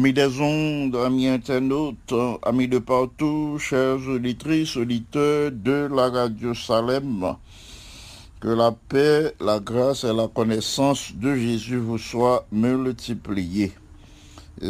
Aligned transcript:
Amis 0.00 0.14
des 0.14 0.40
ondes, 0.40 0.96
amis 0.96 1.28
internautes, 1.28 2.14
amis 2.42 2.68
de 2.68 2.78
partout, 2.78 3.58
chers 3.58 3.98
auditrices, 4.08 4.78
auditeurs 4.78 5.52
de 5.52 5.90
la 5.94 6.08
radio 6.08 6.54
Salem, 6.54 7.36
que 8.40 8.48
la 8.48 8.72
paix, 8.72 9.34
la 9.40 9.60
grâce 9.60 10.04
et 10.04 10.14
la 10.14 10.26
connaissance 10.26 11.12
de 11.14 11.34
Jésus 11.34 11.76
vous 11.76 11.98
soient 11.98 12.46
multipliées. 12.50 13.72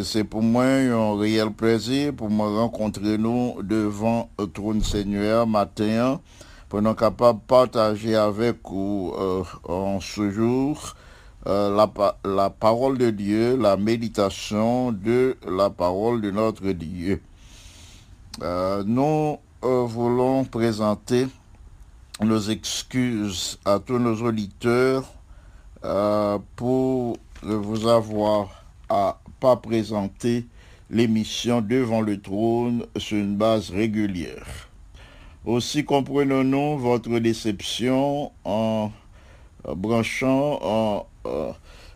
C'est 0.02 0.24
pour 0.24 0.42
moi 0.42 0.64
un 0.64 1.16
réel 1.16 1.52
plaisir 1.52 2.12
pour 2.12 2.28
me 2.28 2.42
rencontrer 2.58 3.16
nous 3.16 3.62
devant 3.62 4.30
le 4.36 4.48
trône 4.48 4.82
Seigneur 4.82 5.46
matin 5.46 6.20
pour 6.68 6.82
nous 6.82 6.94
capables 6.94 7.38
de 7.38 7.44
partager 7.46 8.16
avec 8.16 8.56
vous 8.64 9.14
euh, 9.16 9.44
en 9.68 10.00
ce 10.00 10.28
jour 10.28 10.96
euh, 11.46 11.74
la, 11.74 11.90
la 12.22 12.50
parole 12.50 12.98
de 12.98 13.08
Dieu, 13.08 13.56
la 13.56 13.78
méditation 13.78 14.92
de 14.92 15.38
la 15.48 15.70
parole 15.70 16.20
de 16.20 16.30
notre 16.30 16.70
Dieu. 16.72 17.22
Euh, 18.42 18.82
nous 18.86 19.38
euh, 19.64 19.84
voulons 19.86 20.44
présenter 20.44 21.28
nos 22.20 22.40
excuses 22.40 23.58
à 23.64 23.78
tous 23.78 23.98
nos 23.98 24.16
auditeurs 24.16 25.04
pour 26.56 27.16
vous 27.42 27.86
avoir 27.86 28.50
à 28.90 29.18
pas 29.40 29.56
présenter 29.56 30.44
l'émission 30.90 31.62
devant 31.62 32.02
le 32.02 32.20
trône 32.20 32.84
sur 32.98 33.16
une 33.16 33.36
base 33.36 33.70
régulière. 33.70 34.68
Aussi 35.46 35.86
comprenons-nous 35.86 36.76
votre 36.76 37.18
déception 37.18 38.30
en 38.44 38.92
branchant, 39.64 40.58
en 40.62 41.06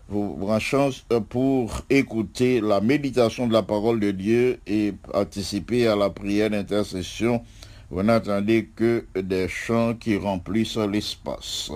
vous 0.09 0.35
branchant 0.37 0.91
euh, 1.13 1.21
pour 1.21 1.81
écouter 1.89 2.61
la 2.61 2.81
méditation 2.81 3.47
de 3.47 3.53
la 3.53 3.63
parole 3.63 4.01
de 4.01 4.11
Dieu 4.11 4.61
et 4.67 4.93
participer 5.13 5.87
à 5.87 5.97
la 5.97 6.11
prière 6.11 6.51
d'intercession. 6.51 7.43
Vous 7.91 8.03
n'attendez 8.03 8.69
que 8.75 9.07
des 9.15 9.49
chants 9.49 9.95
qui 9.95 10.17
remplissent 10.17 10.77
l'espace. 10.77 11.71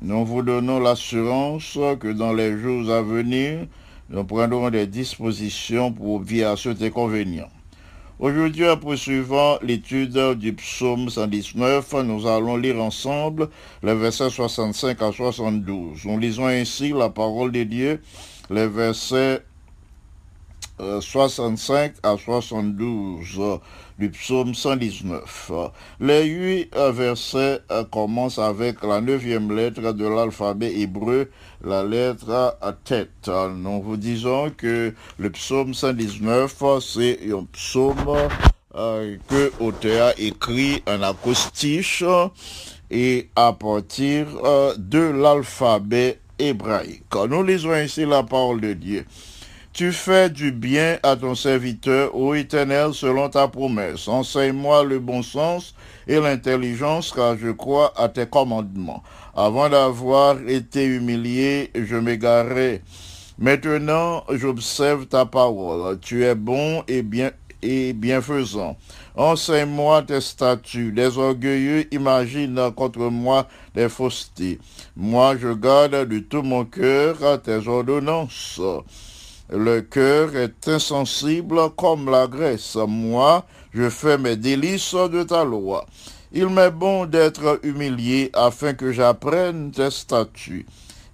Nous 0.00 0.24
vous 0.24 0.42
donnons 0.42 0.80
l'assurance 0.80 1.78
que 2.00 2.12
dans 2.12 2.32
les 2.32 2.56
jours 2.58 2.90
à 2.90 3.02
venir, 3.02 3.66
nous 4.10 4.24
prendrons 4.24 4.70
des 4.70 4.86
dispositions 4.86 5.92
pour 5.92 6.22
à 6.44 6.56
cet 6.56 6.82
inconvénient. 6.82 7.50
Aujourd'hui, 8.20 8.68
en 8.68 8.76
poursuivant 8.76 9.60
l'étude 9.62 10.18
du 10.40 10.52
psaume 10.52 11.08
119, 11.08 11.94
nous 12.02 12.26
allons 12.26 12.56
lire 12.56 12.82
ensemble 12.82 13.48
les 13.84 13.94
versets 13.94 14.28
65 14.28 15.00
à 15.02 15.12
72. 15.12 16.04
Nous 16.04 16.18
lisons 16.18 16.46
ainsi 16.46 16.88
la 16.88 17.10
parole 17.10 17.52
de 17.52 17.62
Dieu, 17.62 18.02
les 18.50 18.66
versets 18.66 19.44
65 21.00 21.94
à 22.02 22.16
72 22.16 23.26
euh, 23.38 23.56
du 23.98 24.10
psaume 24.10 24.54
119. 24.54 25.50
Euh, 25.52 25.68
Les 26.00 26.24
huit 26.26 26.70
euh, 26.76 26.92
versets 26.92 27.60
euh, 27.70 27.84
commencent 27.84 28.38
avec 28.38 28.82
la 28.84 29.00
neuvième 29.00 29.54
lettre 29.54 29.92
de 29.92 30.06
l'alphabet 30.06 30.72
hébreu, 30.80 31.30
la 31.64 31.82
lettre 31.84 32.56
à 32.60 32.72
tête. 32.72 33.28
Euh, 33.28 33.48
Nous 33.48 33.82
vous 33.82 33.96
disons 33.96 34.50
que 34.56 34.94
le 35.18 35.30
psaume 35.30 35.74
119, 35.74 36.56
euh, 36.62 36.80
c'est 36.80 37.18
un 37.32 37.44
psaume 37.52 37.96
euh, 38.74 39.16
que 39.28 39.52
l'auteur 39.60 40.08
a 40.08 40.20
écrit 40.20 40.82
en 40.86 41.02
acoustiche 41.02 42.04
euh, 42.06 42.28
et 42.90 43.28
à 43.34 43.52
partir 43.52 44.26
euh, 44.44 44.74
de 44.78 45.00
l'alphabet 45.00 46.20
hébraïque. 46.38 47.02
Nous 47.28 47.42
lisons 47.42 47.74
ici 47.76 48.06
la 48.06 48.22
parole 48.22 48.60
de 48.60 48.72
Dieu. 48.74 49.04
Tu 49.78 49.92
fais 49.92 50.28
du 50.28 50.50
bien 50.50 50.98
à 51.04 51.14
ton 51.14 51.36
serviteur, 51.36 52.12
ô 52.12 52.34
Éternel, 52.34 52.92
selon 52.94 53.28
ta 53.28 53.46
promesse. 53.46 54.08
Enseigne-moi 54.08 54.82
le 54.82 54.98
bon 54.98 55.22
sens 55.22 55.72
et 56.08 56.18
l'intelligence, 56.18 57.12
car 57.14 57.38
je 57.38 57.52
crois 57.52 57.92
à 57.96 58.08
tes 58.08 58.26
commandements. 58.26 59.04
Avant 59.36 59.68
d'avoir 59.68 60.36
été 60.48 60.84
humilié, 60.84 61.70
je 61.76 61.94
m'égarais. 61.94 62.82
Maintenant, 63.38 64.24
j'observe 64.30 65.06
ta 65.06 65.26
parole. 65.26 66.00
Tu 66.00 66.24
es 66.24 66.34
bon 66.34 66.82
et 66.88 67.02
bien 67.02 67.30
et 67.62 67.92
bienfaisant. 67.92 68.76
Enseigne-moi 69.14 70.02
tes 70.02 70.20
statuts. 70.20 70.90
Les 70.90 71.18
orgueilleux 71.18 71.86
imaginent 71.94 72.72
contre 72.74 73.10
moi 73.10 73.46
des 73.76 73.88
faussetés. 73.88 74.58
Moi, 74.96 75.36
je 75.36 75.52
garde 75.52 76.08
de 76.08 76.18
tout 76.18 76.42
mon 76.42 76.64
cœur 76.64 77.40
tes 77.42 77.68
ordonnances. 77.68 78.60
Le 79.50 79.80
cœur 79.80 80.36
est 80.36 80.68
insensible 80.68 81.58
comme 81.74 82.10
la 82.10 82.26
graisse. 82.26 82.76
Moi, 82.86 83.46
je 83.72 83.88
fais 83.88 84.18
mes 84.18 84.36
délices 84.36 84.94
de 84.94 85.22
ta 85.22 85.42
loi. 85.42 85.86
Il 86.32 86.48
m'est 86.48 86.70
bon 86.70 87.06
d'être 87.06 87.58
humilié 87.62 88.30
afin 88.34 88.74
que 88.74 88.92
j'apprenne 88.92 89.70
tes 89.70 89.90
statuts. 89.90 90.66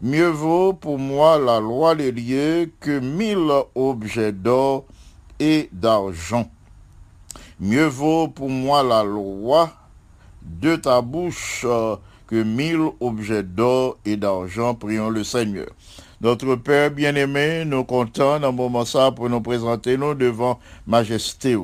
Mieux 0.02 0.30
vaut 0.30 0.72
pour 0.72 0.98
moi 0.98 1.38
la 1.38 1.60
loi 1.60 1.94
des 1.94 2.10
lieux 2.10 2.72
que 2.80 2.98
mille 2.98 3.52
objets 3.76 4.32
d'or 4.32 4.84
et 5.38 5.68
d'argent. 5.70 6.50
Mieux 7.60 7.86
vaut 7.86 8.26
pour 8.26 8.50
moi 8.50 8.82
la 8.82 9.04
loi 9.04 9.70
de 10.42 10.74
ta 10.74 11.00
bouche 11.00 11.64
que 12.26 12.42
mille 12.42 12.90
objets 12.98 13.44
d'or 13.44 13.96
et 14.04 14.16
d'argent. 14.16 14.74
Prions 14.74 15.10
le 15.10 15.22
Seigneur. 15.22 15.68
Notre 16.24 16.54
Père 16.54 16.90
bien-aimé, 16.90 17.64
nous 17.66 17.84
comptons 17.84 18.40
dans 18.40 18.50
moment 18.50 18.86
ça 18.86 19.12
pour 19.12 19.28
nous 19.28 19.42
présenter 19.42 19.98
nous 19.98 20.14
devant 20.14 20.58
Majesté. 20.86 21.54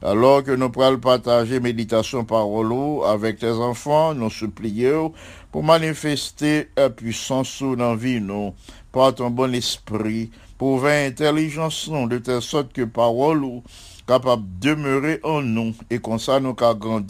Alors 0.00 0.42
que 0.42 0.52
nous 0.52 0.70
pourrons 0.70 0.96
partager 0.96 1.60
méditation 1.60 2.24
parole 2.24 3.04
avec 3.04 3.40
tes 3.40 3.50
enfants, 3.50 4.14
nous 4.14 4.30
supplions 4.30 5.12
pour 5.52 5.62
manifester 5.62 6.70
la 6.78 6.88
puissance 6.88 7.62
dans 7.62 7.94
vie 7.94 8.22
nous, 8.22 8.54
par 8.90 9.14
ton 9.14 9.28
bon 9.28 9.54
esprit, 9.54 10.30
pour 10.56 10.78
vingt 10.78 11.08
intelligence 11.08 11.90
de 11.90 12.16
telle 12.16 12.40
sorte 12.40 12.72
que 12.72 12.84
parole 12.84 13.60
capable 14.06 14.42
de 14.60 14.70
demeurer 14.70 15.20
en 15.22 15.40
nous 15.42 15.72
et 15.88 15.98
comme 15.98 16.18
ça 16.18 16.40
nous 16.40 16.56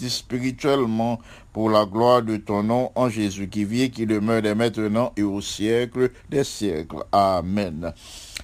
spirituellement 0.08 1.18
pour 1.52 1.70
la 1.70 1.84
gloire 1.84 2.22
de 2.22 2.36
ton 2.36 2.62
nom 2.62 2.92
en 2.94 3.08
Jésus 3.08 3.48
qui 3.48 3.64
vit 3.64 3.90
qui 3.90 4.06
demeure 4.06 4.42
dès 4.42 4.54
maintenant 4.54 5.12
et 5.16 5.22
au 5.22 5.40
siècle 5.40 6.10
des 6.28 6.44
siècles. 6.44 7.04
Amen. 7.12 7.92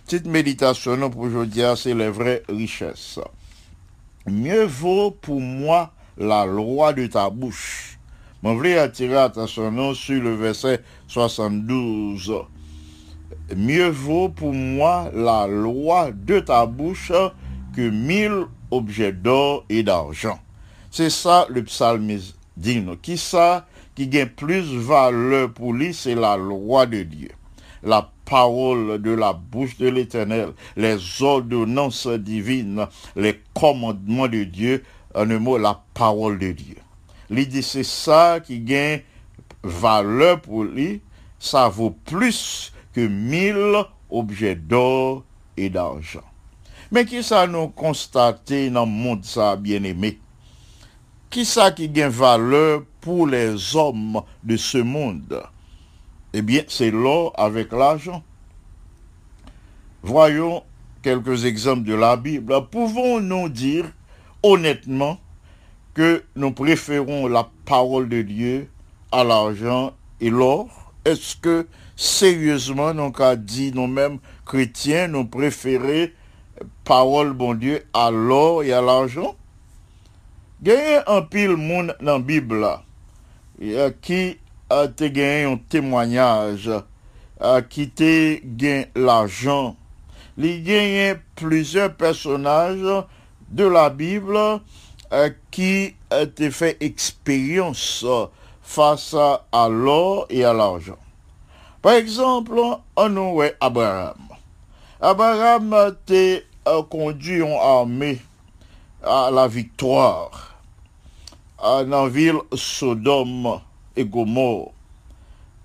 Petite 0.04 0.26
méditation 0.26 1.10
pour 1.10 1.22
aujourd'hui, 1.22 1.62
c'est 1.76 1.94
les 1.94 2.10
vraies 2.10 2.42
richesses. 2.48 3.18
Mieux 4.26 4.64
vaut 4.64 5.10
pour 5.10 5.40
moi 5.40 5.92
la 6.16 6.46
loi 6.46 6.92
de 6.92 7.06
ta 7.06 7.30
bouche. 7.30 7.98
Je 8.42 8.48
voulais 8.48 8.78
attirer 8.78 9.16
attention 9.16 9.72
nous, 9.72 9.94
sur 9.94 10.22
le 10.22 10.34
verset 10.34 10.80
72. 11.08 12.32
Mieux 13.56 13.88
vaut 13.88 14.28
pour 14.28 14.52
moi 14.52 15.10
la 15.12 15.48
loi 15.48 16.10
de 16.12 16.38
ta 16.38 16.64
bouche 16.66 17.12
que 17.74 17.90
mille 17.90 18.46
objets 18.70 19.12
d'or 19.12 19.64
et 19.68 19.82
d'argent. 19.82 20.38
C'est 20.92 21.10
ça 21.10 21.46
le 21.48 21.64
psalmiste 21.64 22.35
dit. 22.56 22.80
nous. 22.80 22.96
Qui 22.96 23.18
ça 23.18 23.66
qui 23.94 24.08
gagne 24.08 24.28
plus 24.28 24.62
valeur 24.76 25.52
pour 25.52 25.72
lui, 25.72 25.94
c'est 25.94 26.14
la 26.14 26.36
loi 26.36 26.86
de 26.86 27.02
Dieu. 27.02 27.30
La 27.82 28.10
parole 28.24 29.00
de 29.00 29.10
la 29.12 29.32
bouche 29.32 29.78
de 29.78 29.88
l'éternel, 29.88 30.52
les 30.76 31.22
ordonnances 31.22 32.06
divines, 32.06 32.86
les 33.14 33.40
commandements 33.54 34.28
de 34.28 34.44
Dieu, 34.44 34.82
en 35.14 35.30
un 35.30 35.38
mot, 35.38 35.56
la 35.56 35.82
parole 35.94 36.38
de 36.38 36.52
Dieu. 36.52 36.76
Dit 37.30 37.62
c'est 37.62 37.84
ça 37.84 38.40
qui 38.40 38.60
gagne 38.60 39.02
valeur 39.62 40.40
pour 40.40 40.64
lui, 40.64 41.00
ça 41.38 41.68
vaut 41.68 41.96
plus 42.04 42.72
que 42.92 43.06
mille 43.06 43.84
objets 44.10 44.54
d'or 44.54 45.24
et 45.56 45.70
d'argent. 45.70 46.24
Mais 46.90 47.04
qui 47.04 47.22
ça 47.22 47.46
nous 47.46 47.68
constater 47.68 48.70
dans 48.70 48.84
le 48.84 48.90
monde 48.90 49.24
ça, 49.24 49.56
bien-aimé? 49.56 50.18
Qui 51.31 51.44
ça 51.44 51.70
qui 51.70 51.88
gagne 51.88 52.11
valeur 52.11 52.82
pour 53.00 53.26
les 53.26 53.76
hommes 53.76 54.23
de 54.43 54.56
ce 54.56 54.78
monde? 54.78 55.43
Eh 56.32 56.43
bien, 56.43 56.62
c'est 56.69 56.90
l'or 56.90 57.32
avec 57.37 57.73
l'argent. 57.73 58.23
Voyons 60.02 60.62
quelques 61.02 61.44
exemples 61.44 61.84
de 61.84 61.94
la 61.94 62.17
Bible. 62.17 62.55
Pouvons-nous 62.70 63.49
dire 63.49 63.87
honnêtement 64.43 65.19
que 65.94 66.25
nous 66.37 66.52
préférons 66.52 67.26
la 67.26 67.49
parole 67.64 68.08
de 68.08 68.23
Dieu 68.23 68.70
à 69.11 69.25
l'argent 69.25 69.93
et 70.20 70.31
l'or? 70.31 70.93
Est-ce 71.05 71.37
que 71.37 71.67
sérieusement, 71.96 72.94
nous 72.94 73.12
avons 73.19 73.40
dit 73.43 73.73
nous-mêmes 73.75 74.19
chrétiens, 74.44 75.08
nous 75.08 75.25
préférons 75.25 76.08
parole 76.84 77.32
bon 77.32 77.55
Dieu 77.55 77.84
à 77.93 78.11
l'or 78.11 78.62
et 78.62 78.73
à 78.73 78.81
l'argent? 78.81 79.34
A 80.64 81.04
un 81.06 81.20
pile 81.20 81.54
monde 81.54 81.94
dans 82.00 82.14
la 82.14 82.18
Bible 82.18 82.66
euh, 83.62 83.90
qui 84.00 84.38
a 84.70 84.86
gagné 84.86 85.44
un 85.44 85.58
témoignage, 85.58 86.70
qui 87.68 87.90
te 87.90 88.40
gagné 88.42 88.86
l'argent. 88.96 89.76
Il 90.38 91.10
a 91.10 91.14
plusieurs 91.36 91.94
personnages 91.94 93.04
de 93.50 93.64
la 93.64 93.90
Bible 93.90 94.38
euh, 95.12 95.30
qui 95.50 95.94
ont 96.10 96.50
fait 96.50 96.78
expérience 96.80 98.06
face 98.62 99.14
à, 99.14 99.68
l'or 99.68 100.26
et 100.30 100.42
à 100.42 100.54
l'argent. 100.54 100.98
Par 101.82 101.92
exemple, 101.92 102.58
on 102.96 103.40
a 103.40 103.48
Abraham. 103.60 104.16
Abraham 105.02 105.75
a 105.75 105.90
euh, 106.10 106.82
conduit 106.88 107.42
en 107.42 107.60
armée 107.60 108.18
à 109.02 109.30
la 109.30 109.48
victoire 109.48 110.56
à 111.58 111.82
la 111.82 112.08
ville 112.08 112.40
Sodome 112.54 113.60
et 113.96 114.04
Gomorre. 114.04 114.72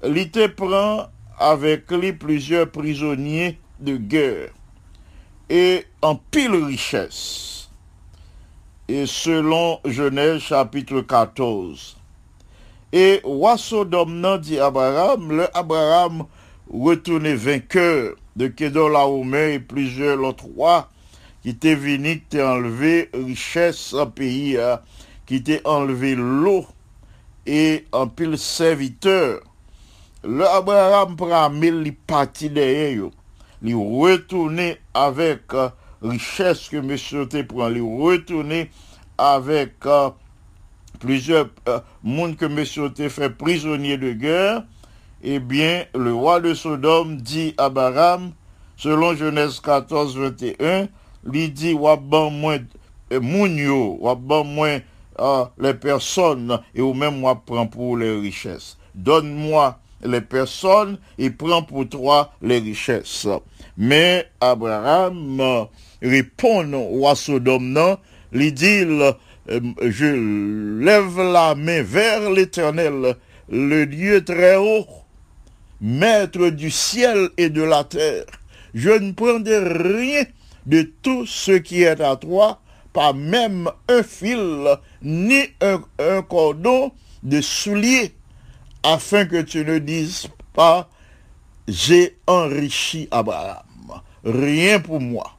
Te 0.02 0.48
prend 0.48 1.08
avec 1.38 1.92
lui 1.92 2.14
plusieurs 2.14 2.72
prisonniers 2.72 3.60
de 3.80 3.98
guerre 3.98 4.50
et 5.50 5.86
en 6.02 6.16
pile 6.16 6.64
richesse. 6.64 7.70
Et 8.88 9.06
selon 9.06 9.80
Genèse 9.86 10.42
chapitre 10.42 11.02
14. 11.02 11.98
Et 12.94 13.22
roi 13.24 13.58
Sodome 13.58 14.38
dit 14.40 14.60
Abraham, 14.60 15.32
le 15.32 15.58
Abraham 15.58 16.26
retourné 16.72 17.36
vainqueur 17.36 18.16
de 18.36 18.48
Kedorlaomer 18.48 19.54
et 19.54 19.60
plusieurs 19.60 20.18
l'autre 20.18 20.46
rois 20.46 20.90
qui 21.42 21.56
t'est 21.56 21.76
venu 21.76 22.20
qui 22.20 22.26
t'est 22.30 22.44
enlevé 22.44 23.10
richesse 23.14 23.94
au 23.94 24.06
pays, 24.06 24.58
hein, 24.58 24.80
qui 25.26 25.42
t'est 25.42 25.66
enlevé 25.66 26.16
l'eau 26.16 26.66
et 27.46 27.86
un 27.94 28.08
pile 28.08 28.38
serviteur. 28.38 29.42
Le 30.24 30.46
Abraham 30.48 31.16
prend 31.16 31.50
mille 31.50 31.82
li 31.82 31.92
parti 31.92 32.50
derrière. 32.50 33.10
Li 33.64 33.74
retourné 33.74 34.78
avec 34.94 35.54
euh, 35.54 35.70
richesse 36.02 36.70
que 36.70 36.78
monsieur 36.78 37.28
te 37.28 37.42
prend, 37.42 37.70
li 37.70 37.82
retourné 37.82 38.70
avec 39.18 39.74
euh, 39.86 40.10
plusieurs 41.00 41.50
euh, 41.68 41.80
monde 42.04 42.38
que 42.38 42.46
monsieur 42.46 42.92
te 42.92 43.10
fait 43.10 43.32
prisonnier 43.32 43.98
de 43.98 44.14
guerre. 44.14 44.64
Eh 45.24 45.40
bien, 45.40 45.86
le 45.96 46.14
roi 46.14 46.40
de 46.40 46.54
Sodome 46.54 47.18
dit 47.18 47.54
à 47.58 47.66
Abraham, 47.66 48.32
selon 48.78 49.16
Genèse 49.16 49.60
14, 49.60 50.18
21, 50.18 50.88
lui 51.24 51.50
dit, 51.50 51.74
wap 51.74 52.02
ban 52.02 52.30
moins 52.30 52.60
moun 53.12 53.58
yo, 53.58 53.98
wap 54.00 54.20
ban 54.20 54.44
moins 54.44 54.80
euh, 55.20 55.46
les 55.60 55.74
personnes, 55.74 56.60
et 56.74 56.82
ou 56.82 56.94
même 56.94 57.20
moi 57.20 57.42
prends 57.46 57.68
pour 57.68 57.98
les 57.98 58.20
richesses. 58.20 58.78
Donne-moi 58.96 59.80
les 60.04 60.22
personnes 60.22 60.98
et 61.18 61.30
prend 61.30 61.64
pour 61.64 61.88
toi 61.88 62.34
les 62.42 62.60
richesses. 62.60 63.28
Mais 63.78 64.28
Abraham 64.40 65.40
euh, 65.40 65.64
répond 66.02 66.66
Sodome, 67.16 67.72
non, 67.72 67.98
il 68.34 68.54
dit, 68.54 68.84
euh, 68.86 69.12
je 69.48 70.82
lève 70.84 71.18
la 71.18 71.56
main 71.56 71.84
vers 71.84 72.30
l'éternel, 72.30 73.16
le 73.50 73.86
Dieu 73.86 74.24
très 74.24 74.56
haut, 74.56 74.86
maître 75.80 76.50
du 76.50 76.72
ciel 76.72 77.30
et 77.38 77.50
de 77.50 77.64
la 77.64 77.84
terre. 77.84 78.26
Je 78.74 78.90
ne 78.90 79.12
prendrai 79.12 79.60
rien 79.60 80.24
de 80.66 80.82
tout 81.02 81.26
ce 81.26 81.52
qui 81.52 81.84
est 81.84 82.02
à 82.02 82.16
toi, 82.16 82.60
pas 82.94 83.14
même 83.14 83.70
un 83.88 84.04
fil, 84.04 84.68
ni 85.02 85.44
un, 85.62 86.22
cordon 86.22 86.92
de 87.24 87.42
soulier, 87.42 88.14
afin 88.84 89.26
que 89.26 89.42
tu 89.42 89.64
ne 89.64 89.80
dises 89.80 90.28
pas, 90.54 90.90
j'ai 91.68 92.18
enrichi 92.28 93.08
Abraham. 93.12 93.64
Rien 94.24 94.80
pour 94.80 95.00
moi. 95.00 95.32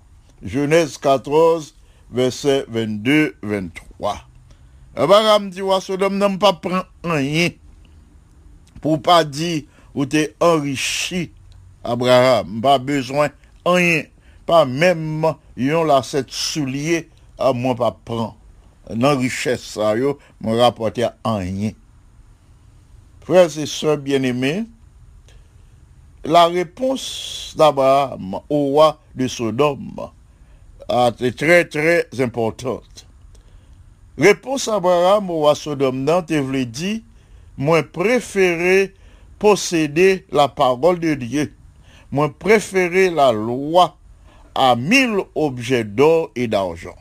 Genèse 0.43 0.99
14, 0.99 1.75
verset 2.11 2.67
22-23. 2.73 3.71
Abraham 4.97 5.51
dit, 5.51 5.63
ouais, 5.63 5.81
Sodome 5.81 6.19
n'a 6.19 6.31
pas 6.37 6.53
pris 6.53 6.75
rien 7.05 7.51
pour 8.81 9.01
pas 9.01 9.25
dire 9.25 9.63
ou 9.95 10.05
t'es 10.05 10.35
enrichi 10.41 11.31
Abraham. 11.83 12.61
Pas 12.61 12.79
besoin 12.79 13.29
rien. 13.65 14.03
Pas 14.53 14.67
même 14.67 15.25
yon 15.57 15.85
la 15.85 16.03
cette 16.03 16.31
soulier 16.31 17.09
à 17.39 17.55
moi 17.55 17.75
pas 17.75 17.97
prendre. 18.05 18.37
Nan 18.91 19.17
richesse 19.17 19.63
ça 19.63 19.97
yo, 19.97 20.19
rapporter 20.45 21.05
à 21.05 21.37
rien. 21.37 21.71
Frères 23.23 23.59
et 23.59 23.65
sœurs 23.65 23.97
bien-aimés, 23.97 24.65
la 26.23 26.49
réponse 26.49 27.55
d'Abraham 27.57 28.41
au 28.51 28.65
roi 28.73 29.01
de 29.15 29.27
Sodome 29.27 30.11
a 30.87 31.09
été 31.09 31.33
très 31.33 31.65
très 31.65 32.07
importante. 32.21 33.07
Réponse 34.19 34.69
Abraham 34.69 35.31
au 35.31 35.39
roi 35.47 35.55
Sodome 35.55 36.05
nan 36.05 36.27
te 36.27 36.35
vle 36.35 36.67
dit, 36.67 37.03
moi 37.57 37.83
préféré 37.83 38.93
posséder 39.39 40.27
la 40.31 40.49
parole 40.49 41.01
de 41.01 41.15
Dieu. 41.15 41.55
Moi 42.11 42.29
préféré 42.39 43.09
la 43.09 43.33
loi 43.33 43.97
à 44.55 44.77
mille 44.77 45.19
objets 45.35 45.85
d'or 45.85 46.31
et 46.37 46.47
d'argent. 46.47 46.97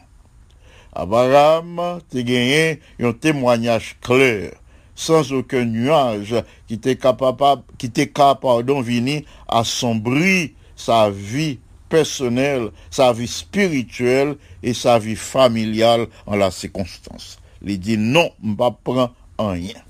Abraham 0.93 1.99
te 2.09 2.17
gagné 2.17 2.79
un 2.99 3.13
témoignage 3.13 3.97
clair, 4.01 4.51
sans 4.95 5.31
aucun 5.31 5.65
nuage, 5.65 6.35
qui 6.67 6.75
était 6.75 6.97
capable, 6.97 7.63
qui 7.77 7.85
était 7.87 8.09
capable 8.09 8.63
d'en 8.63 8.81
venir 8.81 9.23
assombrir 9.47 10.49
sa 10.75 11.09
vie 11.09 11.59
personnelle, 11.87 12.71
sa 12.89 13.13
vie 13.13 13.27
spirituelle 13.27 14.35
et 14.63 14.73
sa 14.73 14.99
vie 14.99 15.15
familiale 15.15 16.07
en 16.25 16.35
la 16.35 16.51
circonstance. 16.51 17.39
Il 17.63 17.79
dit 17.79 17.97
non, 17.97 18.31
je 18.43 18.53
pas 18.53 18.71
prendre 18.71 19.13
rien. 19.39 19.81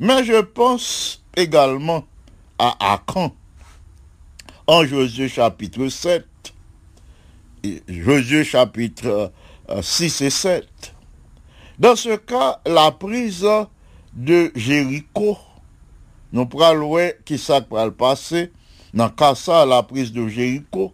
Mais 0.00 0.24
je 0.24 0.40
pense 0.40 1.22
également 1.36 2.04
à 2.58 2.94
Akan, 2.94 3.32
en 4.66 4.84
Josué 4.84 5.28
chapitre 5.28 5.88
7, 5.88 6.22
et 6.22 6.24
Josué 7.88 8.44
chapitre 8.44 9.32
euh, 9.70 9.82
6 9.82 10.20
et 10.22 10.30
7. 10.30 10.94
Dans 11.78 11.96
ce 11.96 12.16
cas, 12.16 12.60
la 12.66 12.90
prise 12.90 13.46
de 14.12 14.50
Jéricho, 14.54 15.38
nous 16.32 16.46
prenons 16.46 16.96
qui 17.24 17.38
ça 17.38 17.64
le 17.70 17.90
passer, 17.90 18.50
dans 18.92 19.10
la 19.66 19.82
prise 19.82 20.12
de 20.12 20.26
Jéricho. 20.28 20.92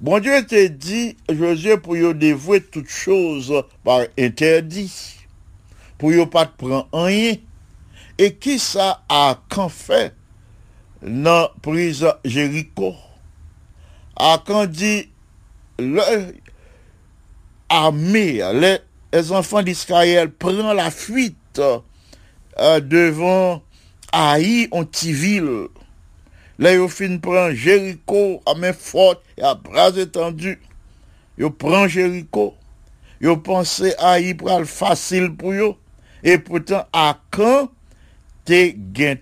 Bon 0.00 0.18
Dieu 0.18 0.44
te 0.46 0.66
dit, 0.66 1.16
Josué, 1.30 1.76
pour 1.76 1.96
y 1.96 2.14
dévouer 2.14 2.62
toutes 2.62 2.88
choses 2.88 3.52
par 3.84 4.00
interdit, 4.18 5.16
pour 5.98 6.12
y 6.12 6.26
pas 6.26 6.46
prendre 6.46 6.88
rien. 6.92 7.34
Et 8.18 8.34
qui 8.34 8.58
ça 8.58 9.02
a 9.08 9.38
quand 9.48 9.68
fait 9.68 10.14
dans 11.02 11.48
prise 11.62 12.06
Jéricho? 12.24 12.94
A 14.16 14.42
quand 14.44 14.66
dit, 14.66 15.08
le 15.80 16.34
armée, 17.68 18.42
les, 19.12 19.32
enfants 19.32 19.62
d'Israël 19.62 20.30
prennent 20.30 20.72
la 20.72 20.90
fuite 20.90 21.60
euh, 22.58 22.80
devant 22.80 23.62
Haï, 24.12 24.68
en 24.72 24.84
ville. 25.02 25.68
Là, 26.58 26.74
ils 26.74 26.88
fin 26.88 27.16
prend 27.16 27.50
Jéricho 27.52 28.42
à 28.44 28.54
main 28.54 28.72
forte 28.72 29.22
et 29.38 29.42
à 29.42 29.54
bras 29.54 29.90
étendus. 29.96 30.60
Ils 31.38 31.50
prennent 31.50 31.88
Jéricho. 31.88 32.54
Ils 33.20 33.36
pensent 33.38 33.82
Haï 33.98 34.34
le 34.34 34.64
facile 34.64 35.34
pour 35.34 35.52
eux. 35.52 35.74
Et 36.22 36.38
pourtant, 36.38 36.86
à 36.92 37.18
quand 37.30 37.70
te 38.44 38.72
gain 38.74 39.16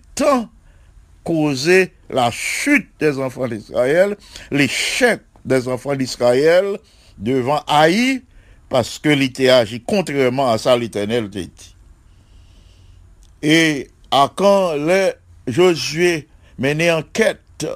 causer 1.22 1.92
la 2.10 2.30
chute 2.30 2.88
des 2.98 3.18
enfants 3.18 3.46
d'Israël, 3.46 4.16
l'échec 4.50 5.20
des 5.48 5.66
enfants 5.66 5.96
d'Israël 5.96 6.78
devant 7.16 7.62
Haï, 7.66 8.22
parce 8.68 8.98
que 8.98 9.08
l'ité 9.08 9.50
agi 9.50 9.82
contrairement 9.84 10.50
à 10.50 10.58
ça 10.58 10.76
l'éternel 10.76 11.30
te 11.30 11.38
dit. 11.38 11.74
Et 13.42 13.88
à 14.10 14.30
quand 14.34 14.74
le 14.74 15.12
Josué 15.46 16.28
menait 16.58 16.90
enquête, 16.90 17.66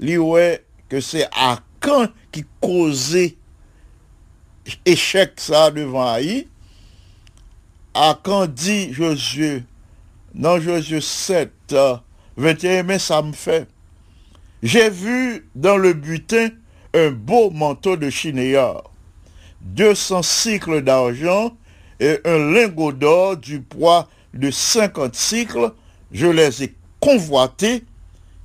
lui 0.00 0.16
ouais 0.16 0.64
que 0.88 1.00
c'est 1.00 1.26
à 1.36 1.58
quand 1.80 2.08
qui 2.30 2.44
causait 2.60 3.36
échec 4.86 5.32
ça 5.36 5.70
devant 5.70 6.06
Haï, 6.08 6.46
à 7.94 8.18
quand 8.22 8.46
dit 8.46 8.92
Josué, 8.92 9.64
dans 10.34 10.60
Josué 10.60 11.00
7, 11.00 11.50
euh, 11.72 11.96
21, 12.36 12.84
mais 12.84 12.98
ça 12.98 13.22
me 13.22 13.32
fait. 13.32 13.66
J'ai 14.62 14.90
vu 14.90 15.48
dans 15.54 15.76
le 15.76 15.94
butin 15.94 16.50
un 16.94 17.10
beau 17.10 17.50
manteau 17.50 17.96
de 17.96 18.10
chinéard, 18.10 18.84
200 19.62 20.22
cycles 20.22 20.82
d'argent 20.82 21.56
et 22.00 22.18
un 22.24 22.52
lingot 22.52 22.92
d'or 22.92 23.36
du 23.36 23.60
poids 23.60 24.08
de 24.34 24.50
50 24.50 25.14
cycles. 25.14 25.72
Je 26.12 26.26
les 26.26 26.64
ai 26.64 26.74
convoités 27.00 27.84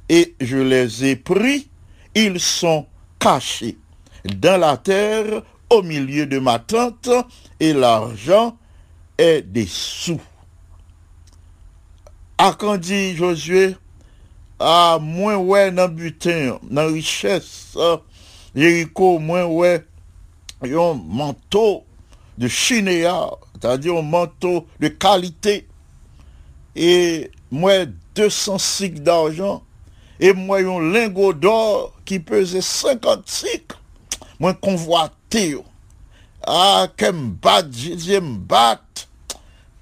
et 0.09 0.35
je 0.41 0.57
les 0.57 1.05
ai 1.05 1.15
pris. 1.15 1.69
Ils 2.15 2.39
sont 2.39 2.85
cachés 3.19 3.77
dans 4.25 4.59
la 4.59 4.77
terre 4.77 5.43
au 5.69 5.81
milieu 5.81 6.25
de 6.25 6.39
ma 6.39 6.59
tente 6.59 7.09
et 7.59 7.73
l'argent 7.73 8.57
est 9.17 9.41
des 9.41 9.67
sous. 9.67 10.21
A 12.37 12.53
quand 12.57 12.77
dit 12.77 13.15
Josué, 13.15 13.75
à 14.59 14.97
moins 14.99 15.37
ouais 15.37 15.71
dans 15.71 15.87
butin, 15.87 16.57
dans 16.63 16.87
richesse, 16.87 17.77
Jéricho, 18.55 19.19
moins 19.19 19.45
ouais, 19.45 19.83
un 20.61 20.93
manteau 20.93 21.83
de 22.37 22.47
chinéa, 22.47 23.29
c'est-à-dire 23.53 23.95
un 23.95 24.01
manteau 24.01 24.67
de 24.79 24.87
qualité, 24.89 25.67
et 26.75 27.31
moi 27.51 27.85
200 28.15 28.57
cycles 28.57 28.99
d'argent, 28.99 29.63
et 30.19 30.33
moi 30.33 30.59
un 30.59 30.91
lingot 30.91 31.33
d'or 31.33 31.93
qui 32.05 32.19
pesait 32.19 32.61
50 32.61 33.27
cycles, 33.27 33.77
moi 34.39 34.53
convoité, 34.53 35.57
ah, 36.45 36.87
que 36.95 37.09
m'bat, 37.09 37.65
je 37.71 38.19
m'bat, 38.19 38.81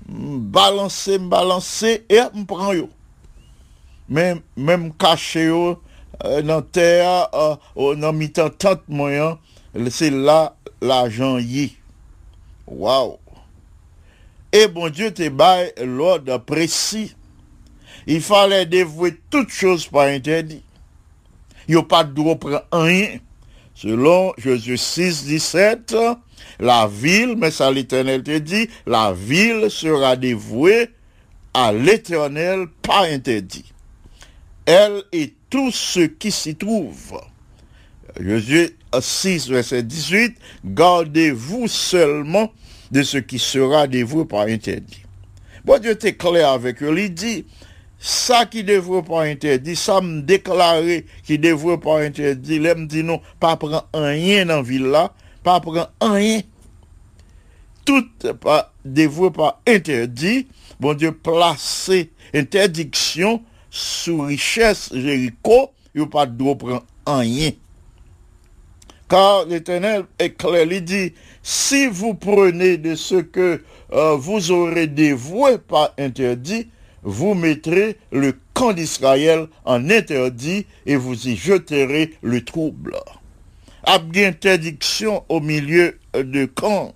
balancer, 0.08 1.18
balancer, 1.18 2.06
et 2.10 2.22
m'prend 2.34 2.74
yo. 2.74 2.90
Même, 4.08 4.42
même 4.56 4.94
caché 4.94 5.50
euh, 6.26 6.42
dans 6.42 6.62
terre, 6.62 7.30
euh, 7.34 7.96
dans 7.96 8.14
mi-temps 8.14 8.50
tante 8.50 8.88
moyen, 8.88 9.38
c'est 9.90 10.10
là 10.10 10.56
l'argent 10.82 11.38
y. 11.40 11.76
Waouh! 12.68 13.18
Et 14.52 14.68
bon 14.68 14.90
Dieu 14.90 15.12
te 15.12 15.28
bail 15.30 15.72
l'ordre 15.82 16.38
précis. 16.40 17.16
Il 18.08 18.22
fallait 18.22 18.66
dévouer 18.66 19.20
toutes 19.30 19.50
choses 19.50 19.88
par 19.88 20.08
interdit. 20.08 20.64
Il 21.68 21.76
n'y 21.76 21.80
a 21.80 21.84
pas 21.84 22.04
de 22.04 22.14
droit 22.14 22.36
pour 22.36 22.52
rien. 22.72 23.18
Selon 23.76 24.34
Jésus 24.38 24.78
6, 24.78 25.26
17, 25.26 25.96
la 26.60 26.88
ville, 26.88 27.36
mais 27.38 27.52
ça 27.52 27.72
l'éternel 27.72 28.24
te 28.24 28.38
dit, 28.38 28.70
la 28.86 29.14
ville 29.14 29.72
sera 29.72 30.16
dévouée 30.16 30.90
à 31.54 31.72
l'éternel 31.72 32.68
par 32.82 33.04
interdit. 33.04 33.66
Elle 34.66 35.04
et 35.12 35.34
tout 35.52 35.70
ce 35.70 36.00
qui 36.00 36.32
s'y 36.32 36.56
trouve. 36.56 37.22
Jésus 38.20 38.76
6, 39.00 39.50
verset 39.50 39.84
18, 39.84 40.36
gardez-vous 40.66 41.68
seulement 41.68 42.52
de 42.90 43.04
ce 43.04 43.18
qui 43.18 43.38
sera 43.38 43.86
dévoué 43.86 44.26
par 44.26 44.48
interdit. 44.48 45.04
Bon 45.64 45.80
Dieu 45.80 45.96
t'est 45.96 46.16
clair 46.16 46.50
avec 46.50 46.82
eux, 46.82 46.98
il 46.98 47.14
dit, 47.14 47.46
ça 48.00 48.48
qui 48.48 48.64
devrait 48.64 49.04
pas 49.04 49.24
interdit, 49.24 49.76
ça 49.76 50.02
me 50.02 50.22
déclarer 50.22 51.06
qui 51.24 51.38
devrait 51.38 51.78
pas 51.78 52.02
interdit, 52.02 52.58
là 52.58 52.74
me 52.74 52.88
dit 52.88 53.04
non, 53.04 53.22
pas 53.40 53.56
prendre 53.58 53.88
rien 53.94 54.48
dans 54.48 54.64
ville 54.64 54.88
là, 54.88 55.14
pas 55.44 55.60
prendre 55.60 55.92
rien. 56.02 56.42
Tout 57.86 58.06
devrait 58.84 59.32
pas 59.32 59.62
interdit, 59.68 60.48
bon 60.80 60.96
Dieu 60.96 61.12
placer 61.12 62.10
interdiction 62.34 63.44
sous 63.72 64.22
richesse 64.22 64.90
Jéricho, 64.94 65.72
il 65.96 66.08
pas 66.08 66.26
de 66.26 66.38
droit 66.38 66.56
prendre 66.56 66.86
rien. 67.08 67.52
Car 69.10 69.46
l'Éternel 69.46 70.04
est 70.20 70.32
clair, 70.32 70.68
il 70.70 70.86
dit, 70.86 71.14
si 71.42 71.88
vous 71.88 72.14
prenez 72.14 72.78
de 72.78 72.96
ce 72.96 73.16
que 73.16 73.64
euh, 73.92 74.16
vous 74.16 74.52
aurez 74.52 74.88
dévoué 74.88 75.58
par 75.58 75.94
interdit, 75.98 76.68
vous 77.04 77.34
mettrez 77.34 77.98
le 78.12 78.34
camp 78.54 78.74
d'Israël 78.74 79.48
en 79.66 79.90
interdit 79.90 80.66
et 80.86 80.96
vous 80.96 81.28
y 81.28 81.36
jeterez 81.36 82.14
le 82.22 82.46
trouble. 82.46 82.96
Abdi 83.84 84.24
interdiction 84.24 85.24
au 85.30 85.40
milieu 85.40 85.98
de 86.14 86.46
camp. 86.46 86.94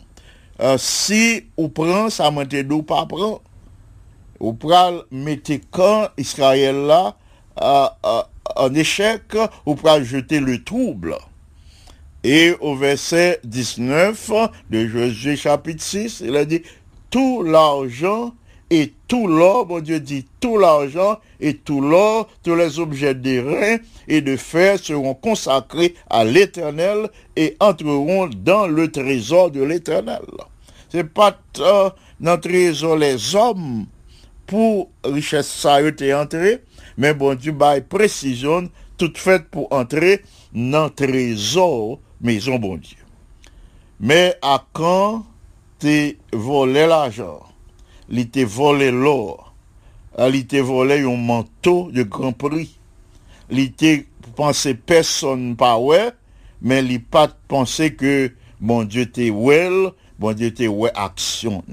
Euh, 0.62 0.78
si 0.78 1.46
ou 1.58 1.68
prend, 1.68 2.10
ça 2.10 2.32
monte 2.32 2.56
d'où 2.56 2.84
pas 2.84 3.06
prend. 3.06 3.42
Ou 4.40 4.54
pral 4.54 5.04
Israël 6.18 6.76
là 6.76 7.16
euh, 7.62 7.88
euh, 8.06 8.22
en 8.56 8.74
échec, 8.74 9.38
ou 9.66 9.76
pral 9.76 10.04
jeter 10.04 10.40
le 10.40 10.64
trouble. 10.64 11.16
Et 12.24 12.54
au 12.60 12.76
verset 12.76 13.40
19 13.44 14.32
de 14.70 14.88
Josué 14.88 15.36
chapitre 15.36 15.84
6, 15.84 16.24
il 16.26 16.36
a 16.36 16.46
dit, 16.46 16.64
tout 17.12 17.44
l'argent 17.44 18.34
et 18.72 18.94
tout 19.08 19.28
l'or, 19.28 19.68
bon 19.68 19.80
Dieu 19.80 20.00
dit, 20.00 20.26
tout 20.40 20.58
l'argent 20.58 21.20
et 21.40 21.56
tout 21.56 21.82
l'or, 21.82 22.28
tous 22.44 22.56
les 22.56 22.80
objets 22.80 23.14
d'airain 23.14 23.78
et 24.08 24.22
de 24.22 24.36
fer 24.38 24.80
seront 24.80 25.14
consacrés 25.14 25.94
à 26.10 26.26
l'éternel 26.26 27.10
et 27.36 27.56
entreront 27.60 28.28
dans 28.28 28.68
le 28.68 28.92
trésor 28.92 29.52
de 29.52 29.62
l'éternel. 29.62 30.24
C'est 30.90 31.04
pas 31.04 31.38
euh, 31.60 31.90
dans 32.20 32.36
le 32.36 32.42
trésor 32.42 32.98
les 32.98 33.36
hommes 33.36 33.86
pour 34.46 34.90
richesse 35.04 35.48
ça 35.48 35.82
été 35.82 36.14
entré, 36.14 36.64
mais 36.98 37.14
bon 37.14 37.36
Dieu, 37.36 37.52
bah, 37.52 37.80
précision, 37.82 38.70
tout 38.98 39.14
fait 39.16 39.44
pour 39.50 39.72
entrer 39.72 40.24
dans 40.54 40.90
trésor 40.90 42.00
maison 42.22 42.58
bon 42.58 42.78
Dieu. 42.78 42.98
Mais 44.00 44.36
à 44.42 44.66
quand 44.74 45.26
tu 45.80 46.18
volé 46.34 46.88
l'argent, 46.88 47.44
il 48.10 48.30
te 48.30 48.40
volé 48.40 48.92
l'or, 48.92 49.54
il 50.18 50.48
te 50.48 50.58
volé 50.58 51.02
un 51.02 51.18
manteau 51.18 51.92
de 51.92 52.04
grand 52.04 52.34
prix, 52.34 52.78
il 53.50 53.74
te 53.74 54.04
pensé 54.36 54.76
personne 54.76 55.56
pas 55.56 55.78
ouais, 55.78 56.12
mais 56.62 56.84
il 56.84 57.04
pas 57.04 57.30
pensé 57.48 57.96
que 57.96 58.32
bon 58.60 58.84
Dieu 58.84 59.10
te 59.10 59.30
well, 59.30 59.92
bon 60.20 60.34
Dieu 60.34 60.54
te 60.54 60.64
ouais 60.64 60.92
action. 60.96 61.64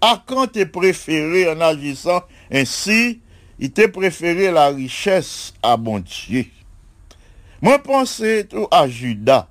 À 0.00 0.22
quand 0.26 0.46
t'es 0.46 0.66
préféré 0.66 1.50
en 1.50 1.60
agissant 1.60 2.22
ainsi, 2.50 3.20
il 3.58 3.70
t'a 3.70 3.88
préféré 3.88 4.50
la 4.50 4.68
richesse 4.68 5.52
à 5.62 5.76
bon 5.76 6.00
Dieu. 6.00 6.46
Moi, 7.60 7.78
pensez 7.78 8.46
tout 8.48 8.66
à 8.70 8.88
Judas. 8.88 9.48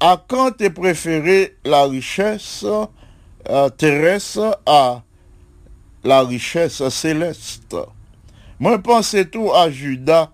À 0.00 0.22
quand 0.26 0.50
t'es 0.50 0.70
préféré 0.70 1.56
la 1.64 1.84
richesse 1.84 2.64
euh, 3.48 3.68
terrestre 3.70 4.60
à 4.66 5.02
la 6.02 6.22
richesse 6.22 6.86
céleste. 6.88 7.76
Moi, 8.58 8.78
pensez 8.78 9.28
tout 9.28 9.52
à 9.52 9.70
Judas 9.70 10.32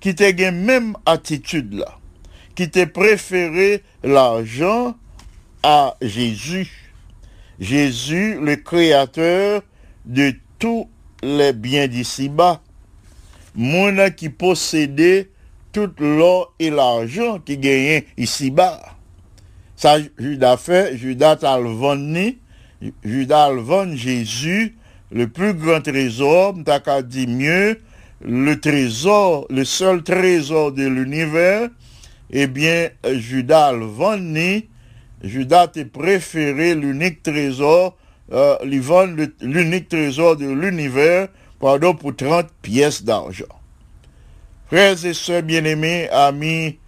qui 0.00 0.14
t'a 0.14 0.32
gagné 0.32 0.58
même 0.58 0.96
attitude 1.04 1.74
là, 1.74 1.98
qui 2.54 2.70
t'a 2.70 2.86
préféré 2.86 3.82
l'argent 4.02 4.94
à 5.62 5.96
Jésus. 6.00 6.83
Jésus, 7.60 8.38
le 8.40 8.56
créateur 8.56 9.62
de 10.04 10.34
tous 10.58 10.88
les 11.22 11.52
biens 11.52 11.86
d'ici-bas. 11.86 12.60
Moi 13.54 14.10
qui 14.10 14.28
possédait 14.28 15.30
tout 15.72 15.90
l'or 15.98 16.54
et 16.58 16.70
l'argent 16.70 17.38
qui 17.38 17.58
gagnait 17.58 18.06
ici-bas. 18.16 18.80
Ça, 19.76 19.96
Judas 20.18 20.56
fait, 20.56 20.96
Judas 20.96 21.36
vendu, 21.36 22.38
Judas 23.04 23.46
a 23.46 23.52
le 23.52 23.60
vendu 23.60 23.96
Jésus, 23.96 24.76
le 25.10 25.28
plus 25.28 25.54
grand 25.54 25.80
trésor, 25.80 26.54
t'as 26.64 26.80
mieux, 27.26 27.80
le 28.20 28.54
trésor, 28.60 29.46
le 29.50 29.64
seul 29.64 30.02
trésor 30.02 30.72
de 30.72 30.86
l'univers, 30.86 31.68
eh 32.30 32.46
bien, 32.46 32.88
Judas 33.12 33.68
a 33.68 33.72
le 33.72 33.86
vendu, 33.86 34.68
Judas 35.24 35.70
a 35.74 35.84
préféré 35.90 36.74
l'unique 36.74 37.22
trésor, 37.22 37.96
euh, 38.32 38.56
l'unique 38.62 39.88
trésor 39.88 40.36
de 40.36 40.46
l'univers, 40.46 41.28
pardon, 41.58 41.94
pour 41.94 42.14
30 42.14 42.46
pièces 42.60 43.02
d'argent. 43.02 43.44
Frères 44.66 45.04
et 45.04 45.14
sœurs 45.14 45.42
bien-aimés, 45.42 46.08
amis, 46.10 46.78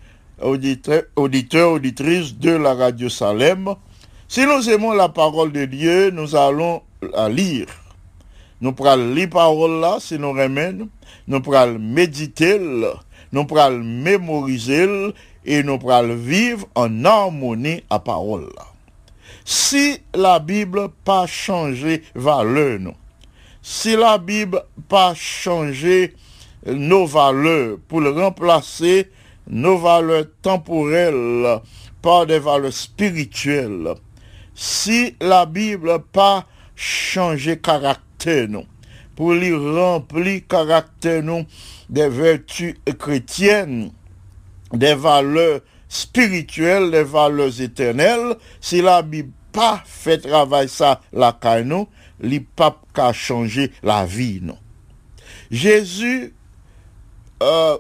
auditeurs, 0.40 1.05
auditrices 1.16 2.37
de 2.38 2.51
la 2.51 2.75
radio 2.75 3.09
Salem, 3.09 3.75
si 4.29 4.44
nous 4.44 4.68
aimons 4.68 4.92
la 4.92 5.09
parole 5.09 5.53
de 5.53 5.64
Dieu, 5.64 6.11
nous 6.11 6.37
allons 6.37 6.83
la 7.14 7.29
lire. 7.29 7.68
Nous 8.61 8.72
pourrons 8.72 9.14
lire 9.14 9.31
parole 9.31 9.81
là, 9.81 9.96
si 10.01 10.18
nous 10.18 10.33
remènes, 10.33 10.88
nous 11.27 11.40
pourrons 11.40 11.79
méditer, 11.79 12.59
nous 13.33 13.44
pourrons 13.44 13.79
mémoriser 13.79 15.14
et 15.46 15.62
nous 15.62 15.78
pourrons 15.78 16.14
vivre 16.14 16.66
en 16.74 17.04
harmonie 17.04 17.82
à 17.88 18.00
parole. 18.00 18.50
Si 19.44 20.00
la 20.12 20.40
Bible 20.40 20.88
pas 21.04 21.26
changé 21.26 22.02
valeur, 22.14 22.80
non. 22.80 22.94
Si 23.62 23.96
la 23.96 24.18
Bible 24.18 24.62
pas 24.88 25.14
changé 25.14 26.14
nos 26.66 27.06
valeurs 27.06 27.78
pour 27.87 28.02
remplacer 28.02 29.09
nos 29.46 29.78
valeurs 29.78 30.26
temporelles 30.42 31.61
par 32.02 32.26
des 32.26 32.40
valeurs 32.40 32.72
spirituelles. 32.72 33.94
Si 34.54 35.14
la 35.20 35.46
Bible 35.46 36.00
pas 36.12 36.46
changé 36.74 37.59
caractère 37.59 38.48
non, 38.48 38.66
pour 39.14 39.32
lui 39.32 39.54
remplir 39.54 40.42
caractère 40.48 41.22
non 41.22 41.46
des 41.88 42.09
vertus 42.09 42.74
chrétiennes, 42.98 43.92
des 44.72 44.94
valeurs 44.94 45.61
spirituelles, 45.88 46.90
des 46.90 47.05
valeurs 47.05 47.61
éternelles, 47.61 48.37
si 48.61 48.83
la 48.83 49.02
Bible 49.02 49.33
pas 49.52 49.83
fait 49.87 50.18
travail 50.18 50.68
ça 50.68 51.00
la 51.12 51.33
caille 51.33 51.66
pas 52.55 53.12
changer 53.12 53.72
la 53.83 54.05
vie 54.05 54.40
non. 54.42 54.59
Jésus 55.50 56.35
euh, 57.42 57.79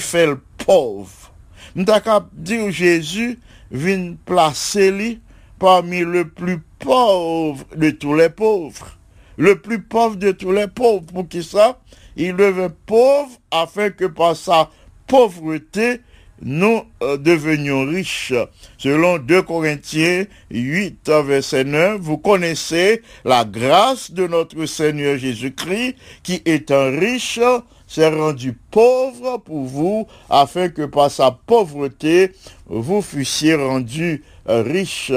fait 0.00 0.26
le 0.26 0.40
pauvre. 0.58 1.32
M'ta 1.74 2.00
dire 2.32 2.70
Jésus 2.70 3.38
vient 3.70 4.14
placer 4.24 4.90
lui 4.90 5.20
parmi 5.58 6.00
le 6.00 6.28
plus 6.28 6.60
pauvre 6.78 7.64
de 7.76 7.90
tous 7.90 8.14
les 8.14 8.30
pauvres. 8.30 8.96
Le 9.36 9.60
plus 9.60 9.82
pauvre 9.82 10.16
de 10.16 10.30
tous 10.32 10.52
les 10.52 10.68
pauvres. 10.68 11.06
Pour 11.06 11.28
qui 11.28 11.42
ça? 11.42 11.80
Il 12.16 12.36
devient 12.36 12.70
pauvre 12.86 13.32
afin 13.50 13.90
que 13.90 14.04
par 14.04 14.36
sa 14.36 14.70
pauvreté, 15.06 16.00
nous 16.42 16.82
euh, 17.02 17.16
devenions 17.16 17.86
riches. 17.86 18.34
Selon 18.78 19.18
2 19.18 19.42
Corinthiens 19.42 20.24
8, 20.50 21.08
verset 21.24 21.64
9, 21.64 22.00
vous 22.00 22.18
connaissez 22.18 23.02
la 23.24 23.44
grâce 23.44 24.10
de 24.10 24.26
notre 24.26 24.66
Seigneur 24.66 25.16
Jésus-Christ 25.16 25.96
qui 26.22 26.42
étant 26.44 26.90
riche 26.90 27.40
s'est 27.86 28.08
rendu 28.08 28.58
pauvre 28.70 29.38
pour 29.38 29.64
vous 29.64 30.06
afin 30.28 30.68
que 30.68 30.82
par 30.82 31.10
sa 31.10 31.30
pauvreté, 31.30 32.32
vous 32.66 33.02
fussiez 33.02 33.54
rendus 33.54 34.24
euh, 34.48 34.62
riches 34.62 35.12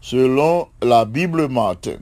selon 0.00 0.68
la 0.80 1.04
Bible 1.04 1.48
Martin. 1.48 1.96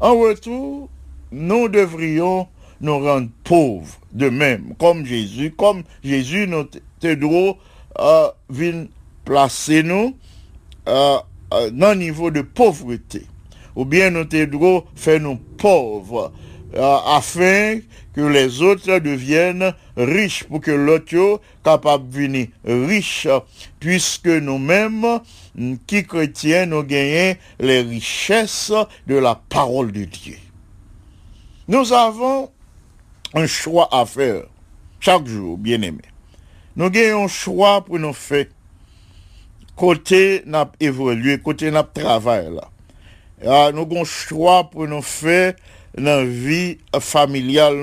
En 0.00 0.18
retour, 0.18 0.88
nous 1.32 1.68
devrions 1.68 2.46
nous 2.80 2.98
rendre 2.98 3.28
pauvres 3.44 3.98
de 4.12 4.28
même, 4.28 4.74
comme 4.78 5.04
Jésus, 5.04 5.52
comme 5.56 5.82
Jésus 6.02 6.46
nous 6.46 6.64
te 7.00 7.14
droit 7.14 7.58
euh, 7.98 8.28
vient 8.50 8.86
placer 9.24 9.82
nous 9.82 10.16
euh, 10.88 11.18
euh, 11.52 11.70
dans 11.70 11.90
le 11.90 12.06
niveau 12.06 12.30
de 12.30 12.42
pauvreté. 12.42 13.26
Ou 13.76 13.84
bien 13.84 14.10
nous 14.10 14.24
te 14.24 14.46
faire 14.94 15.20
nous 15.20 15.36
pauvres 15.36 16.32
euh, 16.74 16.96
afin 17.06 17.80
que 18.14 18.20
les 18.20 18.62
autres 18.62 18.98
deviennent 18.98 19.74
riches 19.96 20.44
pour 20.44 20.60
que 20.60 20.70
l'autre 20.70 21.40
capable 21.64 22.08
de 22.08 22.16
venir 22.16 22.46
riche 22.64 23.26
puisque 23.80 24.28
nous-mêmes 24.28 25.20
qui 25.86 26.04
chrétiens 26.04 26.66
nous 26.66 26.84
gagnons 26.84 27.36
les 27.58 27.80
richesses 27.80 28.72
de 29.08 29.16
la 29.16 29.40
parole 29.48 29.90
de 29.90 30.04
Dieu. 30.04 30.36
Nous 31.66 31.92
avons 31.92 32.50
un 33.34 33.46
choix 33.46 33.88
à 33.92 34.06
faire 34.06 34.44
chaque 35.00 35.26
jour, 35.26 35.58
bien 35.58 35.82
aimé. 35.82 36.02
Nous 36.76 36.86
avons 36.86 37.24
un 37.24 37.28
choix 37.28 37.84
pour 37.84 37.98
nous 37.98 38.12
faire 38.12 38.46
côté 39.76 40.42
n'a 40.46 40.70
évolué, 40.80 41.38
côté 41.38 41.70
n'a 41.70 41.82
travail. 41.82 42.48
Ah, 43.46 43.70
nous 43.74 43.82
avons 43.82 44.02
un 44.02 44.04
choix 44.04 44.70
pour 44.70 44.86
nous 44.86 45.02
faire 45.02 45.54
dans 45.96 46.04
la 46.04 46.24
vie 46.24 46.78
familiale, 47.00 47.76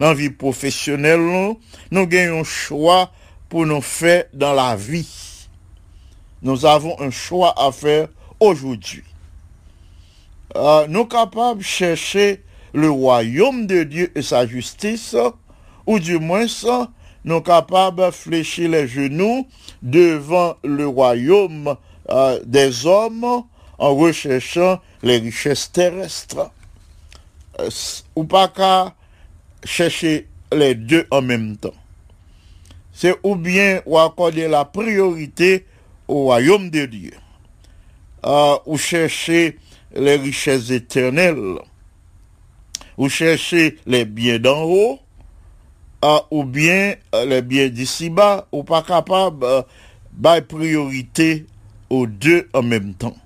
dans 0.00 0.08
la 0.08 0.14
vie 0.14 0.30
professionnelle, 0.30 1.20
nous, 1.20 1.60
nous 1.90 2.00
avons 2.02 2.40
un 2.40 2.44
choix 2.44 3.12
pour 3.48 3.66
nous 3.66 3.80
faire 3.80 4.24
dans 4.32 4.52
la 4.52 4.74
vie. 4.74 5.48
Nous 6.42 6.66
avons 6.66 7.00
un 7.00 7.10
choix 7.10 7.54
à 7.56 7.70
faire 7.72 8.08
aujourd'hui. 8.40 9.04
Ah, 10.54 10.84
nous 10.88 11.00
sommes 11.00 11.08
capables 11.08 11.60
de 11.60 11.64
chercher 11.64 12.42
le 12.74 12.90
royaume 12.90 13.66
de 13.66 13.84
Dieu 13.84 14.12
et 14.14 14.22
sa 14.22 14.46
justice, 14.46 15.16
ou 15.86 15.98
du 15.98 16.18
moins 16.18 16.46
nous 17.24 17.40
capables 17.40 18.04
de 18.04 18.10
fléchir 18.10 18.70
les 18.70 18.86
genoux 18.86 19.46
devant 19.80 20.56
le 20.64 20.86
royaume 20.86 21.76
euh, 22.10 22.40
des 22.44 22.84
hommes 22.84 23.44
en 23.78 23.94
recherchant 23.94 24.80
les 25.02 25.18
richesses 25.18 25.70
terrestres. 25.72 26.50
Euh, 27.60 27.70
ou 28.16 28.24
pas 28.24 28.48
qu'à 28.48 28.94
chercher 29.62 30.28
les 30.52 30.74
deux 30.74 31.06
en 31.10 31.22
même 31.22 31.56
temps. 31.56 31.74
C'est 32.92 33.14
ou 33.22 33.36
bien 33.36 33.80
ou 33.86 33.98
accorder 33.98 34.48
la 34.48 34.64
priorité 34.64 35.66
au 36.08 36.24
royaume 36.24 36.70
de 36.70 36.86
Dieu, 36.86 37.12
euh, 38.26 38.56
ou 38.66 38.76
chercher 38.76 39.58
les 39.94 40.16
richesses 40.16 40.70
éternelles, 40.70 41.58
ou 42.96 43.08
chercher 43.08 43.76
les 43.86 44.04
biens 44.04 44.38
d'en 44.38 44.62
haut, 44.62 44.98
euh, 46.04 46.18
ou 46.30 46.44
bien 46.44 46.94
euh, 47.14 47.24
les 47.24 47.42
biens 47.42 47.68
d'ici-bas, 47.68 48.46
ou 48.52 48.62
pas 48.62 48.82
capable 48.82 49.40
de 49.40 50.26
euh, 50.26 50.40
priorité 50.42 51.46
aux 51.90 52.06
deux 52.06 52.48
en 52.52 52.62
même 52.62 52.94
temps. 52.94 53.16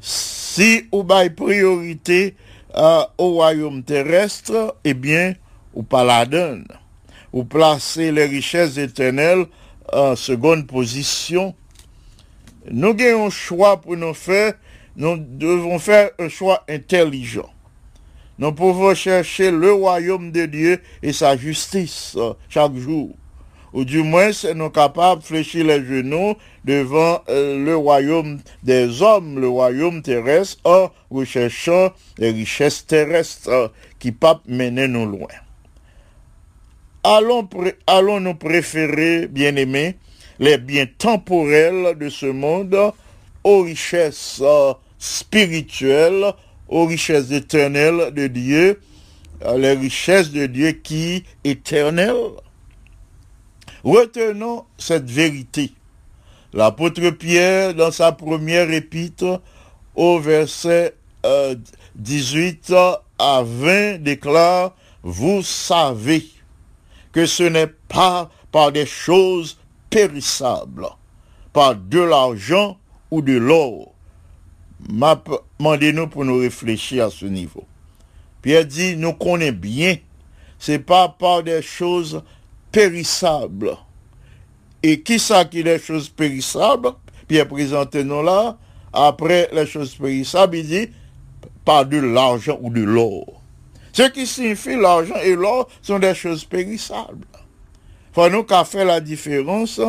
Si 0.00 0.86
ou 0.92 1.02
bail 1.02 1.30
priorité 1.30 2.36
euh, 2.76 3.02
au 3.18 3.32
royaume 3.32 3.82
terrestre, 3.82 4.76
eh 4.84 4.94
bien, 4.94 5.34
ou 5.74 5.82
pas 5.82 6.04
la 6.04 6.26
donne. 6.26 6.66
Ou 7.32 7.44
placer 7.44 8.12
les 8.12 8.26
richesses 8.26 8.78
éternelles 8.78 9.46
en 9.92 10.16
seconde 10.16 10.66
position. 10.66 11.54
Nous 12.70 12.90
avons 13.00 13.26
un 13.26 13.30
choix 13.30 13.80
pour 13.80 13.96
nous 13.96 14.14
faire, 14.14 14.54
nous 14.96 15.16
devons 15.16 15.78
faire 15.78 16.10
un 16.18 16.28
choix 16.28 16.64
intelligent. 16.68 17.50
Nous 18.38 18.52
pouvons 18.52 18.94
chercher 18.94 19.50
le 19.50 19.72
royaume 19.72 20.30
de 20.30 20.46
Dieu 20.46 20.80
et 21.02 21.12
sa 21.12 21.36
justice 21.36 22.14
euh, 22.16 22.34
chaque 22.48 22.74
jour. 22.76 23.10
Ou 23.72 23.84
du 23.84 24.02
moins, 24.02 24.30
nous 24.54 24.70
capables 24.70 25.20
de 25.22 25.26
fléchir 25.26 25.66
les 25.66 25.84
genoux 25.84 26.34
devant 26.64 27.20
euh, 27.28 27.62
le 27.62 27.76
royaume 27.76 28.40
des 28.62 29.02
hommes, 29.02 29.38
le 29.38 29.48
royaume 29.48 30.02
terrestre, 30.02 30.60
en 30.64 30.90
recherchant 31.10 31.90
les 32.18 32.30
richesses 32.30 32.86
terrestres 32.86 33.48
euh, 33.48 33.68
qui 33.98 34.12
peuvent 34.12 34.40
mener 34.46 34.88
nous 34.88 35.06
loin. 35.06 35.28
Allons, 37.04 37.46
pré- 37.46 37.76
allons 37.86 38.20
nous 38.20 38.34
préférer, 38.34 39.28
bien-aimés, 39.28 39.96
les 40.38 40.58
biens 40.58 40.86
temporels 40.98 41.96
de 41.98 42.08
ce 42.08 42.26
monde 42.26 42.76
aux 43.44 43.62
richesses 43.62 44.42
spirituelles, 44.98 46.32
aux 46.68 46.86
richesses 46.86 47.30
éternelles 47.30 48.12
de 48.14 48.26
Dieu, 48.26 48.80
euh, 49.44 49.58
les 49.58 49.72
richesses 49.72 50.30
de 50.30 50.46
Dieu 50.46 50.72
qui 50.72 51.24
éternelles. 51.44 52.32
Retenons 53.84 54.64
cette 54.78 55.08
vérité. 55.08 55.72
L'apôtre 56.52 57.10
Pierre, 57.10 57.74
dans 57.74 57.90
sa 57.90 58.12
première 58.12 58.70
épître, 58.70 59.40
au 59.94 60.18
verset 60.18 60.94
euh, 61.24 61.54
18 61.96 62.74
à 63.18 63.42
20, 63.44 63.98
déclare, 64.02 64.74
Vous 65.02 65.42
savez 65.42 66.26
que 67.12 67.26
ce 67.26 67.42
n'est 67.42 67.72
pas 67.88 68.30
par 68.52 68.72
des 68.72 68.86
choses 68.86 69.58
périssables, 69.90 70.86
par 71.52 71.76
de 71.76 72.00
l'argent 72.00 72.78
ou 73.10 73.22
de 73.22 73.36
l'or. 73.36 73.95
M'a- 74.88 75.22
Demandez-nous 75.58 76.08
pour 76.08 76.24
nous 76.24 76.38
réfléchir 76.38 77.06
à 77.06 77.10
ce 77.10 77.26
niveau. 77.26 77.64
Pierre 78.42 78.64
dit, 78.66 78.96
nous 78.96 79.14
connaissons 79.14 79.56
bien, 79.56 79.96
c'est 80.58 80.78
pas 80.78 81.08
par 81.08 81.42
des 81.42 81.62
choses 81.62 82.22
périssables. 82.70 83.76
Et 84.82 85.00
qui 85.00 85.18
ça 85.18 85.44
qui 85.44 85.64
des 85.64 85.78
choses 85.78 86.08
périssables? 86.08 86.90
Pierre 87.26 87.48
présente 87.48 87.94
nous 87.96 88.22
là, 88.22 88.56
après 88.92 89.48
les 89.52 89.66
choses 89.66 89.94
périssables, 89.94 90.56
il 90.58 90.66
dit, 90.66 90.88
par 91.64 91.86
de 91.86 91.96
l'argent 91.98 92.58
ou 92.60 92.70
de 92.70 92.82
l'or. 92.82 93.42
Ce 93.92 94.02
qui 94.10 94.26
signifie 94.26 94.76
l'argent 94.76 95.16
et 95.24 95.34
l'or 95.34 95.68
sont 95.82 95.98
des 95.98 96.14
choses 96.14 96.44
périssables. 96.44 97.26
Faut 98.12 98.28
nous 98.30 98.44
qu'à 98.44 98.64
faire 98.64 98.84
la 98.84 99.00
différence 99.00 99.80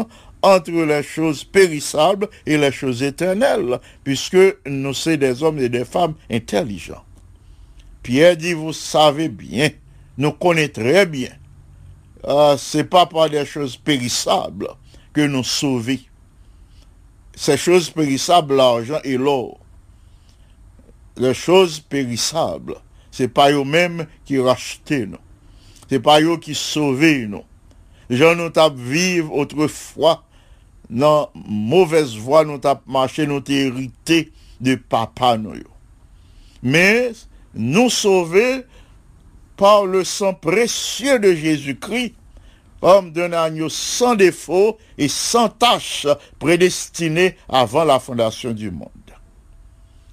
entre 0.42 0.72
les 0.72 1.04
choses 1.04 1.44
périssables 1.44 2.30
et 2.46 2.58
les 2.58 2.72
choses 2.72 3.04
éternelles, 3.04 3.80
puisque 4.04 4.38
nous 4.66 4.94
sommes 4.94 5.18
des 5.18 5.44
hommes 5.44 5.60
et 5.60 5.70
des 5.70 5.86
femmes 5.86 6.16
intelligents. 6.30 7.04
Pierre 8.04 8.38
dit, 8.38 8.54
vous 8.54 8.74
savez 8.74 9.30
bien, 9.30 9.70
nous 10.18 10.32
connaissons 10.32 10.74
très 10.74 11.06
bien, 11.06 11.32
euh, 12.26 12.58
c'est 12.58 12.84
pas 12.84 13.06
par 13.06 13.30
des 13.30 13.46
choses 13.46 13.78
périssables 13.78 14.70
que 15.14 15.22
nous 15.22 15.44
sauvons. 15.44 15.98
Ces 17.36 17.58
choses 17.58 17.90
périssables, 17.90 18.56
l'argent 18.56 19.00
et 19.04 19.18
l'or. 19.18 19.60
Les 21.18 21.34
choses 21.34 21.80
périssables, 21.80 22.76
c'est 23.12 23.28
pas 23.28 23.52
eux-mêmes 23.52 24.08
qui 24.26 24.40
rachetent 24.40 24.92
nous. 24.92 25.18
C'est 25.90 26.00
pas 26.00 26.22
eux 26.22 26.38
qui 26.38 26.54
sauvent 26.54 27.26
nous. 27.28 27.44
Les 28.10 28.18
gens 28.18 28.36
nous 28.36 28.50
tapent 28.50 28.76
vivre 28.76 29.34
autrefois 29.34 30.24
dans 30.90 31.30
mauvaise 31.36 32.16
voie, 32.16 32.46
nous 32.46 32.58
tapent 32.58 32.88
marcher, 32.88 33.28
nous 33.28 33.42
t'ai 33.42 33.68
hérité 33.68 34.32
de 34.62 34.76
papa 34.76 35.38
nous. 35.38 35.56
yo. 35.56 35.68
Mais 36.64 37.12
nous 37.54 37.90
sauver 37.90 38.64
par 39.58 39.86
le 39.86 40.04
sang 40.04 40.34
précieux 40.34 41.20
de 41.20 41.34
Jésus-Christ, 41.34 42.14
homme 42.82 43.12
d'un 43.12 43.34
agneau 43.34 43.70
sans 43.70 44.16
défaut 44.16 44.78
et 44.98 45.08
sans 45.08 45.50
tache, 45.50 46.08
prédestiné 46.40 47.36
avant 47.50 47.84
la 47.84 48.00
fondation 48.00 48.52
du 48.52 48.72
monde. 48.72 48.90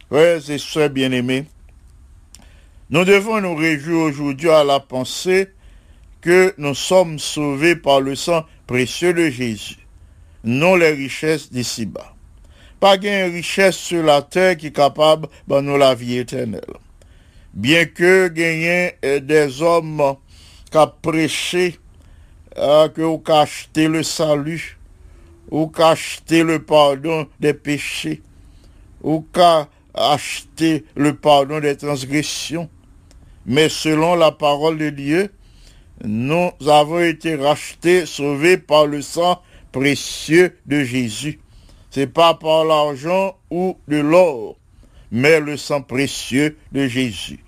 Frères 0.08 0.48
et 0.48 0.58
sœurs 0.58 0.90
bien-aimés, 0.90 1.44
nous 2.90 3.04
devons 3.04 3.40
nous 3.40 3.54
réjouir 3.54 4.04
aujourd'hui 4.04 4.50
à 4.50 4.64
la 4.64 4.80
pensée 4.80 5.50
que 6.20 6.54
nous 6.56 6.74
sommes 6.74 7.18
sauvés 7.18 7.76
par 7.76 8.00
le 8.00 8.14
sang 8.14 8.44
précieux 8.66 9.12
de 9.12 9.28
Jésus, 9.28 9.83
non 10.44 10.76
les 10.76 10.90
richesses 10.90 11.50
d'ici-bas. 11.50 12.14
Pas 12.78 12.98
gain 12.98 13.30
richesse 13.32 13.76
sur 13.76 14.02
la 14.02 14.22
terre 14.22 14.56
qui 14.56 14.66
est 14.66 14.76
capable 14.76 15.28
de 15.48 15.60
nous 15.60 15.78
la 15.78 15.94
vie 15.94 16.18
éternelle. 16.18 16.60
Bien 17.54 17.86
que 17.86 18.28
gagner 18.28 18.92
euh, 19.04 19.20
des 19.20 19.62
hommes 19.62 20.16
qui 20.70 20.78
prêché, 21.00 21.78
euh, 22.58 22.88
que 22.88 23.00
ou 23.00 23.18
qu'a 23.18 23.40
acheté 23.42 23.88
le 23.88 24.02
salut, 24.02 24.76
ou 25.50 25.70
acheté 25.78 26.42
le 26.42 26.62
pardon 26.62 27.26
des 27.40 27.54
péchés, 27.54 28.22
ou 29.02 29.24
acheté 29.94 30.84
le 30.96 31.14
pardon 31.14 31.60
des 31.60 31.76
transgressions. 31.76 32.68
Mais 33.46 33.68
selon 33.68 34.14
la 34.16 34.32
parole 34.32 34.78
de 34.78 34.90
Dieu, 34.90 35.30
nous 36.02 36.50
avons 36.66 37.00
été 37.00 37.36
rachetés, 37.36 38.04
sauvés 38.04 38.58
par 38.58 38.86
le 38.86 39.00
sang 39.00 39.40
précieux 39.74 40.56
de 40.66 40.84
Jésus. 40.84 41.40
C'est 41.90 42.06
pas 42.06 42.34
par 42.34 42.64
l'argent 42.64 43.36
ou 43.50 43.76
de 43.88 43.96
l'or, 43.96 44.56
mais 45.10 45.40
le 45.40 45.56
sang 45.56 45.82
précieux 45.82 46.56
de 46.70 46.86
Jésus. 46.86 47.40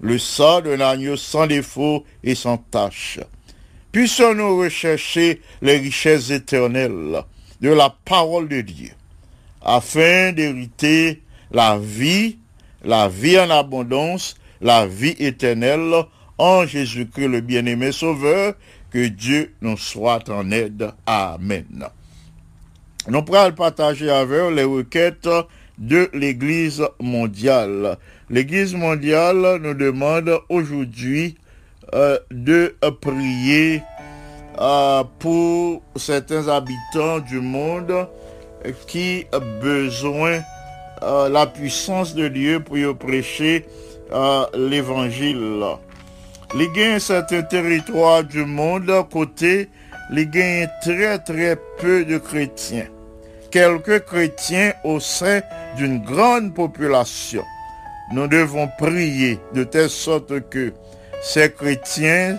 Le 0.00 0.16
sang 0.16 0.60
d'un 0.60 0.78
agneau 0.78 1.16
sans 1.16 1.48
défaut 1.48 2.04
et 2.22 2.36
sans 2.36 2.58
tache. 2.58 3.18
Puissions-nous 3.90 4.58
rechercher 4.58 5.40
les 5.60 5.78
richesses 5.78 6.30
éternelles 6.30 7.24
de 7.60 7.70
la 7.70 7.96
parole 8.04 8.48
de 8.48 8.60
Dieu, 8.60 8.92
afin 9.60 10.32
d'hériter 10.32 11.20
la 11.50 11.78
vie, 11.78 12.38
la 12.84 13.08
vie 13.08 13.40
en 13.40 13.50
abondance, 13.50 14.36
la 14.60 14.86
vie 14.86 15.16
éternelle 15.18 16.04
en 16.38 16.64
Jésus-Christ 16.64 17.28
le 17.28 17.40
bien-aimé 17.40 17.90
Sauveur, 17.90 18.54
que 18.90 19.08
Dieu 19.08 19.54
nous 19.60 19.76
soit 19.76 20.28
en 20.30 20.50
aide. 20.50 20.92
Amen. 21.06 21.86
Nous 23.08 23.22
pourrons 23.22 23.52
partager 23.52 24.10
avec 24.10 24.54
les 24.54 24.64
requêtes 24.64 25.28
de 25.78 26.08
l'Église 26.12 26.82
mondiale. 27.00 27.98
L'Église 28.30 28.74
mondiale 28.74 29.60
nous 29.62 29.74
demande 29.74 30.40
aujourd'hui 30.48 31.36
euh, 31.94 32.18
de 32.30 32.74
prier 33.00 33.82
euh, 34.58 35.04
pour 35.18 35.82
certains 35.96 36.48
habitants 36.48 37.20
du 37.20 37.40
monde 37.40 38.08
qui 38.86 39.26
ont 39.32 39.60
besoin 39.60 40.40
euh, 41.02 41.28
la 41.28 41.46
puissance 41.46 42.14
de 42.14 42.28
Dieu 42.28 42.60
pour 42.60 42.96
prêcher 42.96 43.66
euh, 44.12 44.46
l'évangile. 44.54 45.62
Les 46.54 46.68
gains 46.70 46.98
certains 46.98 47.42
territoires 47.42 48.24
du 48.24 48.44
monde 48.44 48.90
côté 49.10 49.68
les 50.10 50.26
gains 50.26 50.66
très 50.80 51.18
très 51.18 51.56
peu 51.80 52.04
de 52.04 52.18
chrétiens. 52.18 52.86
Quelques 53.50 54.04
chrétiens 54.04 54.72
au 54.84 55.00
sein 55.00 55.40
d'une 55.76 56.02
grande 56.02 56.54
population. 56.54 57.42
Nous 58.12 58.28
devons 58.28 58.68
prier 58.78 59.40
de 59.54 59.64
telle 59.64 59.90
sorte 59.90 60.48
que 60.48 60.72
ces 61.22 61.50
chrétiens 61.50 62.38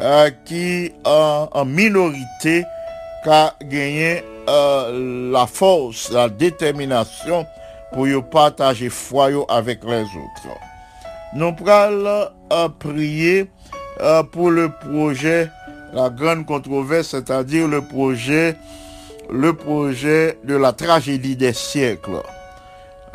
euh, 0.00 0.30
qui 0.44 0.92
ont 1.06 1.48
en 1.50 1.64
minorité 1.64 2.64
qu'a 3.24 3.54
gagné 3.62 4.22
euh, 4.48 5.30
la 5.32 5.46
force, 5.46 6.10
la 6.12 6.28
détermination 6.28 7.46
pour 7.92 8.06
partager 8.30 8.90
foi 8.90 9.30
avec 9.48 9.82
les 9.84 10.02
autres. 10.02 10.58
Nous 11.34 11.52
prenons 11.54 12.26
à 12.50 12.68
prier 12.68 13.50
euh, 14.00 14.22
pour 14.22 14.50
le 14.50 14.68
projet, 14.68 15.50
la 15.92 16.10
grande 16.10 16.46
controverse, 16.46 17.08
c'est-à-dire 17.08 17.68
le 17.68 17.82
projet, 17.82 18.56
le 19.30 19.52
projet 19.52 20.38
de 20.44 20.56
la 20.56 20.72
tragédie 20.72 21.36
des 21.36 21.52
siècles. 21.52 22.22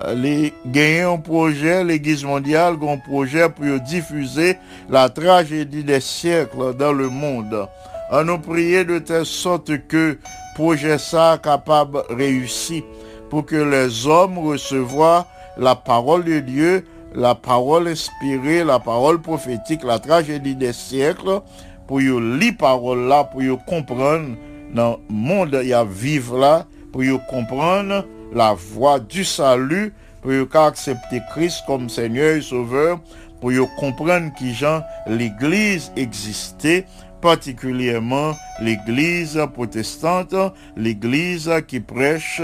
Euh, 0.03 0.13
Les 0.15 0.53
gagnants 0.65 1.15
un 1.15 1.17
projet, 1.17 1.83
l'Église 1.83 2.23
mondiale 2.23 2.75
a 2.81 2.91
un 2.91 2.97
projet 2.97 3.49
pour 3.49 3.79
diffuser 3.81 4.57
la 4.89 5.09
tragédie 5.09 5.83
des 5.83 6.01
siècles 6.01 6.75
dans 6.77 6.93
le 6.93 7.09
monde. 7.09 7.67
On 8.11 8.23
nous 8.23 8.39
prier 8.39 8.83
de 8.83 8.99
telle 8.99 9.25
sorte 9.25 9.87
que 9.87 10.17
projet 10.55 10.97
ça 10.97 11.39
capable 11.41 12.03
de 12.09 12.15
réussir 12.15 12.83
pour 13.29 13.45
que 13.45 13.55
les 13.55 14.05
hommes 14.05 14.37
recevoient 14.37 15.25
la 15.57 15.75
parole 15.75 16.25
de 16.25 16.39
Dieu, 16.39 16.85
la 17.13 17.35
parole 17.35 17.87
inspirée, 17.87 18.63
la 18.63 18.79
parole 18.79 19.21
prophétique, 19.21 19.83
la 19.83 19.99
tragédie 19.99 20.55
des 20.55 20.73
siècles, 20.73 21.41
pour 21.87 21.99
lire 21.99 22.53
parole 22.57 23.07
là, 23.07 23.25
pour 23.25 23.65
comprendre 23.65 24.35
dans 24.73 24.99
le 25.09 25.13
monde 25.13 25.59
y 25.63 25.73
a 25.73 25.83
vivre 25.83 26.37
là, 26.37 26.65
pour 26.91 27.03
comprendre 27.29 28.05
la 28.33 28.53
voie 28.53 28.99
du 28.99 29.25
salut, 29.25 29.93
pour 30.21 30.61
accepter 30.61 31.21
Christ 31.31 31.63
comme 31.67 31.89
Seigneur 31.89 32.37
et 32.37 32.41
Sauveur, 32.41 32.99
pour 33.41 33.51
comprendre 33.75 34.31
qui 34.37 34.53
genre 34.53 34.83
l'Église 35.07 35.91
existait, 35.95 36.85
particulièrement 37.21 38.35
l'Église 38.59 39.39
protestante, 39.53 40.35
l'Église 40.75 41.49
qui 41.67 41.79
prêche 41.79 42.41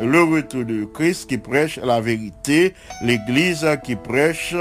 le 0.00 0.22
retour 0.22 0.64
de 0.64 0.84
Christ, 0.84 1.28
qui 1.28 1.38
prêche 1.38 1.78
la 1.82 2.00
vérité, 2.00 2.74
l'Église 3.02 3.66
qui 3.84 3.96
prêche 3.96 4.54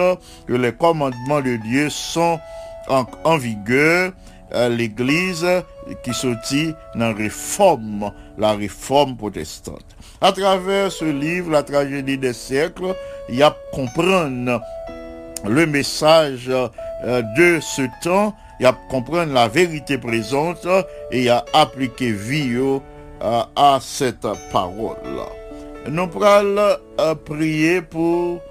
que 0.48 0.54
les 0.54 0.72
commandements 0.72 1.42
de 1.42 1.58
Dieu 1.58 1.90
sont 1.90 2.40
en, 2.88 3.38
vigueur, 3.38 4.14
euh, 4.54 4.70
l'Église 4.70 5.46
qui 6.04 6.14
sortit 6.14 6.74
dans 6.96 7.10
la 7.10 7.14
réforme, 7.14 8.12
la 8.38 8.54
réforme 8.54 9.18
protestante. 9.18 9.84
À 10.22 10.32
travers 10.32 10.92
ce 10.92 11.06
livre, 11.06 11.52
La 11.52 11.64
tragédie 11.64 12.18
des 12.18 12.34
siècles, 12.34 12.96
il 13.30 13.36
y 13.36 13.44
a 13.44 13.56
comprendre 13.74 14.62
le 15.46 15.66
message 15.66 16.50
euh, 16.50 17.22
de 17.38 17.60
ce 17.62 17.84
temps, 18.02 18.34
y 18.60 18.66
a 18.66 18.74
comprendre 18.90 19.34
la 19.34 19.48
vérité 19.48 19.98
présente 19.98 20.68
et 21.12 21.24
y 21.24 21.30
a 21.30 21.46
appliquer 21.54 22.12
vie 22.12 22.58
à 23.22 23.80
cette 23.82 24.28
parole. 24.52 24.98
Nous 25.90 26.08
pourrons 26.08 26.58
euh, 27.00 27.16
prier 27.16 27.82
pour 27.82 28.42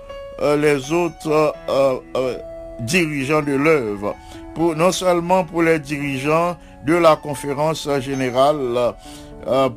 euh, 0.40 0.56
les 0.56 0.90
autres 0.92 1.54
euh, 1.68 2.36
dirigeants 2.80 3.42
de 3.42 3.52
l'œuvre, 3.52 4.14
non 4.56 4.90
seulement 4.90 5.44
pour 5.44 5.62
les 5.62 5.78
dirigeants 5.78 6.56
de 6.86 6.94
la 6.94 7.16
conférence 7.16 7.88
générale, 8.00 8.94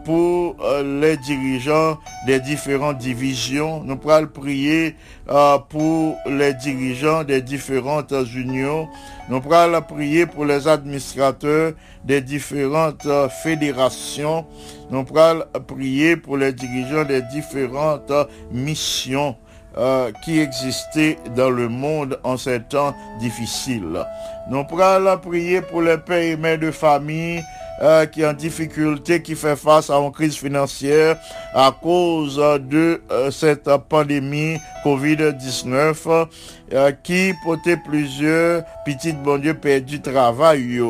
pour 0.03 0.55
euh, 0.63 0.99
les 0.99 1.17
dirigeants 1.17 1.97
des 2.25 2.39
différentes 2.39 2.97
divisions. 2.97 3.84
Nous 3.84 3.97
pourrons 3.97 4.25
prier 4.27 4.95
euh, 5.29 5.58
pour 5.60 6.17
les 6.25 6.53
dirigeants 6.55 7.23
des 7.23 7.41
différentes 7.41 8.13
unions. 8.34 8.88
Nous 9.29 9.39
pourrons 9.41 9.82
prier 9.88 10.25
pour 10.25 10.45
les 10.45 10.67
administrateurs 10.67 11.73
des 12.03 12.21
différentes 12.21 13.05
euh, 13.05 13.29
fédérations. 13.29 14.45
Nous 14.89 15.03
pourrons 15.03 15.43
prier 15.67 16.17
pour 16.17 16.38
les 16.38 16.51
dirigeants 16.51 17.05
des 17.05 17.21
différentes 17.21 18.10
euh, 18.10 18.25
missions 18.51 19.36
euh, 19.77 20.12
qui 20.25 20.39
existaient 20.39 21.17
dans 21.36 21.51
le 21.51 21.69
monde 21.69 22.19
en 22.23 22.38
ces 22.38 22.60
temps 22.60 22.95
difficiles. 23.19 24.03
Nous 24.49 24.63
pourrons 24.63 25.17
prier 25.21 25.62
pour 25.62 25.84
les 25.84 25.97
pères 25.97 26.23
et 26.23 26.38
mères 26.38 26.58
de 26.58 26.71
famille 26.71 27.43
euh, 27.81 28.05
qui 28.05 28.25
en 28.25 28.33
difficulté, 28.33 29.21
qui 29.21 29.35
fait 29.35 29.55
face 29.55 29.89
à 29.89 29.97
une 29.97 30.11
crise 30.11 30.35
financière 30.35 31.17
à 31.53 31.71
cause 31.81 32.35
de 32.35 33.01
euh, 33.11 33.31
cette 33.31 33.69
pandémie 33.87 34.57
Covid-19 34.83 36.27
euh, 36.73 36.91
qui 37.03 37.33
portait 37.43 37.77
plusieurs 37.77 38.63
petites 38.85 39.21
bon 39.21 39.39
Dieu 39.39 39.53
perdu 39.53 40.01
travail. 40.01 40.81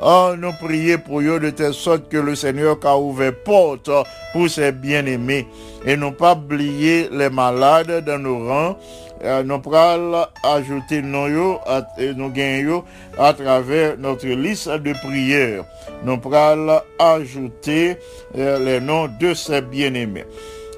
Oh, 0.00 0.34
nous 0.38 0.52
prier 0.52 0.96
pour 0.96 1.20
eux 1.20 1.40
de 1.40 1.50
telle 1.50 1.74
sorte 1.74 2.08
que 2.08 2.18
le 2.18 2.36
Seigneur 2.36 2.78
a 2.84 2.96
ouvert 2.96 3.32
porte 3.44 3.90
pour 4.32 4.48
ses 4.48 4.70
bien-aimés 4.70 5.48
et 5.84 5.96
non 5.96 6.12
pas 6.12 6.34
oublier 6.34 7.08
les 7.10 7.30
malades 7.30 8.04
dans 8.04 8.18
nos 8.18 8.46
rangs. 8.46 8.76
Euh, 9.24 9.42
nous 9.42 9.58
pourrons 9.58 10.26
ajouter 10.44 11.02
nos 11.02 11.26
yo, 11.28 11.58
à, 11.66 13.32
travers 13.32 13.98
notre 13.98 14.26
liste 14.28 14.68
de 14.68 14.92
prières. 14.92 15.64
Nous 16.04 16.18
pourrons 16.18 16.80
ajouter 16.98 17.96
euh, 18.36 18.58
les 18.58 18.80
noms 18.80 19.08
de 19.20 19.34
ses 19.34 19.60
bien-aimés 19.60 20.24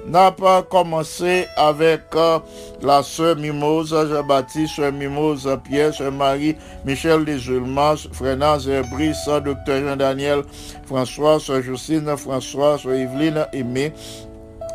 n'a 0.07 0.33
pas 0.33 0.63
commencé 0.63 1.47
avec 1.57 2.01
euh, 2.15 2.39
la 2.83 3.03
sœur 3.03 3.37
Mimose 3.37 3.91
Jean-Baptiste, 3.91 4.77
sœur 4.77 4.93
Mimose 4.93 5.49
Pierre, 5.65 5.95
sœur 5.95 6.13
Marie, 6.13 6.57
Michel 6.85 7.25
Desulmas, 7.25 8.07
frère 8.13 8.37
Nazaire 8.37 8.85
Brice, 8.91 9.29
docteur 9.45 9.83
Jean-Daniel 9.87 10.43
François, 10.87 11.39
sœur 11.39 11.63
Justine 11.63 12.17
François, 12.17 12.79
sœur 12.79 12.95
Yveline 12.95 13.47
Aimé, 13.53 13.93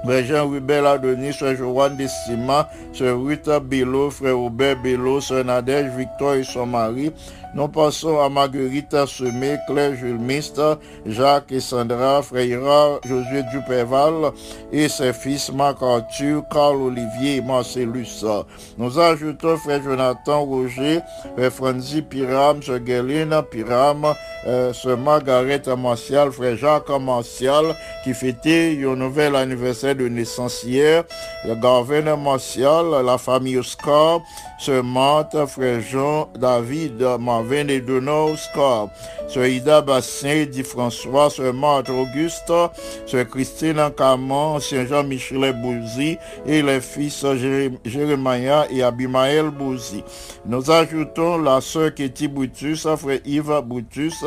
Frère 0.06 0.24
Jean-Rubel 0.24 0.86
Adonis, 0.86 1.34
Frère 1.34 1.56
Joanne 1.56 1.98
Destima, 1.98 2.70
Sœur 2.94 3.26
Rita 3.26 3.60
Bello, 3.60 4.12
Frère 4.12 4.38
Robert 4.38 4.80
Bello, 4.84 5.20
Sœur 5.20 5.44
Nadège 5.44 5.92
Victor 5.98 6.36
et 6.36 6.44
son 6.44 6.68
mari. 6.68 7.12
Nous 7.56 7.70
passons 7.70 8.20
à 8.20 8.28
Marguerite 8.28 9.06
Semé, 9.08 9.56
Claire 9.66 9.96
Jules 9.96 10.20
Mist, 10.20 10.62
Jacques 11.06 11.54
et 11.54 11.62
Sandra, 11.62 12.22
Frère 12.22 13.00
Josué 13.06 13.44
Duperval 13.52 14.34
et 14.74 14.90
ses 14.90 15.14
fils 15.14 15.52
Marc 15.54 15.82
Arthur, 15.82 16.44
Carl 16.52 16.76
Olivier 16.76 17.38
et 17.38 17.42
Marcellus. 17.42 18.26
Nous 18.78 19.00
ajoutons 19.00 19.56
Frère 19.56 19.82
Jonathan 19.82 20.44
Roger, 20.44 21.00
Frère 21.38 21.52
Franzi 21.52 22.02
Piram, 22.02 22.62
Sœur 22.62 22.80
Guéline 22.80 23.42
Piram, 23.50 24.06
euh, 24.46 24.74
Sœur 24.74 24.98
Margaret 24.98 25.62
Martial, 25.78 26.34
Frère 26.34 26.58
Jacques 26.58 26.90
Martial, 26.90 27.74
qui 28.04 28.14
fêtait 28.14 28.78
un 28.86 28.98
nouvel 28.98 29.34
anniversaire 29.34 29.95
de 29.96 30.08
naissance 30.08 30.64
hier, 30.64 31.04
le 31.46 31.56
Martial, 32.16 33.04
la 33.04 33.18
famille 33.18 33.58
Oscar, 33.58 34.22
Sœur 34.58 34.84
Marthe, 34.84 35.36
Frère 35.48 35.82
Jean, 35.82 36.30
David, 36.40 37.02
Marvin 37.20 37.68
et 37.68 37.82
Donor 37.82 38.32
Oscar, 38.32 38.88
Sœur 39.28 39.46
Ida 39.48 39.82
Bassin, 39.82 40.46
dit 40.46 40.64
François, 40.64 41.30
Sœur 41.30 41.54
Marthe 41.54 41.90
Auguste, 41.90 42.52
Sœur 43.06 43.28
Christine 43.30 43.82
Camon, 43.98 44.60
Saint 44.60 44.86
Jean-Michel 44.86 45.54
Bouzy 45.62 46.18
et 46.48 46.62
les 46.62 46.80
fils 46.80 47.24
Jéré- 47.24 47.78
Jérémia 47.84 48.66
et 48.72 48.82
Abimaël 48.82 49.50
Bouzy. 49.50 50.04
Nous 50.46 50.72
ajoutons 50.72 51.38
la 51.38 51.60
sœur 51.60 51.94
Ketty 51.94 52.28
Boutus, 52.28 52.88
Frère 52.98 53.20
Yves 53.26 53.62
Boutus, 53.66 54.24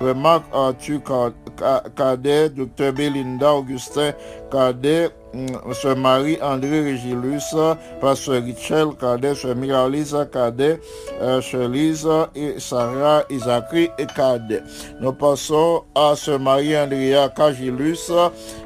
Frère 0.00 0.14
Marc 0.16 0.42
Arthur 0.52 1.00
Ca- 1.06 1.32
Ca- 1.58 1.84
Cadet, 1.96 2.48
Docteur 2.50 2.92
Belinda 2.92 3.54
Augustin 3.54 4.12
cadet, 4.50 5.10
mm, 5.38 5.72
sœur 5.74 5.96
Marie 5.96 6.38
André 6.42 6.82
Régilus, 6.82 7.54
pasteur 8.00 8.42
Richel 8.42 8.88
cadet, 9.00 9.34
sœur 9.34 9.56
Miralisa 9.56 10.26
cadet, 10.26 10.80
euh, 11.20 11.40
sœur 11.40 11.68
Lise 11.68 12.08
et 12.34 12.58
Sarah 12.58 13.22
Isacri 13.30 13.90
et 13.98 14.06
cadet. 14.06 14.62
Nous 15.00 15.12
passons 15.12 15.84
à 15.94 16.14
sœur 16.16 16.40
Marie 16.40 16.76
Andrea 16.76 17.28
Cagilus 17.34 18.10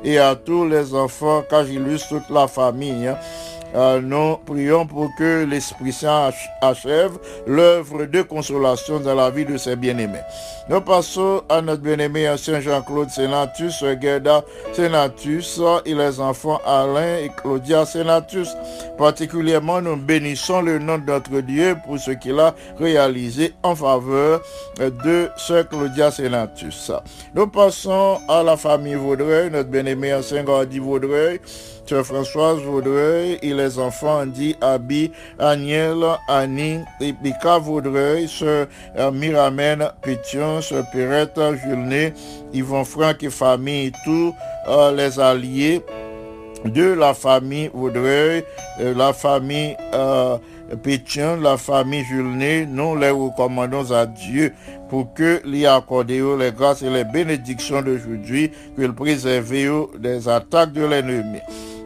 et 0.04 0.18
à 0.18 0.34
tous 0.34 0.66
les 0.66 0.94
enfants 0.94 1.42
Cagilus, 1.48 2.00
toute 2.08 2.30
la 2.30 2.46
famille. 2.46 3.12
Euh, 3.74 4.00
nous 4.02 4.36
prions 4.44 4.86
pour 4.86 5.10
que 5.16 5.44
l'Esprit 5.44 5.92
Saint 5.92 6.26
ach- 6.28 6.50
achève 6.60 7.12
l'œuvre 7.46 8.04
de 8.04 8.22
consolation 8.22 9.00
dans 9.00 9.14
la 9.14 9.30
vie 9.30 9.44
de 9.46 9.56
ses 9.56 9.76
bien-aimés. 9.76 10.20
Nous 10.68 10.80
passons 10.80 11.42
à 11.48 11.60
notre 11.62 11.82
bien-aimé 11.82 12.28
ancien 12.28 12.60
Jean-Claude 12.60 13.08
Sénatus, 13.10 13.82
Gerda 14.00 14.42
Sénatus 14.72 15.60
et 15.86 15.94
les 15.94 16.20
enfants 16.20 16.60
Alain 16.66 17.16
et 17.18 17.30
Claudia 17.34 17.84
Sénatus. 17.86 18.48
Particulièrement, 18.98 19.80
nous 19.80 19.96
bénissons 19.96 20.60
le 20.62 20.78
nom 20.78 20.98
de 20.98 21.06
notre 21.06 21.40
Dieu 21.40 21.76
pour 21.86 21.98
ce 21.98 22.10
qu'il 22.12 22.38
a 22.38 22.54
réalisé 22.78 23.54
en 23.62 23.74
faveur 23.74 24.40
de 24.78 25.30
sœur 25.36 25.68
Claudia 25.68 26.10
Sénatus. 26.10 26.92
Nous 27.34 27.46
passons 27.46 28.18
à 28.28 28.42
la 28.42 28.56
famille 28.56 28.94
Vaudreuil, 28.94 29.50
notre 29.50 29.70
bien-aimé 29.70 30.14
ancien 30.14 30.44
Gordy 30.44 30.78
Vaudreuil, 30.78 31.40
Sœur 31.84 32.06
Françoise 32.06 32.58
Vaudreuil 32.60 33.38
et 33.42 33.52
les 33.52 33.78
enfants 33.78 34.20
Andy, 34.20 34.56
Abby, 34.60 35.10
Agnel, 35.38 35.98
Annie, 36.28 36.80
et 37.00 37.12
Pika 37.12 37.58
Vaudreuil, 37.58 38.28
Sœur 38.28 38.68
euh, 38.96 39.10
Miramène 39.10 39.88
Pétion, 40.00 40.62
Sœur 40.62 40.84
Perrette 40.92 41.38
Julné, 41.62 42.14
Yvon 42.52 42.84
Franck 42.84 43.22
et 43.22 43.30
famille, 43.30 43.92
tous 44.04 44.32
euh, 44.68 44.94
les 44.94 45.18
alliés 45.18 45.82
de 46.64 46.92
la 46.92 47.14
famille 47.14 47.68
Vaudreuil, 47.74 48.44
euh, 48.80 48.94
la 48.94 49.12
famille 49.12 49.76
Pétion, 50.82 51.36
la 51.40 51.56
famille 51.56 52.04
Julné, 52.04 52.64
nous 52.64 52.96
les 52.96 53.10
recommandons 53.10 53.90
à 53.90 54.06
Dieu 54.06 54.54
pour 54.88 55.12
que 55.12 55.42
lui 55.44 55.66
accorder 55.66 56.22
les 56.38 56.52
grâces 56.52 56.82
et 56.82 56.90
les 56.90 57.04
bénédictions 57.04 57.82
d'aujourd'hui, 57.82 58.52
qu'il 58.76 58.92
préserve 58.94 59.98
des 59.98 60.28
attaques 60.28 60.72
de 60.72 60.84
l'ennemi. 60.84 61.40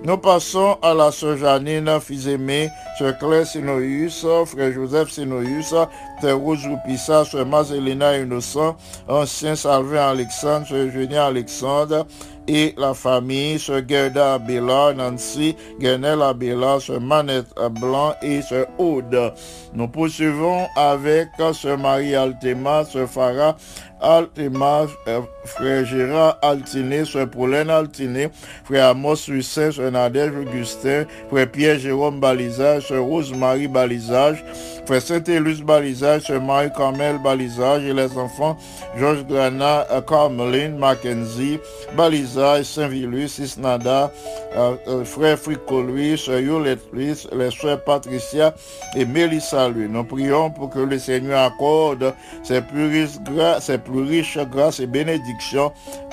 Nous 0.06 0.18
passons 0.18 0.78
à 0.82 0.94
la 0.94 1.10
sœur 1.10 1.36
Janine, 1.36 1.98
fils 2.00 2.28
aimé, 2.28 2.70
sœur 2.96 3.18
Claire 3.18 3.44
Sinoïus, 3.44 4.24
frère 4.46 4.72
Joseph 4.72 5.10
Sinoïus, 5.10 5.74
sœur 6.20 6.38
Rose 6.38 6.64
Roupissa, 6.64 7.24
sœur 7.24 7.44
Marcelina 7.44 8.16
Innocent, 8.16 8.76
ancien 9.08 9.56
Salvin 9.56 10.10
Alexandre, 10.10 10.64
sœur 10.68 10.86
Eugénie 10.86 11.16
Alexandre, 11.16 12.06
et 12.46 12.72
la 12.78 12.94
famille, 12.94 13.58
sœur 13.58 13.82
Gerda 13.84 14.34
Abela, 14.34 14.92
Nancy, 14.94 15.56
Guenel 15.80 16.22
Abela, 16.22 16.78
sœur 16.78 17.00
Manette 17.00 17.52
Blanc 17.80 18.14
et 18.22 18.42
sœur 18.42 18.66
Aude. 18.78 19.32
Nous 19.74 19.88
poursuivons 19.88 20.68
avec 20.76 21.30
sœur 21.52 21.78
Marie 21.78 22.14
Altema, 22.14 22.84
sœur 22.84 23.08
Farah 23.08 23.56
Altema, 24.00 24.86
euh, 25.08 25.22
frère 25.46 25.85
Gérard 25.85 26.38
Altiné, 26.42 27.04
sœur 27.04 27.28
Pauline 27.28 27.70
Altiné, 27.70 28.28
frère 28.64 28.88
Amos 28.88 29.28
Hussein, 29.28 29.70
sœur 29.70 29.90
Nadège 29.90 30.32
Augustin, 30.37 31.04
frère 31.30 31.50
Pierre 31.50 31.78
Jérôme 31.78 32.20
Balisage, 32.20 32.88
sœur 32.88 33.04
Rose-Marie 33.04 33.68
Balisage, 33.68 34.44
frère 34.85 35.02
Saint-Élus 35.02 35.62
Balisage, 35.62 36.22
sœur 36.22 36.42
Marie-Carmel 36.42 37.18
Balisage 37.22 37.85
et 37.85 37.92
les 37.92 38.16
enfants 38.18 38.56
Georges 38.98 39.24
Grana, 39.26 39.87
euh, 39.90 40.00
Carmeline, 40.00 40.76
Mackenzie, 40.76 41.59
Balisage, 41.96 42.64
Saint-Vilus, 42.64 43.38
Isnada, 43.38 44.11
euh, 44.56 44.74
euh, 44.88 45.04
frère 45.04 45.38
Fricolo, 45.38 46.16
sœur 46.16 46.40
Yolette 46.40 46.82
Luis, 46.92 47.26
les 47.32 47.50
sœurs 47.50 47.82
Patricia 47.85 48.54
et 48.96 49.04
Mélissa 49.04 49.68
lui. 49.68 49.88
Nous 49.88 50.04
prions 50.04 50.50
pour 50.50 50.70
que 50.70 50.80
le 50.80 50.98
Seigneur 50.98 51.44
accorde 51.44 52.14
ses 52.42 52.61
plus 52.61 52.88
riches 52.88 53.20
grâces, 53.24 53.66
ses 53.66 53.78
plus 53.78 54.02
riches 54.02 54.38
grâces 54.50 54.80
et 54.80 54.87
bénédictions 54.87 55.36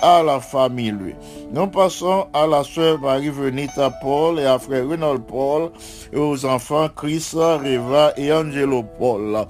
à 0.01 0.23
la 0.23 0.39
famille 0.39 0.91
lui. 0.91 1.15
Nous 1.51 1.67
passons 1.67 2.27
à 2.33 2.47
la 2.47 2.63
sœur 2.63 2.99
Marie-Venita 2.99 3.91
Paul 4.01 4.39
et 4.39 4.45
à 4.45 4.59
frère 4.59 4.87
Reynold 4.87 5.23
Paul 5.23 5.71
et 6.11 6.17
aux 6.17 6.45
enfants 6.45 6.89
Chris, 6.95 7.31
Reva 7.33 8.13
et 8.17 8.31
Angelo 8.33 8.83
Paul. 8.83 9.45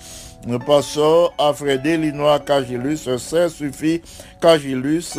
Nous 0.46 0.60
passons 0.60 1.30
à 1.38 1.54
frère 1.54 1.82
Delinois 1.82 2.40
Cagilus, 2.40 3.10
Saint-Suffit 3.18 4.02
Cagilus, 4.42 5.18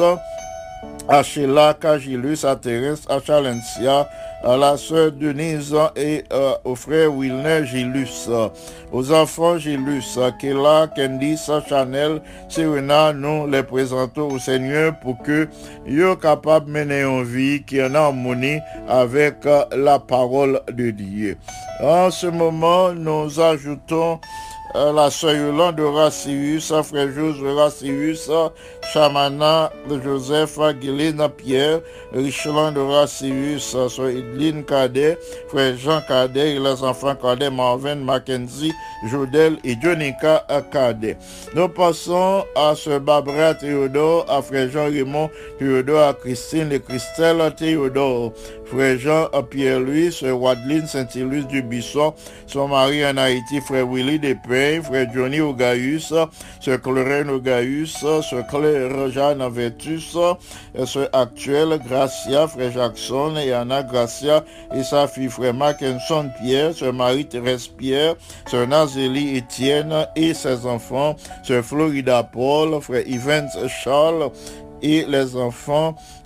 à 1.09 1.23
Sheila 1.23 1.75
Cagilus, 1.75 2.45
à 2.45 2.57
Thérèse, 2.57 3.03
à 3.09 3.21
Chalencia, 3.21 4.09
à 4.43 4.57
la 4.57 4.77
sœur 4.77 5.13
Denise 5.13 5.75
et 5.97 6.25
euh, 6.33 6.53
au 6.65 6.75
frère 6.75 7.13
Wilner 7.13 7.65
Gilus, 7.65 8.29
aux 8.93 9.13
enfants 9.13 9.59
Gilus, 9.59 10.19
Kela, 10.41 10.89
Candice, 10.95 11.51
Chanel, 11.69 12.21
Serena, 12.49 13.13
nous 13.13 13.47
les 13.47 13.63
présentons 13.63 14.29
au 14.31 14.39
Seigneur 14.39 14.99
pour 15.01 15.19
que 15.23 15.49
yo 15.87 16.17
capable 16.17 16.67
de 16.67 16.73
mener 16.73 17.03
une 17.03 17.25
vie 17.25 17.63
qui 17.63 17.79
est 17.79 17.87
en 17.87 17.95
harmonie 17.95 18.59
avec 18.89 19.47
euh, 19.47 19.65
la 19.77 19.99
parole 19.99 20.61
de 20.73 20.91
Dieu. 20.91 21.37
En 21.83 22.11
ce 22.11 22.27
moment, 22.27 22.93
nous 22.93 23.41
ajoutons 23.41 24.21
la 24.75 25.09
sœur 25.09 25.35
Yolande 25.35 25.81
Racius, 25.81 26.73
frère 26.83 27.09
Joseph 27.13 27.57
Racius, 27.57 28.31
Chamana 28.93 29.73
Joseph, 30.03 30.59
Guiline 30.81 31.29
Pierre, 31.37 31.81
Richland 32.13 32.73
de 32.73 32.81
Racius, 32.81 33.77
sœur 33.89 34.09
Edline 34.09 34.65
Cadet, 34.65 35.17
frère 35.49 35.77
Jean 35.77 36.01
Cadet 36.07 36.57
et 36.57 36.59
les 36.59 36.83
enfants 36.83 37.15
Cadet, 37.15 37.51
Marvin, 37.51 37.95
Mackenzie, 37.97 38.73
Jodel 39.09 39.59
et 39.63 39.77
Jonica 39.81 40.45
Cadet. 40.73 41.17
Nous 41.55 41.69
passons 41.69 42.45
à 42.57 42.75
sœur 42.75 43.01
Barbara 43.01 43.55
Théodore, 43.55 44.27
à 44.29 44.43
frère 44.43 44.69
Jean-Raymond 44.69 45.31
Théodore, 45.59 46.09
à 46.09 46.15
Christine 46.15 46.73
et 46.73 46.81
Christelle 46.81 47.55
Théodore, 47.57 48.33
frère 48.67 48.99
Jean 48.99 49.29
Pierre-Louis, 49.51 50.13
sœur 50.13 50.41
Wadeline 50.41 50.87
Saint-Ilus 50.87 51.45
du 51.47 51.63
Bisson, 51.63 52.15
son 52.47 52.69
mari 52.69 53.05
en 53.05 53.17
Haïti, 53.17 53.61
frère 53.61 53.87
Willy 53.87 54.19
Despain, 54.19 54.83
frère 54.83 55.07
Johnny 55.15 55.41
Ogaïus, 55.41 56.13
sœur 56.61 56.81
Clorène 56.81 57.31
Ogaïus, 57.31 57.97
sœur 57.99 58.47
Claire 58.49 59.11
Jeanne 59.11 59.47
Vertus, 59.49 60.17
sœur 60.85 61.09
actuelle 61.13 61.79
Gracia, 61.87 62.47
frère 62.49 62.73
Jackson 62.73 63.37
et 63.37 63.53
Anna 63.53 63.83
Gracia 63.83 64.45
et 64.75 64.83
sa 64.83 65.07
fille 65.07 65.29
frère 65.29 65.55
Mackinson 65.55 66.31
Pierre, 66.41 66.75
sœur 66.75 66.93
Marie-Thérèse 66.93 67.69
Pierre, 67.69 68.17
sœur 68.47 68.67
Nazélie 68.67 69.37
Étienne 69.37 70.07
et 70.17 70.35
ses 70.35 70.67
enfants, 70.67 71.17
sœur 71.43 71.65
Florida 71.65 72.23
Paul, 72.23 72.81
frère 72.81 73.05
Evans 73.07 73.49
Charles 73.69 74.31
et 74.83 75.05
les 75.07 75.37
enfants 75.37 75.95
euh, 75.97 76.24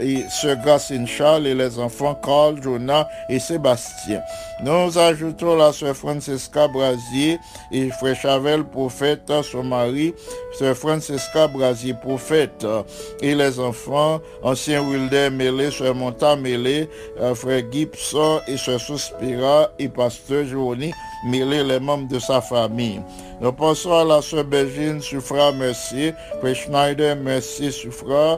et 0.00 0.24
Sœur 0.28 0.56
Gracine 0.56 1.06
Charles 1.06 1.46
et 1.46 1.54
les 1.54 1.78
enfants 1.78 2.14
Carl, 2.14 2.60
Jonah 2.62 3.08
et 3.28 3.38
Sébastien. 3.38 4.22
Nous 4.62 4.98
ajoutons 4.98 5.56
la 5.56 5.72
Sœur 5.72 5.96
Francesca 5.96 6.68
Brasier 6.68 7.38
et 7.72 7.90
Frère 7.90 8.16
Chavel, 8.16 8.64
prophète, 8.64 9.32
son 9.42 9.62
mari, 9.62 10.14
Sœur 10.58 10.76
Francesca 10.76 11.48
Brasier, 11.48 11.94
prophète, 11.94 12.64
euh, 12.64 12.82
et 13.22 13.34
les 13.34 13.58
enfants, 13.58 14.20
Ancien 14.42 14.82
Wilder 14.82 15.30
Mêlé, 15.30 15.70
Sœur 15.70 15.94
Monta 15.94 16.36
Mêlé, 16.36 16.88
euh, 17.20 17.34
Frère 17.34 17.62
Gibson 17.70 18.40
et 18.46 18.56
Sœur 18.56 18.80
Suspira 18.80 19.70
et 19.78 19.88
Pasteur 19.88 20.44
Johnny 20.44 20.92
Mêlé, 21.26 21.62
les 21.62 21.80
membres 21.80 22.08
de 22.08 22.18
sa 22.18 22.40
famille. 22.40 23.00
Nous 23.40 23.52
passons 23.52 23.94
à 23.94 24.04
la 24.04 24.20
Sœur 24.20 24.44
Bergine 24.44 25.00
Suffra 25.00 25.52
Mercier, 25.52 26.12
Frère 26.40 26.54
Schneider 26.54 27.16
Mercier 27.16 27.70
Suffra, 27.70 28.14
euh, 28.34 28.36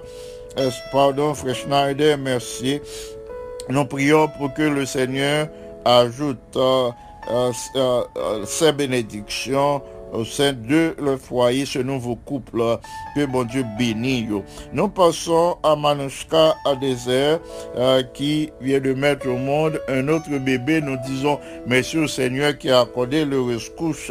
pardon, 0.90 1.34
Frère 1.34 1.54
Schneider, 1.54 2.18
merci. 2.18 2.80
Nous 3.68 3.84
prions 3.84 4.28
pour 4.28 4.52
que 4.54 4.62
le 4.62 4.86
Seigneur 4.86 5.48
ajoute 5.84 6.38
euh, 6.56 6.90
euh, 7.30 7.52
euh, 7.76 8.44
ses 8.44 8.72
bénédictions 8.72 9.82
au 10.12 10.24
sein 10.24 10.52
de 10.52 10.94
le 11.00 11.16
foyer, 11.16 11.64
ce 11.66 11.78
nouveau 11.78 12.16
couple 12.16 12.62
que 13.14 13.24
bon 13.26 13.44
Dieu 13.44 13.64
bénit. 13.78 14.26
yo. 14.28 14.44
Nous 14.72 14.88
passons 14.88 15.56
à 15.62 15.74
Manouchka 15.76 16.54
à 16.64 16.74
euh, 17.76 18.02
qui 18.14 18.50
vient 18.60 18.80
de 18.80 18.92
mettre 18.92 19.28
au 19.28 19.36
monde 19.36 19.80
un 19.88 20.08
autre 20.08 20.30
bébé. 20.38 20.80
Nous 20.80 20.96
disons 21.06 21.38
merci 21.66 21.98
au 21.98 22.06
Seigneur 22.06 22.56
qui 22.58 22.70
a 22.70 22.80
accordé 22.80 23.24
le 23.24 23.40
rescouche. 23.42 24.10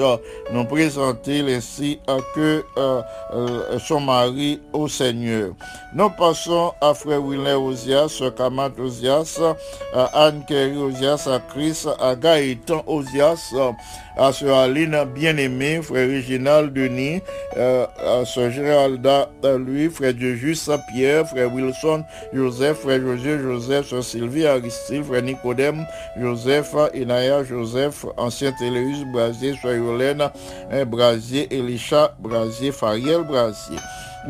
Nous 0.51 0.65
présenter 0.65 1.41
ainsi 1.53 1.99
euh, 2.09 2.19
que 2.35 2.63
euh, 2.77 3.01
euh, 3.33 3.79
son 3.79 4.01
mari 4.01 4.59
au 4.73 4.87
Seigneur. 4.87 5.51
Nous 5.93 6.09
passons 6.09 6.73
à 6.81 6.93
Frère 6.93 7.21
Willem 7.21 7.61
Ozias, 7.61 8.21
Kamat 8.37 8.71
Ozias, 8.79 9.39
à 9.93 10.25
Anne 10.25 10.43
Kerry 10.47 10.77
Ozias, 10.77 11.27
à 11.27 11.39
Chris, 11.39 11.85
à 11.99 12.15
Gaëtan 12.15 12.83
Ozias, 12.87 13.53
à 14.17 14.31
Sœur 14.31 14.57
Aline 14.57 15.05
bien-aimée, 15.13 15.81
frère 15.91 16.07
Réginald 16.07 16.73
Denis, 16.73 17.21
euh, 17.57 17.85
sœur 18.23 18.49
Géralda 18.49 19.29
Louis, 19.43 19.89
frère 19.89 20.13
Dieu-Juste 20.13 20.71
Pierre, 20.93 21.27
frère 21.27 21.53
Wilson 21.53 22.05
Joseph, 22.33 22.77
frère 22.79 23.01
José 23.01 23.37
Joseph, 23.39 23.89
sœur 23.89 24.03
Sylvie 24.03 24.45
Aristide, 24.45 25.03
frère 25.03 25.21
Nicodème 25.21 25.85
Joseph, 26.17 26.73
Inaya 26.93 27.43
Joseph, 27.43 28.05
ancien 28.15 28.53
Téléus 28.53 29.03
Brasier, 29.11 29.53
sœur 29.61 29.73
Yolène 29.73 30.29
hein, 30.71 30.85
Brasier, 30.85 31.53
Elisha 31.53 32.15
Brasier, 32.19 32.71
Fariel 32.71 33.23
Brasier. 33.23 33.77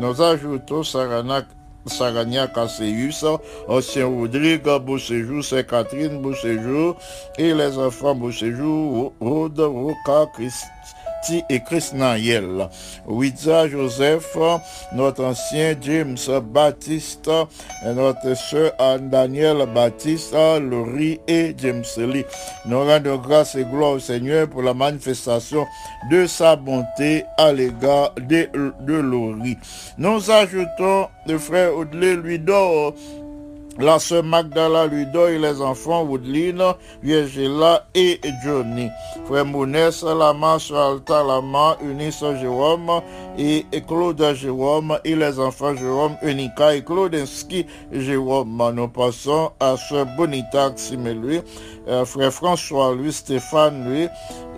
Nous 0.00 0.20
ajoutons 0.20 0.82
Sarana 0.82 1.44
Sarania 1.86 2.46
Casseus, 2.46 3.24
ancien 3.68 4.06
Rodrigue, 4.06 4.68
beau 4.84 4.98
séjour, 4.98 5.44
c'est 5.44 5.66
Catherine, 5.66 6.22
beau 6.22 6.34
séjour, 6.34 6.96
et 7.38 7.52
les 7.52 7.76
enfants, 7.78 8.14
beau 8.14 8.30
séjour, 8.30 9.12
Rode, 9.20 9.58
Roca, 9.58 10.30
Christ, 10.34 10.66
et 11.48 11.60
Chris 11.60 11.90
Nayel. 11.94 12.68
Wiza 13.06 13.68
Joseph, 13.68 14.36
notre 14.94 15.24
ancien 15.24 15.74
James 15.80 16.16
Baptiste, 16.42 17.30
notre 17.84 18.34
soeur 18.36 18.72
Daniel 19.00 19.66
Baptiste, 19.72 20.34
Laurie 20.34 21.20
et 21.28 21.54
James 21.58 21.84
Lee. 21.98 22.24
Nous 22.66 22.84
rendons 22.84 23.16
grâce 23.16 23.54
et 23.54 23.64
gloire 23.64 23.92
au 23.92 23.98
Seigneur 23.98 24.48
pour 24.48 24.62
la 24.62 24.74
manifestation 24.74 25.66
de 26.10 26.26
sa 26.26 26.56
bonté 26.56 27.24
à 27.38 27.52
l'égard 27.52 28.12
de, 28.16 28.48
de 28.80 28.94
Laurie. 28.94 29.58
Nous 29.98 30.30
ajoutons 30.30 31.08
le 31.26 31.38
frère 31.38 31.76
Audley 31.76 32.16
Luidor 32.16 32.94
la 33.82 33.98
sœur 33.98 34.22
Magdala 34.22 34.86
Ludo 34.86 35.26
et 35.26 35.38
les 35.38 35.60
enfants 35.60 36.04
Woodline, 36.04 36.62
Virgila 37.02 37.84
et 37.94 38.20
Johnny. 38.44 38.88
Frère 39.26 39.44
Mounès 39.44 40.04
Lama, 40.04 40.58
Alta 40.74 41.24
Lama, 41.24 41.76
Eunice 41.82 42.24
Jérôme 42.40 43.02
et 43.36 43.64
Claude 43.86 44.22
Jérôme 44.34 44.98
et 45.04 45.16
les 45.16 45.38
enfants 45.40 45.74
Jérôme 45.74 46.16
Unica 46.22 46.74
et 46.74 46.84
Claudinski 46.84 47.66
Jérôme. 47.92 48.72
Nous 48.74 48.88
passons 48.88 49.50
à 49.58 49.76
Sœur 49.76 50.06
Bonita 50.16 50.70
Ximelui, 50.70 51.40
euh, 51.88 52.04
Frère 52.04 52.32
François 52.32 52.94
lui, 52.94 53.12
Stéphane 53.12 53.88
lui 53.88 54.08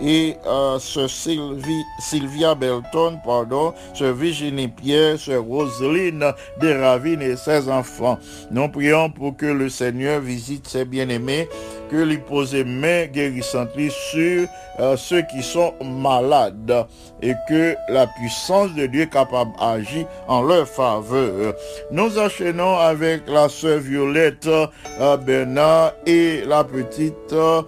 et 0.01 0.35
euh, 0.45 0.77
Sylvia 0.77 2.53
Belton, 2.53 3.19
pardon, 3.25 3.73
Sœur 3.93 4.13
Virginie 4.13 4.67
Pierre, 4.67 5.17
Sœur 5.17 5.43
Roseline 5.43 6.33
Desravines 6.61 7.21
et 7.21 7.35
ses 7.35 7.69
enfants. 7.69 8.19
Nous 8.51 8.67
prions 8.69 9.09
pour 9.15 9.35
que 9.37 9.45
le 9.45 9.69
Seigneur 9.69 10.19
visite 10.19 10.67
ses 10.67 10.85
bien-aimés, 10.85 11.47
que 11.95 12.03
lui 12.03 12.17
pose 12.17 12.53
main 12.65 13.05
guérissante 13.05 13.69
sur 13.89 14.47
euh, 14.79 14.97
ceux 14.97 15.21
qui 15.21 15.41
sont 15.41 15.73
malades 15.81 16.85
et 17.21 17.33
que 17.47 17.75
la 17.87 18.05
puissance 18.07 18.73
de 18.73 18.85
Dieu 18.87 19.03
est 19.03 19.09
capable 19.09 19.51
d'agir 19.57 20.05
en 20.27 20.41
leur 20.41 20.67
faveur. 20.67 21.53
Nous 21.91 22.19
enchaînons 22.19 22.75
avec 22.75 23.21
la 23.27 23.47
sœur 23.47 23.79
Violette 23.79 24.47
euh, 24.47 25.17
Bernard 25.17 25.93
et 26.05 26.43
la 26.45 26.65
petite 26.65 27.31
euh, 27.31 27.63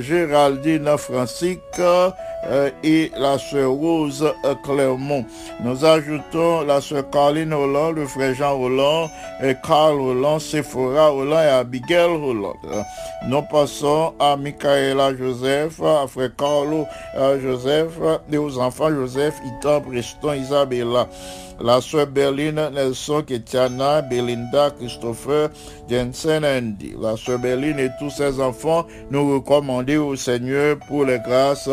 Géraldine 0.00 0.96
Francique 0.96 1.60
et 2.82 3.12
la 3.16 3.38
sœur 3.38 3.70
Rose 3.70 4.32
Clermont. 4.64 5.24
Nous 5.62 5.84
ajoutons 5.84 6.62
la 6.62 6.80
sœur 6.80 7.08
Carline 7.10 7.52
Hollande, 7.52 7.96
le 7.96 8.06
frère 8.06 8.34
Jean 8.34 8.60
Hollande, 8.60 9.10
et 9.42 9.54
Carl 9.64 10.00
Hollande, 10.00 10.40
Sephora 10.40 11.12
Hollande 11.14 11.44
et 11.44 11.50
Abigail 11.50 12.10
Hollande. 12.10 12.84
Nous 13.28 13.42
à 14.18 14.36
Michaela 14.36 15.16
Joseph, 15.16 15.80
à 15.82 16.06
frère 16.06 16.30
Carlo 16.36 16.86
Joseph 17.40 17.98
et 18.30 18.38
aux 18.38 18.58
enfants 18.58 18.90
Joseph, 18.90 19.34
Itan, 19.44 19.80
Preston, 19.80 20.34
Isabella 20.34 21.08
la 21.62 21.80
sœur 21.80 22.06
Berline 22.06 22.70
Nelson 22.74 23.22
Ketiana, 23.22 24.02
Belinda, 24.02 24.70
Christopher, 24.70 25.50
Jensen, 25.88 26.44
Andy. 26.44 26.94
La 27.00 27.16
sœur 27.16 27.38
Berline 27.38 27.78
et 27.78 27.90
tous 27.98 28.10
ses 28.10 28.40
enfants 28.40 28.86
nous 29.10 29.34
recommander 29.34 29.96
au 29.96 30.16
Seigneur 30.16 30.76
pour 30.88 31.04
les 31.04 31.18
grâces 31.20 31.68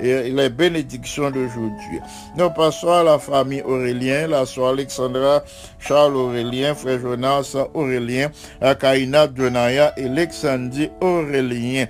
et 0.00 0.30
les 0.30 0.48
bénédictions 0.48 1.30
d'aujourd'hui. 1.30 2.00
Nous 2.36 2.50
passons 2.50 2.90
à 2.90 3.02
la 3.02 3.18
famille 3.18 3.62
Aurélien, 3.62 4.28
la 4.28 4.46
sœur 4.46 4.68
Alexandra, 4.68 5.42
Charles 5.78 6.16
Aurélien, 6.16 6.74
frère 6.74 7.00
Jonas 7.00 7.56
Aurélien, 7.74 8.30
Akaina 8.60 9.26
Donaya 9.26 9.92
et 9.98 10.06
Alexandre 10.06 10.88
Aurélien. 11.00 11.33
estrelinha 11.34 11.88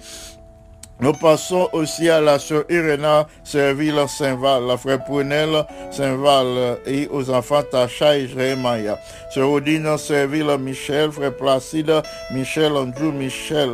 Nous 1.01 1.12
passons 1.12 1.68
aussi 1.72 2.09
à 2.09 2.20
la 2.20 2.38
sœur 2.38 2.64
Irena 2.70 3.26
Serville 3.42 4.01
Saint-Val, 4.07 4.64
la 4.66 4.76
frère 4.76 5.05
Prunel 5.05 5.66
Saint-Val 5.90 6.78
et 6.86 7.09
aux 7.11 7.30
enfants 7.30 7.62
Tacha 7.68 8.16
et 8.16 8.28
Jérémia. 8.28 8.99
Sœur 9.32 9.51
Odine 9.51 9.99
Serville 9.99 10.57
Michel, 10.61 11.11
frère 11.11 11.36
Placide 11.36 12.01
Michel, 12.30 12.72
Andrew 12.72 13.11
Michel, 13.12 13.70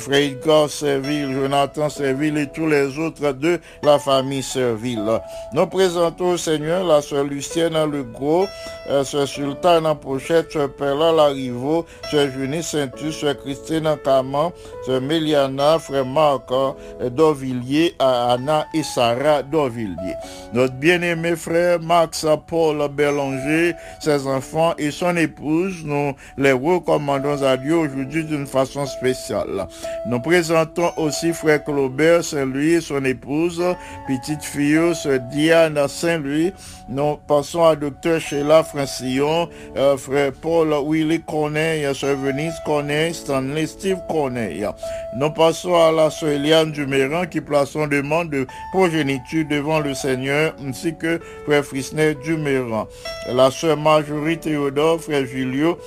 frère 0.00 0.20
Igor 0.20 0.68
Serville, 0.68 1.32
Jonathan 1.32 1.88
Serville 1.88 2.36
et 2.38 2.48
tous 2.48 2.66
les 2.66 2.98
autres 2.98 3.32
de 3.32 3.60
la 3.84 4.00
famille 4.00 4.42
Serville. 4.42 5.20
Nous 5.54 5.66
présentons 5.68 6.32
au 6.32 6.36
Seigneur 6.36 6.84
la 6.84 7.00
sœur 7.02 7.22
Lucienne 7.22 7.78
Le 7.90 8.02
Gros, 8.02 8.46
sœur 9.04 9.28
Sultane 9.28 9.94
Pochette, 10.00 10.52
sœur 10.52 10.72
Perla 10.72 11.12
Larivo, 11.12 11.86
sœur 12.10 12.28
Junie 12.32 12.64
Saintus, 12.64 13.20
sœur 13.20 13.38
Christine 13.38 13.96
Caman, 14.04 14.52
sœur 14.84 15.00
Méliana, 15.00 15.78
frère 15.78 16.04
D'Orvilliers 17.10 17.94
à 17.98 18.32
Anna 18.32 18.66
et 18.74 18.82
Sarah 18.82 19.42
d'Orvilliers. 19.42 20.16
Notre 20.52 20.74
bien-aimé 20.74 21.36
frère 21.36 21.80
Max 21.80 22.26
Paul 22.46 22.88
Bélanger, 22.88 23.74
ses 24.00 24.26
enfants 24.26 24.74
et 24.78 24.90
son 24.90 25.16
épouse, 25.16 25.82
nous 25.84 26.14
les 26.36 26.52
recommandons 26.52 27.42
à 27.42 27.56
Dieu 27.56 27.76
aujourd'hui 27.76 28.24
d'une 28.24 28.46
façon 28.46 28.86
spéciale. 28.86 29.66
Nous 30.06 30.20
présentons 30.20 30.92
aussi 30.96 31.32
frère 31.32 31.64
Claubert 31.64 32.24
Saint-Louis 32.24 32.82
son 32.82 33.04
épouse, 33.04 33.62
petite 34.06 34.42
fille, 34.42 34.92
Diane 35.30 35.78
Saint-Louis. 35.88 36.52
Nous 36.88 37.16
passons 37.26 37.64
à 37.64 37.76
docteur 37.76 38.20
Sheila 38.20 38.62
Francillon, 38.62 39.48
euh, 39.76 39.96
frère 39.96 40.32
Paul 40.40 40.74
Willy 40.86 41.20
Corneille, 41.22 41.94
sœur 41.94 42.16
Venise 42.16 42.54
Corneille, 42.64 43.14
Stanley 43.14 43.66
Steve 43.66 44.00
Corneille. 44.08 44.66
Nous 45.16 45.30
passons 45.30 45.74
à 45.74 45.90
la 45.90 46.10
Eliane 46.28 46.72
Duméran 46.72 47.26
qui 47.26 47.40
place 47.40 47.70
son 47.70 47.86
demande 47.86 48.30
de 48.30 48.46
progéniture 48.72 49.44
devant 49.48 49.80
le 49.80 49.94
Seigneur, 49.94 50.54
ainsi 50.66 50.96
que 50.96 51.20
frère 51.44 51.64
Frisnet 51.64 52.14
Duméran. 52.14 52.88
La 53.28 53.50
sœur 53.50 53.76
Marjorie 53.76 54.38
Théodore, 54.38 55.00
frère 55.00 55.26
Julio 55.26 55.78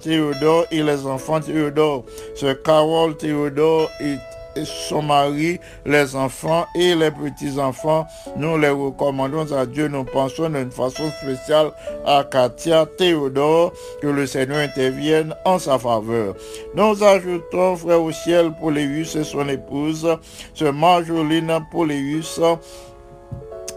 Théodore 0.00 0.66
et 0.70 0.82
les 0.82 1.06
enfants 1.06 1.40
Théodore, 1.40 2.04
sœur 2.34 2.60
Carole 2.62 3.16
Théodore 3.16 3.90
et 4.00 4.16
son 4.64 5.02
mari, 5.02 5.60
les 5.84 6.14
enfants 6.16 6.66
et 6.74 6.94
les 6.94 7.10
petits-enfants. 7.10 8.06
Nous 8.36 8.58
les 8.58 8.70
recommandons 8.70 9.52
à 9.52 9.66
Dieu. 9.66 9.88
Nous 9.88 10.04
pensons 10.04 10.48
d'une 10.48 10.70
façon 10.70 11.10
spéciale 11.22 11.72
à 12.06 12.24
Katia 12.24 12.86
Théodore, 12.86 13.72
que 14.00 14.06
le 14.06 14.26
Seigneur 14.26 14.58
intervienne 14.58 15.34
en 15.44 15.58
sa 15.58 15.78
faveur. 15.78 16.34
Nous 16.74 17.02
ajoutons, 17.02 17.76
frère 17.76 18.02
au 18.02 18.12
ciel, 18.12 18.52
Poléus 18.60 19.16
et 19.16 19.24
son 19.24 19.48
épouse, 19.48 20.08
ce 20.54 20.64
Marjoline 20.64 21.60
Poléus 21.70 22.40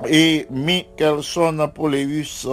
et 0.08 0.48
Michelson 0.50 1.70
Poléus 1.74 2.48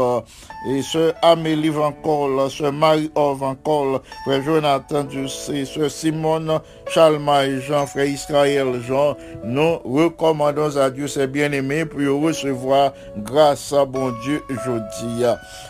et 0.67 0.83
ce 0.83 1.13
Amélie 1.23 1.69
Van 1.71 1.93
Cole, 1.93 2.51
ce 2.51 2.65
Marie-Or 2.65 3.35
Van 3.37 3.55
Cole, 3.55 4.01
frère 4.25 4.43
Jonathan 4.43 5.05
Ducé, 5.05 5.65
ce 5.65 5.89
Simone 5.89 6.61
Chalma 6.89 7.49
Jean, 7.61 7.87
frère 7.87 8.07
Israël 8.07 8.81
Jean, 8.87 9.17
nous 9.45 9.79
recommandons 9.85 10.77
à 10.77 10.91
Dieu 10.91 11.07
ses 11.07 11.27
bien-aimés 11.27 11.85
pour 11.85 12.01
recevoir 12.23 12.93
grâce 13.19 13.73
à 13.73 13.85
bon 13.85 14.13
Dieu 14.23 14.43
jeudi. 14.65 15.25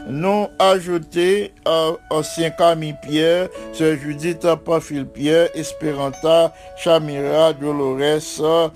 Nous 0.08 0.48
ajouter 0.58 1.52
euh, 1.68 1.92
ancien 2.10 2.50
Camille 2.50 2.96
Pierre, 3.02 3.48
ce 3.72 3.96
Judith 3.96 4.46
Pafil 4.64 5.06
Pierre, 5.06 5.48
Esperanta, 5.54 6.52
Chamira, 6.76 7.52
Dolores, 7.52 8.40
euh, 8.40 8.68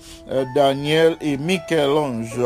Daniel 0.55 1.17
et 1.21 1.37
Michel-Ange. 1.37 2.39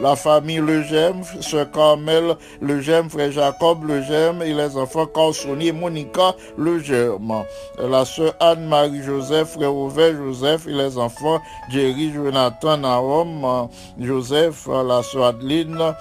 La 0.00 0.16
famille 0.16 0.58
Le 0.58 0.82
Gem, 0.82 1.22
sœur 1.40 1.70
Carmel 1.70 2.36
Le 2.60 2.80
Gem, 2.80 3.08
frère 3.08 3.30
Jacob 3.30 3.84
Le 3.86 4.02
Gem 4.02 4.42
et 4.42 4.52
les 4.52 4.76
enfants 4.76 5.06
Carsoni 5.06 5.68
et 5.68 5.72
Monica 5.72 6.34
Le 6.56 6.78
Gem. 6.78 7.32
La 7.78 8.04
sœur 8.04 8.34
Anne-Marie 8.40 9.02
Joseph, 9.02 9.52
frère 9.52 9.74
Ouvert 9.74 10.14
Joseph 10.16 10.66
et 10.66 10.72
les 10.72 10.98
enfants 10.98 11.40
Jerry, 11.70 12.12
Jonathan, 12.12 12.78
Naom, 12.78 13.68
Joseph, 14.00 14.66
la 14.66 15.02
sœur 15.02 15.26
Adeline, 15.26 15.94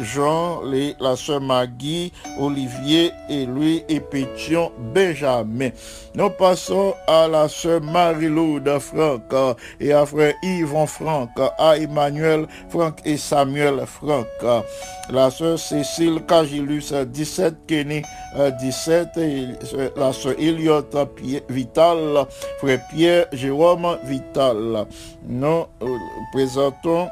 Jean, 0.00 0.62
les, 0.62 0.96
la 1.00 1.16
sœur 1.16 1.40
Maggie, 1.40 2.12
Olivier 2.40 3.12
et 3.28 3.46
lui 3.46 3.84
et 3.88 4.00
Pétion 4.00 4.72
Benjamin. 4.94 5.70
Nous 6.14 6.30
passons 6.30 6.94
à 7.06 7.28
la 7.28 7.48
sœur 7.48 7.80
Marie-Loude 7.80 8.68
Franck 8.80 9.56
et 9.78 9.92
à 9.92 10.04
frère 10.04 10.34
Yvon 10.42 10.86
Franck, 10.86 11.30
à 11.58 11.76
Emmanuel 11.76 12.46
Franck 12.68 12.87
et 13.04 13.16
Samuel 13.16 13.84
Franck. 13.86 14.26
La 15.10 15.30
sœur 15.30 15.58
Cécile 15.58 16.20
Cagilus 16.26 16.92
17, 16.92 17.66
Kenny 17.66 18.02
17, 18.60 19.08
et 19.16 19.46
la 19.96 20.12
sœur 20.12 20.34
Eliot 20.38 20.84
Vital, 21.48 22.26
frère 22.58 22.80
Pierre 22.90 23.26
Jérôme 23.32 23.98
Vital. 24.04 24.86
Nous 25.26 25.64
présentons 26.32 27.08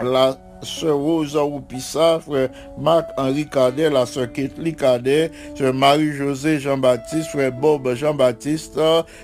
la 0.00 0.36
sœur 0.62 0.96
Rosa 0.96 1.44
Oupissa, 1.44 2.20
frère 2.20 2.48
Marc-Henri 2.78 3.46
Cadet, 3.48 3.90
la 3.90 4.06
sœur 4.06 4.32
Ketli 4.32 4.74
Cadet, 4.74 5.30
sœur 5.56 5.74
Marie-José 5.74 6.58
Jean-Baptiste, 6.58 7.28
frère 7.28 7.52
Bob 7.52 7.94
Jean-Baptiste, 7.94 8.80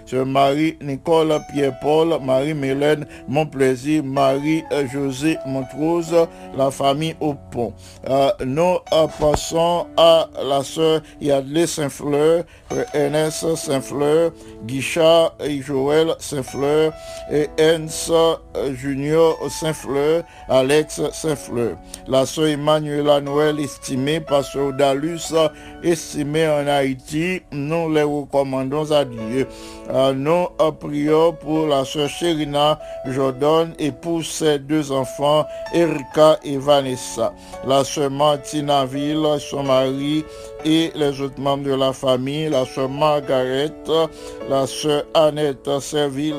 sœur 0.06 0.26
Marie-Nicole 0.26 1.40
Pierre-Paul, 1.52 2.18
Marie-Mélène 2.22 3.06
Montplaisir, 3.28 4.04
Marie-José 4.04 5.38
Montrose, 5.46 6.14
la 6.56 6.70
famille 6.70 7.16
au 7.20 7.34
pont. 7.50 7.72
Euh, 8.08 8.30
nous 8.44 8.78
euh, 8.92 9.06
passons 9.18 9.86
à 9.96 10.28
la 10.42 10.62
sœur 10.62 11.02
Yadley 11.20 11.66
Saint-Fleur, 11.66 12.44
frère 12.68 13.32
Saint-Fleur, 13.32 14.32
Guichard 14.64 15.34
et 15.40 15.60
Joël 15.60 16.14
Saint-Fleur, 16.18 16.92
et 17.30 17.48
Ensa 17.60 18.40
Junior 18.74 19.38
Saint-Fleur, 19.50 20.24
Alex 20.48 20.96
Saint-Fleur. 21.12 21.23
La 22.06 22.26
sœur 22.26 22.46
Emmanuela 22.46 23.20
Noël 23.20 23.58
estimée, 23.58 24.20
pasteur 24.20 24.72
Dalus 24.74 25.32
estimée 25.82 26.46
en 26.46 26.66
Haïti, 26.66 27.40
nous 27.50 27.92
les 27.92 28.02
recommandons 28.02 28.90
à 28.92 29.04
Dieu. 29.04 29.46
Nous 30.14 30.46
prions 30.80 31.32
pour 31.32 31.66
la 31.66 31.84
sœur 31.84 32.08
Chérina 32.08 32.78
Jordan 33.06 33.72
et 33.78 33.92
pour 33.92 34.24
ses 34.24 34.58
deux 34.58 34.92
enfants, 34.92 35.46
Erika 35.72 36.38
et 36.44 36.58
Vanessa. 36.58 37.32
La 37.66 37.84
sœur 37.84 38.10
Martina 38.10 38.84
Ville, 38.84 39.26
son 39.38 39.62
mari 39.62 40.24
et 40.64 40.92
les 40.94 41.20
autres 41.20 41.40
membres 41.40 41.64
de 41.64 41.74
la 41.74 41.92
famille, 41.92 42.48
la 42.48 42.64
sœur 42.64 42.88
Margaret, 42.88 43.72
la 44.48 44.66
sœur 44.66 45.04
Annette 45.14 45.68
Serville, 45.80 46.34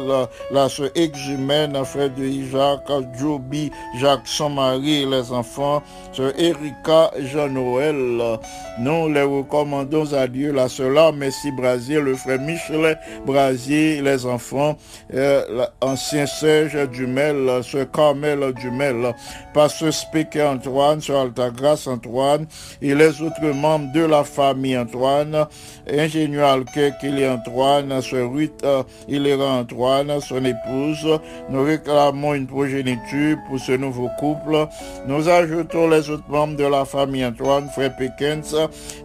la 0.52 0.70
sœur 0.70 0.90
Exumène, 0.96 1.84
frère 1.86 2.10
de 2.10 2.28
Jacques, 2.52 3.18
Joby, 3.20 3.72
Jacques, 4.00 4.28
son 4.28 4.50
mari 4.50 5.06
les 5.06 5.32
enfants, 5.32 5.84
sœur 6.12 6.34
Erika, 6.38 7.12
Jean-Noël. 7.20 8.40
Nous 8.80 9.10
les 9.10 9.24
recommandons 9.24 10.14
à 10.14 10.28
Dieu, 10.28 10.52
la 10.52 10.70
sœur 10.70 11.14
Messi 11.14 11.52
Brasier, 11.52 12.00
le 12.00 12.16
frère 12.16 12.40
Michel 12.40 13.00
Brasier, 13.26 14.02
les 14.02 14.26
enfants, 14.26 14.78
euh, 15.14 15.68
l'ancien 15.82 16.26
Serge 16.26 16.90
Dumel, 16.90 17.64
sœur 17.64 17.90
Carmel 17.92 18.54
Dumel, 18.54 19.14
pasteur 19.54 19.94
Speke 19.94 20.38
Antoine, 20.38 21.02
sœur 21.02 21.22
Altagrace 21.22 21.88
Antoine 21.88 22.48
et 22.82 22.94
les 22.96 23.22
autres 23.22 23.46
membres 23.54 23.92
de 23.94 24.02
la 24.02 24.15
famille 24.24 24.78
Antoine, 24.78 25.48
ingénieur 25.92 26.50
Alquet, 26.50 26.94
est 27.04 27.28
Antoine, 27.28 28.02
sœur 28.02 28.32
Ruth 28.32 28.64
euh, 28.64 28.84
Hilera 29.08 29.60
Antoine, 29.60 30.20
son 30.22 30.44
épouse. 30.46 31.20
Nous 31.50 31.64
réclamons 31.64 32.34
une 32.34 32.48
progéniture 32.48 33.38
pour 33.48 33.60
ce 33.60 33.74
nouveau 33.74 34.10
couple. 34.20 34.68
Nous 35.08 35.28
ajoutons 35.28 35.90
les 35.90 36.10
autres 36.10 36.30
membres 36.30 36.56
de 36.56 36.66
la 36.66 36.86
famille 36.86 37.26
Antoine, 37.26 37.68
frère 37.70 37.96
Pickens 37.96 38.56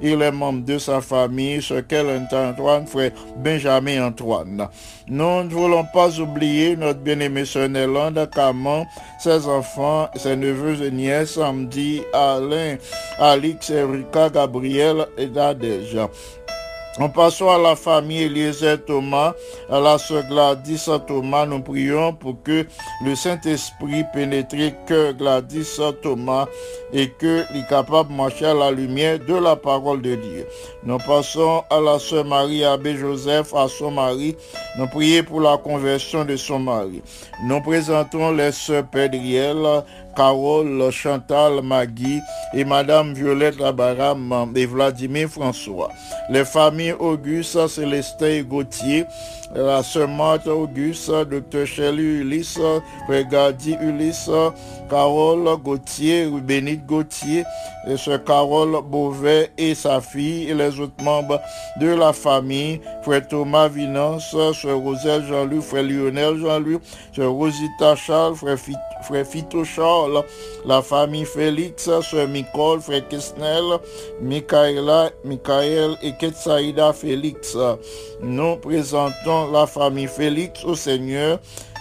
et 0.01 0.17
les 0.17 0.31
membres 0.31 0.65
de 0.65 0.79
sa 0.79 1.01
famille, 1.01 1.63
ce 1.63 1.81
qu'elle 1.81 2.09
Antoine, 2.33 2.87
frère 2.87 3.13
Benjamin 3.37 4.07
Antoine. 4.07 4.69
Nous 5.09 5.43
ne 5.43 5.49
voulons 5.49 5.85
pas 5.93 6.21
oublier 6.21 6.77
notre 6.77 7.01
bien-aimé 7.01 7.45
sœur 7.45 7.69
Nélande 7.69 8.31
Caman, 8.33 8.87
ses 9.19 9.47
enfants, 9.49 10.09
ses 10.15 10.37
neveux 10.37 10.83
et 10.85 10.91
nièces, 10.91 11.35
Samedi, 11.35 12.03
Alain, 12.13 12.77
Alix, 13.19 13.71
Erika, 13.71 14.29
Gabriel 14.29 15.00
et. 15.19 15.29
En 16.99 17.09
passant 17.09 17.49
à 17.49 17.57
la 17.57 17.77
famille 17.77 18.25
Eliezer 18.25 18.85
Thomas, 18.85 19.33
à 19.71 19.79
la 19.79 19.97
sœur 19.97 20.25
Gladys 20.29 20.87
Thomas, 21.07 21.47
nous 21.47 21.63
prions 21.63 22.13
pour 22.13 22.43
que 22.43 22.67
le 23.05 23.15
Saint-Esprit 23.15 24.05
pénètre 24.13 24.57
que 24.87 25.13
Gladys 25.13 25.79
Thomas 26.03 26.47
et 26.93 27.09
que 27.09 27.43
est 27.57 27.69
capable 27.69 28.11
de 28.11 28.17
marcher 28.17 28.47
à 28.47 28.55
la 28.55 28.73
lumière 28.73 29.21
de 29.21 29.35
la 29.35 29.55
parole 29.55 30.03
de 30.03 30.17
Dieu. 30.17 30.47
Nous 30.83 30.99
passons 30.99 31.63
à 31.71 31.81
la 31.81 32.01
sœur 32.01 32.25
Marie 32.25 32.65
Abbé 32.65 32.97
Joseph, 32.97 33.55
à 33.55 33.69
son 33.69 33.93
mari. 33.93 34.37
Nous 34.77 34.89
prions 34.89 35.23
pour 35.23 35.41
la 35.41 35.57
conversion 35.59 36.25
de 36.25 36.37
son 36.37 36.59
mari. 36.59 37.03
Nous 37.47 37.63
présentons 37.63 38.33
les 38.33 38.51
sœurs 38.51 38.85
Pédriel, 38.89 39.57
Carole, 40.15 40.91
Chantal, 40.91 41.63
Maggie 41.63 42.21
et 42.55 42.65
Madame 42.65 43.15
Violette 43.15 43.59
Labaram 43.59 44.53
et 44.55 44.67
Vladimir 44.67 45.29
François. 45.29 45.91
Les 46.29 46.45
familles 46.45 46.95
Auguste, 46.99 47.67
Célestin 47.69 48.27
et 48.27 48.43
Gauthier, 48.43 49.05
la 49.55 49.83
sœur 49.83 50.09
Marthe 50.09 50.47
Auguste, 50.47 51.11
Dr. 51.11 51.67
Shelley 51.67 52.21
Ulysse, 52.21 52.61
Regadi 53.09 53.77
Ulysse, 53.81 54.31
Carole 54.89 55.57
Gauthier, 55.63 56.27
Bénite 56.27 56.87
Gauthier, 56.87 57.45
et 57.87 57.97
sœur 57.97 58.23
Carole 58.25 58.83
Beauvais 58.83 59.51
et 59.57 59.75
sa 59.75 60.01
fille 60.01 60.51
et 60.51 60.55
les 60.55 60.79
autres 60.81 61.03
membres 61.03 61.41
de 61.81 61.89
la 61.89 62.13
famille, 62.13 62.81
frère 63.03 63.27
Thomas 63.27 63.69
Vinance, 63.69 64.31
sœur 64.31 64.55
Roselle 64.77 65.25
Jean-Louis, 65.25 65.63
frère 65.63 65.83
Lionel 65.83 66.39
Jean-Louis, 66.39 66.79
sœur 67.15 67.33
Rosita 67.33 67.97
Charles, 67.97 68.37
frère 68.37 68.59
frère 69.03 69.27
Fito 69.27 69.65
Charles, 69.65 70.23
la 70.67 70.83
famille 70.83 71.25
Félix, 71.25 71.85
sœur 71.85 72.29
Nicole, 72.29 72.81
frère 72.81 73.07
Kesnel, 73.09 73.79
Michaela, 74.21 75.11
Michael 75.25 75.97
et 76.03 76.13
Ketsaïda 76.13 76.93
Félix. 76.93 77.57
Nous 78.23 78.57
présentons 78.57 79.51
la 79.51 79.67
famille 79.67 80.09
Félix 80.09 80.65
au 80.65 80.75
Seigneur 80.75 81.39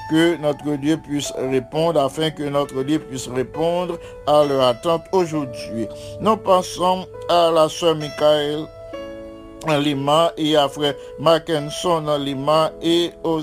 que 0.10 0.38
notre 0.38 0.76
Dieu 0.78 0.98
puisse 0.98 1.32
répondre, 1.38 2.00
afin 2.02 2.32
que 2.32 2.44
notre 2.44 2.84
Dieu 2.84 3.00
puisse 3.00 3.28
répondre 3.28 3.98
à 4.28 4.44
leur 4.44 4.62
attente 4.64 5.04
aujourd'hui. 5.12 5.88
Nous 6.22 6.38
passons 6.38 7.08
à 7.30 7.52
la 7.54 7.70
sœur 7.70 7.96
Michael 7.96 8.66
Lima 9.68 10.32
et 10.38 10.56
à 10.56 10.68
frère 10.70 10.96
Mackinson 11.20 12.06
Lima 12.18 12.72
et 12.82 13.12
aux, 13.24 13.42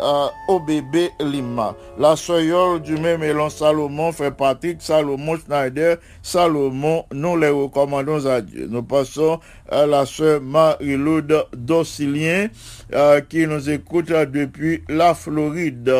euh, 0.00 0.26
au 0.48 0.60
bébé 0.60 1.10
Lima. 1.20 1.74
La 1.98 2.16
soyole 2.16 2.82
du 2.82 2.96
même 2.96 3.22
élan 3.22 3.48
Salomon 3.50 4.12
fait 4.12 4.30
Patrick 4.30 4.82
Salomon 4.82 5.36
Schneider 5.36 5.98
Salomon. 6.22 7.04
Nous 7.12 7.36
les 7.36 7.48
recommandons 7.48 8.26
à 8.26 8.40
Dieu. 8.40 8.66
Nous 8.70 8.82
passons 8.82 9.38
à 9.70 9.86
la 9.86 10.04
sœur 10.06 10.40
Marie-Laude 10.40 11.46
Docilien 11.56 12.48
euh, 12.92 13.20
qui 13.20 13.46
nous 13.46 13.70
écoute 13.70 14.08
depuis 14.08 14.82
la 14.88 15.14
Floride. 15.14 15.92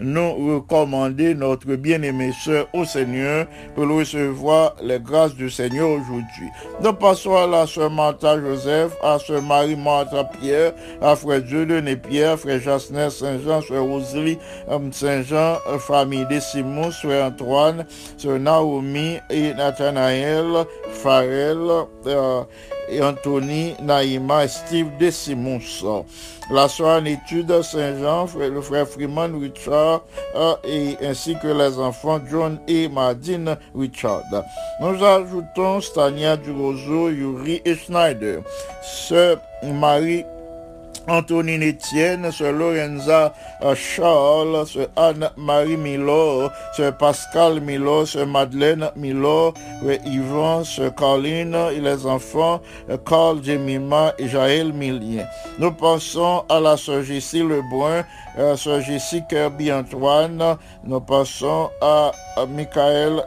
Nous 0.00 0.54
recommander 0.54 1.34
notre 1.34 1.74
bien-aimée 1.74 2.32
sœur 2.32 2.68
au 2.72 2.84
Seigneur 2.84 3.46
pour 3.74 3.88
recevoir 3.88 4.76
les 4.82 5.00
grâces 5.00 5.34
du 5.34 5.50
Seigneur 5.50 5.88
aujourd'hui. 5.90 6.48
Nous 6.82 6.92
passons 6.92 7.34
à 7.34 7.46
la 7.46 7.66
sœur 7.66 7.90
Martha 7.90 8.40
Joseph, 8.40 8.92
à 9.02 9.18
sœur 9.18 9.42
Marie-Martha 9.42 10.24
Pierre, 10.24 10.72
à 11.02 11.16
frère 11.16 11.42
Dieu 11.42 11.66
de 11.66 11.94
Pierre, 11.94 12.38
frère 12.38 12.60
Jasner 12.60 13.10
Saint-Jean, 13.10 13.60
sœur 13.60 13.84
Rosalie 13.84 14.38
Saint-Jean, 14.92 15.56
famille 15.80 16.26
des 16.26 16.40
Simons, 16.40 16.92
sœur 16.92 17.26
Antoine, 17.26 17.84
sœur 18.16 18.38
Naomi 18.38 19.18
et 19.30 19.52
Nathanaël, 19.54 20.64
Farel, 20.90 21.58
euh, 22.06 22.42
et 22.90 23.02
Anthony, 23.02 23.74
Naïma 23.82 24.44
et 24.44 24.48
Steve 24.48 24.88
Desimons. 24.98 25.60
La 26.50 26.66
soeur 26.66 27.00
en 27.00 27.04
étude 27.04 27.60
Saint-Jean, 27.62 28.26
le 28.38 28.60
frère 28.62 28.88
Freeman 28.88 29.38
Richard 29.38 30.02
euh, 30.34 30.54
ainsi 31.02 31.36
que 31.42 31.48
les 31.48 31.78
enfants 31.78 32.20
John 32.30 32.58
et 32.66 32.88
Madine 32.88 33.56
Richard. 33.74 34.22
Nous 34.80 35.04
ajoutons 35.04 35.80
Stania 35.80 36.36
Durozo, 36.36 37.10
Yuri 37.10 37.60
et 37.64 37.74
Schneider. 37.74 38.40
Sœur 38.82 39.40
Marie 39.62 40.24
Antonine 41.08 41.62
Etienne, 41.62 42.30
Sœur 42.30 42.52
Lorenza 42.52 43.32
euh, 43.62 43.74
Charles, 43.74 44.66
Sœur 44.66 44.88
Anne-Marie 44.96 45.76
Milo, 45.76 46.48
Sœur 46.76 46.96
Pascal 46.96 47.60
Milo, 47.60 48.04
Sœur 48.04 48.26
Madeleine 48.26 48.90
Milo, 48.94 49.54
Yvan, 50.04 50.64
Sœur 50.64 50.94
Caroline 50.94 51.56
et 51.74 51.80
les 51.80 52.06
enfants 52.06 52.60
euh, 52.90 52.98
Carl 52.98 53.42
Jemima 53.42 54.12
et 54.18 54.28
Jaël 54.28 54.72
Milien. 54.72 55.24
Nous 55.58 55.72
passons 55.72 56.44
à 56.48 56.60
la 56.60 56.76
Sœur 56.76 57.02
Jessie 57.02 57.42
Lebrun, 57.42 58.04
euh, 58.38 58.56
Sœur 58.56 58.80
Jessie 58.82 59.22
Kirby 59.28 59.72
Antoine, 59.72 60.56
nous 60.84 61.00
passons 61.00 61.70
à, 61.80 62.12
Michael, 62.48 63.24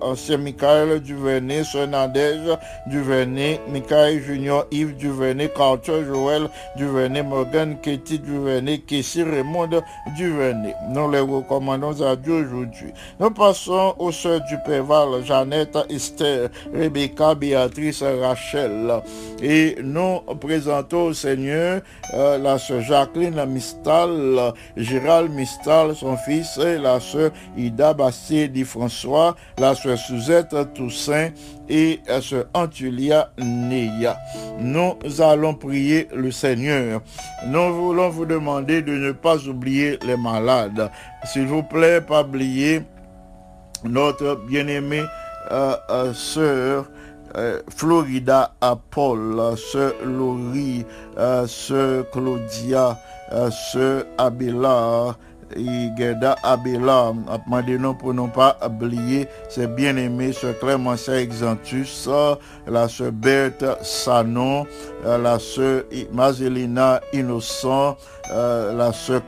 ancien 0.00 0.36
Michael 0.36 1.00
Duvernay, 1.00 1.64
Sœur 1.64 1.88
Nadège 1.88 2.56
Duvernay, 2.86 3.60
Michael 3.68 4.22
Junior 4.22 4.66
Yves 4.70 4.96
Duvernay, 4.96 5.48
Carter 5.48 6.04
Joël 6.04 6.48
Duvernay, 6.76 7.13
Morgan 7.22 7.76
Katie 7.80 8.18
Duvernay, 8.18 8.78
Kessie 8.78 9.22
Raymond 9.22 9.82
Duvernay. 10.16 10.74
Nous 10.88 11.10
les 11.10 11.20
recommandons 11.20 12.00
à 12.02 12.16
Dieu 12.16 12.34
aujourd'hui. 12.46 12.92
Nous 13.20 13.30
passons 13.30 13.94
aux 13.98 14.12
sœurs 14.12 14.40
du 14.48 14.56
Péval, 14.64 15.24
Jeannette, 15.24 15.78
Esther, 15.88 16.50
Rebecca, 16.72 17.34
Béatrice, 17.34 18.02
Rachel. 18.02 19.02
Et 19.42 19.76
nous 19.82 20.20
présentons 20.40 21.06
au 21.06 21.12
Seigneur 21.12 21.82
euh, 22.14 22.38
la 22.38 22.58
sœur 22.58 22.80
Jacqueline 22.80 23.44
Mistal, 23.46 24.52
Gérald 24.76 25.30
Mistal, 25.32 25.94
son 25.94 26.16
fils, 26.16 26.58
la 26.58 27.00
sœur 27.00 27.30
Ida 27.56 27.94
Bastille 27.94 28.48
dit 28.48 28.64
François, 28.64 29.36
la 29.58 29.74
sœur 29.74 29.98
Suzette 29.98 30.54
Toussaint 30.74 31.30
et 31.68 32.00
sœur 32.20 32.46
Antulia 32.54 33.30
Neya. 33.38 34.16
Nous 34.60 34.94
allons 35.20 35.54
prier 35.54 36.08
le 36.14 36.30
Seigneur. 36.30 37.00
Nous 37.46 37.74
voulons 37.74 38.10
vous 38.10 38.26
demander 38.26 38.82
de 38.82 38.92
ne 38.92 39.12
pas 39.12 39.36
oublier 39.46 39.98
les 40.06 40.16
malades. 40.16 40.90
S'il 41.24 41.46
vous 41.46 41.62
plaît, 41.62 42.00
pas 42.00 42.22
oublier 42.22 42.82
notre 43.84 44.36
bien-aimée 44.46 45.04
euh, 45.50 45.76
euh, 45.90 46.12
sœur 46.14 46.86
euh, 47.36 47.60
Florida 47.76 48.54
Paul, 48.90 49.56
sœur 49.56 49.92
Laurie, 50.04 50.86
sœur 51.46 52.08
Claudia, 52.10 52.98
sœur 53.50 54.04
Abela, 54.16 55.16
et 55.56 55.90
Gerda 55.96 56.36
Abela, 56.42 57.12
a 57.28 57.38
demandé 57.38 57.78
non 57.78 57.94
pour 57.94 58.14
ne 58.14 58.26
pas 58.28 58.58
oublier 58.64 59.28
ses 59.48 59.66
bien-aimés, 59.66 60.32
sœur 60.32 60.58
Clémentia 60.58 61.20
Exantus, 61.20 62.08
la 62.66 62.88
sœur 62.88 63.12
Berthe 63.12 63.64
Sanon, 63.82 64.66
euh, 65.04 65.18
la 65.18 65.38
sœur 65.38 65.84
Mazelina 66.12 67.00
Innocent, 67.12 67.96
euh, 68.30 68.72
la 68.72 68.92
sœur 68.92 69.22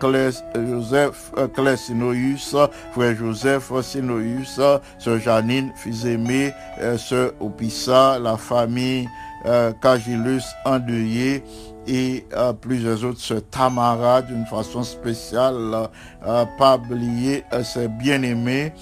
Joseph, 0.54 1.30
euh, 1.36 1.48
Claire 1.48 1.78
Sinoïus, 1.78 2.56
frère 2.92 3.14
Joseph 3.14 3.70
Sinoïus, 3.82 4.58
sœur 4.98 5.20
Janine 5.20 5.70
euh, 6.80 6.96
sœur 6.96 7.32
Opissa, 7.40 8.18
la 8.18 8.36
famille 8.36 9.08
Cagilus 9.80 10.42
endeuillé 10.64 11.44
et 11.86 12.24
plusieurs 12.60 13.04
autres 13.04 13.20
sœurs 13.20 13.42
Tamara 13.50 14.22
d'une 14.22 14.44
façon 14.46 14.82
spéciale, 14.82 15.88
euh, 16.26 16.44
pas 16.58 16.76
oublier 16.76 17.44
euh, 17.52 17.62
ses 17.62 17.86
bien-aimés 17.88 18.72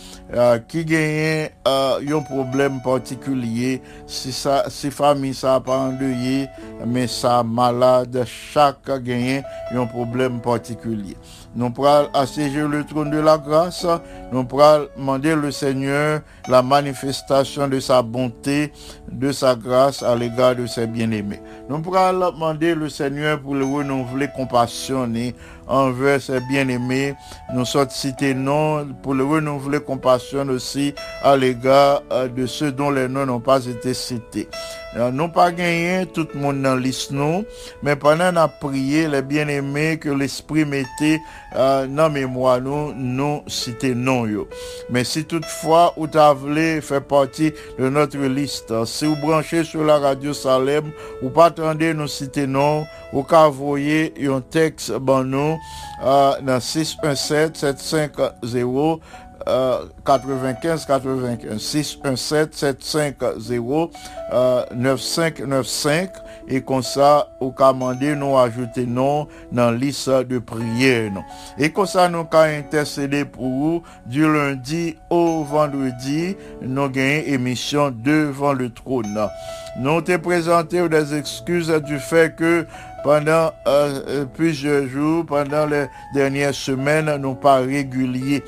qui 0.69 0.85
gagnent 0.85 1.51
euh, 1.69 2.19
un 2.19 2.23
problème 2.23 2.81
particulier, 2.83 3.83
si 4.07 4.33
si 4.69 4.91
famille 4.91 5.35
ça 5.35 5.61
pas 5.61 5.77
endeuillé, 5.79 6.49
mais 6.87 7.07
ça 7.07 7.43
malade, 7.43 8.25
chaque 8.27 8.91
gagne 9.03 9.43
un 9.73 9.87
problème 9.87 10.41
particulier. 10.41 11.17
Nous 11.55 11.71
pourrons 11.71 12.09
assiéger 12.15 12.63
le 12.63 12.83
trône 12.85 13.11
de 13.11 13.19
la 13.19 13.39
grâce, 13.39 13.87
nous 14.33 14.45
pourrons 14.45 14.87
demander 14.97 15.37
le 15.37 15.53
Seigneur 15.53 16.23
la 16.49 16.63
manifestation 16.63 17.69
de 17.69 17.79
sa 17.79 18.03
bonté, 18.03 18.73
de 19.11 19.31
sa 19.31 19.55
grâce 19.55 20.03
à 20.03 20.17
l'égard 20.17 20.57
de 20.57 20.67
ses 20.67 20.87
bien-aimés. 20.87 21.41
Nous 21.69 21.79
pourrons 21.81 22.13
demander 22.13 22.75
le 22.75 22.89
Seigneur 22.89 23.41
pour 23.41 23.55
le 23.55 23.65
renouveler 23.65 24.29
compassionné 24.35 25.35
envers 25.67 26.21
ses 26.21 26.41
bien-aimés. 26.41 27.15
Nous 27.55 27.65
sommes 27.65 27.91
cités 27.91 28.35
non 28.35 28.87
pour 29.03 29.15
le 29.15 29.25
renouveler 29.25 29.81
compassion 29.81 30.49
aussi 30.49 30.95
à 31.23 31.37
l'égard 31.37 32.03
euh, 32.13 32.29
de 32.29 32.47
ceux 32.47 32.73
dont 32.73 32.91
les 32.91 33.09
noms 33.09 33.27
n'ont 33.27 33.41
pas 33.41 33.65
été 33.67 33.95
cités. 33.95 34.49
Euh, 34.97 35.11
Nous 35.11 35.29
pas 35.29 35.51
gagné 35.51 36.07
tout 36.07 36.29
le 36.35 36.41
monde 36.41 36.63
dans 36.63 36.77
liste 36.77 37.11
nous, 37.11 37.45
mais 37.83 37.97
pendant 37.97 38.31
qu'on 38.31 38.37
a 38.37 38.49
prié 38.49 39.09
les 39.09 39.23
bien-aimés 39.23 39.99
que 39.99 40.09
l'Esprit 40.09 40.65
mettait 40.65 41.21
euh, 41.57 41.87
dans 41.87 42.11
mémoire 42.11 42.61
nous, 42.61 42.93
nous 42.95 43.43
citer 43.49 43.95
non 43.95 44.27
yo. 44.27 44.49
Mais 44.91 45.03
si 45.03 45.25
toutefois 45.25 45.93
ou 45.97 46.07
t'as 46.07 46.33
voulu 46.33 46.81
faire 46.81 47.03
partie 47.03 47.53
de 47.79 47.89
notre 47.89 48.19
liste, 48.19 48.71
euh, 48.71 48.85
si 48.85 49.07
vous 49.07 49.17
branchez 49.17 49.65
sur 49.65 49.83
la 49.83 49.99
radio 49.99 50.33
Salem, 50.33 50.93
ou 51.23 51.29
pas 51.29 51.47
attendez 51.47 51.93
nous 51.93 52.09
citer 52.09 52.47
non, 52.47 52.87
ou 53.13 53.23
qu'à 53.25 53.47
envoyer 53.47 54.13
un 54.27 54.41
texte 54.41 54.93
ben 54.93 55.25
nous 55.25 55.59
euh, 56.05 56.33
dans 56.43 56.61
617 56.61 57.57
750 57.57 59.01
euh, 59.49 59.85
95 60.05 60.87
95 60.87 61.59
617 61.59 62.55
750 62.55 63.95
euh, 64.33 64.65
9595 64.75 66.09
et 66.49 66.61
comme 66.61 66.83
ça 66.83 67.29
ou 67.41 67.51
commander 67.51 68.15
nous 68.15 68.39
ajouter 68.39 68.87
non 68.87 69.29
dans 69.53 69.71
liste 69.71 70.11
de 70.11 70.39
prière 70.39 71.13
et 71.59 71.71
comme 71.71 71.87
ça 71.87 72.09
nous 72.09 72.25
qu'à 72.25 72.43
intercéder 72.43 73.25
pour 73.25 73.49
vous 73.49 73.83
du 74.07 74.23
lundi 74.23 74.97
au 75.11 75.45
vendredi. 75.45 76.37
Nous 76.63 76.89
gagnons 76.89 77.25
émission 77.27 77.91
devant 77.91 78.53
le 78.53 78.71
trône 78.71 79.29
nous 79.77 80.01
te 80.01 80.17
présenté 80.17 80.89
des 80.89 81.15
excuses 81.15 81.69
du 81.85 81.99
fait 81.99 82.35
que 82.37 82.65
pendant 83.05 83.53
euh, 83.67 84.01
euh, 84.09 84.25
plusieurs 84.25 84.89
jours, 84.89 85.27
pendant 85.27 85.67
les 85.67 85.87
dernières 86.15 86.55
semaines, 86.55 87.15
nous 87.19 87.35
pas 87.35 87.59
réguliers, 87.61 88.43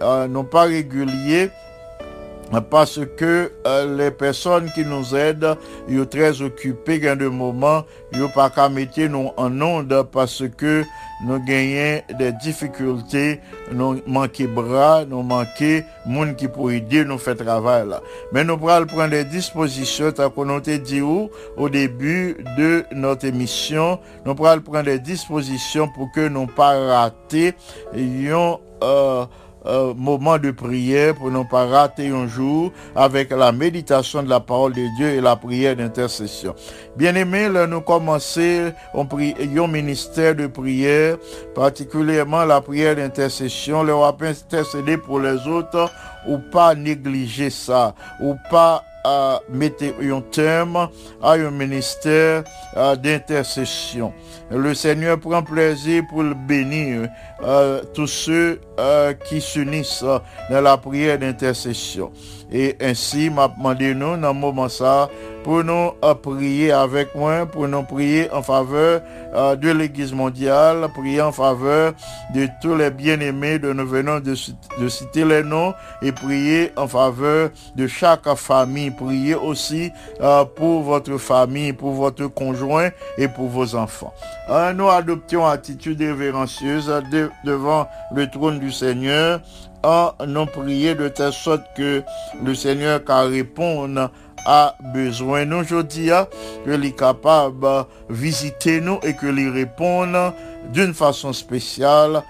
euh, 0.00 0.28
non 0.28 0.44
pas 0.44 0.62
réguliers 0.62 1.50
parce 2.70 3.00
que 3.16 3.52
euh, 3.66 3.96
les 3.96 4.10
personnes 4.10 4.70
qui 4.74 4.84
nous 4.84 5.14
aident, 5.14 5.56
ils 5.88 5.98
sont 5.98 6.06
très 6.06 6.42
occupés 6.42 7.00
gain 7.00 7.16
de 7.16 7.26
moment, 7.26 7.84
ils 8.12 8.26
pas 8.34 8.50
qu'à 8.50 8.68
mettre 8.68 9.00
nous 9.00 9.30
en 9.36 9.60
onde 9.60 10.02
parce 10.12 10.44
que 10.56 10.84
nous 11.24 11.42
gagnons 11.42 12.02
des 12.18 12.32
difficultés, 12.32 13.40
nous 13.72 14.00
manquons 14.06 14.48
bras, 14.54 15.04
nous 15.06 15.22
manquons 15.22 15.82
monde 16.04 16.36
qui 16.36 16.46
pour 16.46 16.70
aider 16.70 17.04
nous 17.04 17.18
faire 17.18 17.36
travail. 17.36 17.86
Mais 18.32 18.44
nous 18.44 18.56
pourrons 18.58 18.86
prendre 18.86 19.10
des 19.10 19.24
dispositions, 19.24 20.12
tant 20.12 20.28
qu'on 20.30 20.56
a 20.56 20.60
dit 20.60 21.00
où, 21.00 21.30
au 21.56 21.68
début 21.68 22.36
de 22.58 22.84
notre 22.92 23.26
émission, 23.26 23.98
nous 24.24 24.34
pourrons 24.34 24.60
prendre 24.60 24.84
des 24.84 24.98
dispositions 24.98 25.88
pour 25.88 26.12
que 26.12 26.28
nous 26.28 26.46
pas 26.46 26.78
rater 26.78 27.54
un 27.94 28.58
euh, 28.82 29.24
euh, 29.66 29.94
moment 29.94 30.38
de 30.38 30.50
prière 30.50 31.14
pour 31.14 31.30
ne 31.30 31.42
pas 31.44 31.66
rater 31.66 32.08
un 32.08 32.26
jour 32.26 32.72
avec 32.94 33.30
la 33.30 33.52
méditation 33.52 34.22
de 34.22 34.28
la 34.28 34.40
parole 34.40 34.72
de 34.72 34.84
Dieu 34.96 35.08
et 35.08 35.20
la 35.20 35.36
prière 35.36 35.76
d'intercession. 35.76 36.54
Bien-aimés, 36.96 37.48
là, 37.48 37.66
nous 37.66 37.80
commençons 37.80 38.72
un 38.94 39.66
ministère 39.66 40.34
de 40.34 40.46
prière, 40.46 41.16
particulièrement 41.54 42.44
la 42.44 42.60
prière 42.60 42.96
d'intercession. 42.96 43.82
Le 43.82 43.94
intercéder 44.26 44.96
pour 44.96 45.20
les 45.20 45.46
autres 45.46 45.90
ou 46.26 46.38
pas 46.38 46.74
négliger 46.74 47.50
ça, 47.50 47.94
ou 48.20 48.34
pas 48.50 48.84
à 49.06 49.40
mettre 49.48 49.84
un 50.02 50.20
terme 50.20 50.88
à 51.22 51.32
un 51.34 51.50
ministère 51.52 52.42
euh, 52.76 52.96
d'intercession. 52.96 54.12
Le 54.50 54.74
Seigneur 54.74 55.20
prend 55.20 55.44
plaisir 55.44 56.02
pour 56.08 56.24
le 56.24 56.34
bénir 56.34 57.08
euh, 57.44 57.82
tous 57.94 58.08
ceux 58.08 58.60
euh, 58.80 59.12
qui 59.12 59.40
s'unissent 59.40 60.04
dans 60.50 60.60
la 60.60 60.76
prière 60.76 61.20
d'intercession. 61.20 62.10
Et 62.50 62.76
ainsi, 62.80 63.30
m'a 63.30 63.46
demandé 63.48 63.94
nous, 63.94 64.16
dans 64.16 64.32
le 64.32 64.38
moment 64.38 64.68
ça, 64.68 65.08
pour 65.46 65.62
nous 65.62 65.92
euh, 66.04 66.12
prier 66.14 66.72
avec 66.72 67.14
moi, 67.14 67.46
pour 67.46 67.68
nous 67.68 67.84
prier 67.84 68.28
en 68.32 68.42
faveur 68.42 69.00
euh, 69.32 69.54
de 69.54 69.70
l'Église 69.70 70.12
mondiale, 70.12 70.88
prier 70.92 71.20
en 71.22 71.30
faveur 71.30 71.92
de 72.34 72.48
tous 72.60 72.74
les 72.74 72.90
bien-aimés 72.90 73.60
de 73.60 73.72
nous 73.72 73.86
venons 73.86 74.18
de, 74.18 74.34
cit- 74.34 74.56
de 74.80 74.88
citer 74.88 75.24
les 75.24 75.44
noms 75.44 75.72
et 76.02 76.10
prier 76.10 76.72
en 76.76 76.88
faveur 76.88 77.50
de 77.76 77.86
chaque 77.86 78.26
famille. 78.34 78.90
Prier 78.90 79.36
aussi 79.36 79.92
euh, 80.20 80.44
pour 80.44 80.82
votre 80.82 81.16
famille, 81.16 81.72
pour 81.72 81.92
votre 81.92 82.26
conjoint 82.26 82.90
et 83.16 83.28
pour 83.28 83.46
vos 83.48 83.76
enfants. 83.76 84.12
Nous 84.74 84.88
adoptions 84.88 85.46
attitude 85.46 86.00
révérencieuse 86.00 86.92
de- 87.12 87.30
devant 87.44 87.86
le 88.12 88.28
trône 88.28 88.58
du 88.58 88.72
Seigneur 88.72 89.40
en 89.84 90.10
nous 90.26 90.46
prier 90.46 90.96
de 90.96 91.06
telle 91.06 91.32
sorte 91.32 91.62
que 91.76 92.02
le 92.42 92.54
Seigneur 92.56 93.00
répondre 93.06 94.10
à 94.44 94.74
besoin 94.94 95.50
aujourd'hui, 95.52 96.10
que 96.64 96.70
l'il 96.70 96.90
est 96.90 96.98
capable 96.98 97.60
de 97.60 97.84
visiter 98.10 98.80
nous 98.80 98.98
et 99.02 99.14
que 99.14 99.26
l'il 99.26 99.50
réponde 99.50 100.16
d'une 100.72 100.94
façon 100.94 101.32
spéciale 101.32 102.22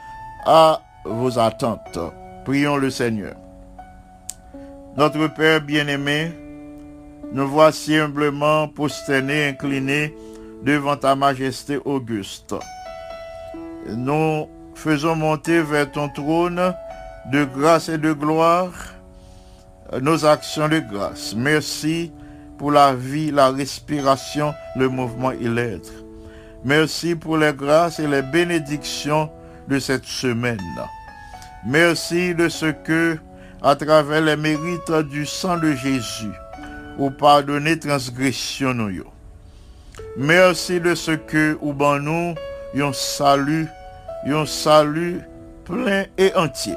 à 0.44 0.80
vos 1.04 1.38
attentes. 1.38 1.98
Prions 2.44 2.76
le 2.76 2.90
Seigneur. 2.90 3.34
Notre 4.96 5.26
Père 5.26 5.61
bien-aimé, 5.61 6.32
nous 7.32 7.48
voici 7.48 7.96
humblement 7.96 8.68
prosternés, 8.68 9.48
inclinés 9.48 10.14
devant 10.62 10.96
ta 10.96 11.14
majesté 11.14 11.78
auguste. 11.84 12.54
Nous 13.88 14.48
faisons 14.74 15.16
monter 15.16 15.61
vers 15.62 15.90
ton 15.90 16.09
trône 16.09 16.74
de 17.30 17.44
grâce 17.44 17.88
et 17.88 17.98
de 17.98 18.12
gloire 18.12 18.72
nos 20.01 20.24
actions 20.24 20.68
de 20.68 20.80
grâce. 20.80 21.34
Merci 21.37 22.12
pour 22.59 22.72
la 22.72 22.95
vie, 22.95 23.30
la 23.30 23.51
respiration, 23.51 24.55
le 24.76 24.89
mouvement 24.89 25.32
et 25.32 25.49
l'être. 25.49 25.93
Merci 26.64 27.14
pour 27.14 27.37
les 27.37 27.53
grâces 27.53 28.01
et 28.01 28.07
les 28.07 28.22
bénédictions 28.22 29.30
de 29.68 29.78
cette 29.78 30.05
semaine. 30.05 30.59
Merci 31.66 32.34
de 32.34 32.49
ce 32.49 32.66
que, 32.66 33.18
à 33.62 33.76
travers 33.76 34.20
les 34.20 34.37
mérites 34.37 34.93
du 35.11 35.26
sang 35.26 35.59
de 35.59 35.72
Jésus, 35.72 36.32
ou 36.99 37.11
pardonner 37.11 37.78
transgression. 37.78 38.74
Merci 40.16 40.80
de 40.80 40.95
ce 40.95 41.12
que, 41.12 41.59
ou 41.61 41.72
ban 41.72 41.99
nous, 41.99 42.34
yon 42.74 42.93
salut, 42.93 43.66
yon 44.26 44.47
salut 44.47 45.20
plein 45.64 46.05
et 46.16 46.34
entier. 46.34 46.76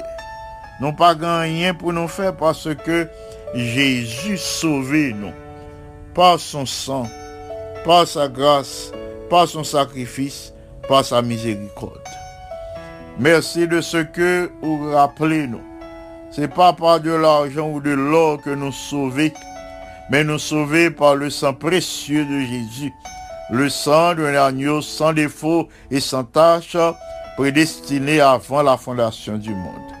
Non 0.80 0.94
pas 0.94 1.14
rien 1.14 1.74
pour 1.74 1.92
nous 1.92 2.08
faire 2.08 2.34
parce 2.34 2.68
que 2.74 3.06
Jésus 3.54 4.38
sauvé 4.38 5.12
nous 5.12 5.32
par 6.14 6.40
son 6.40 6.64
sang, 6.64 7.06
par 7.84 8.06
sa 8.06 8.28
grâce, 8.28 8.92
par 9.28 9.46
son 9.46 9.62
sacrifice, 9.62 10.52
par 10.88 11.04
sa 11.04 11.22
miséricorde. 11.22 12.00
Merci 13.18 13.68
de 13.68 13.80
ce 13.80 13.98
que 13.98 14.50
vous 14.62 14.90
rappelez 14.90 15.46
nous. 15.46 15.60
C'est 16.30 16.52
pas 16.52 16.72
par 16.72 17.00
de 17.00 17.10
l'argent 17.10 17.68
ou 17.68 17.80
de 17.80 17.90
l'or 17.90 18.40
que 18.40 18.50
nous 18.50 18.72
sauvés, 18.72 19.34
mais 20.10 20.24
nous 20.24 20.38
sauvés 20.38 20.90
par 20.90 21.14
le 21.14 21.28
sang 21.28 21.52
précieux 21.52 22.24
de 22.24 22.40
Jésus, 22.40 22.92
le 23.50 23.68
sang 23.68 24.14
d'un 24.14 24.34
agneau 24.34 24.80
sans 24.80 25.12
défaut 25.12 25.68
et 25.90 26.00
sans 26.00 26.24
tache, 26.24 26.76
prédestiné 27.36 28.20
avant 28.20 28.62
la 28.62 28.76
fondation 28.76 29.36
du 29.36 29.50
monde. 29.50 29.99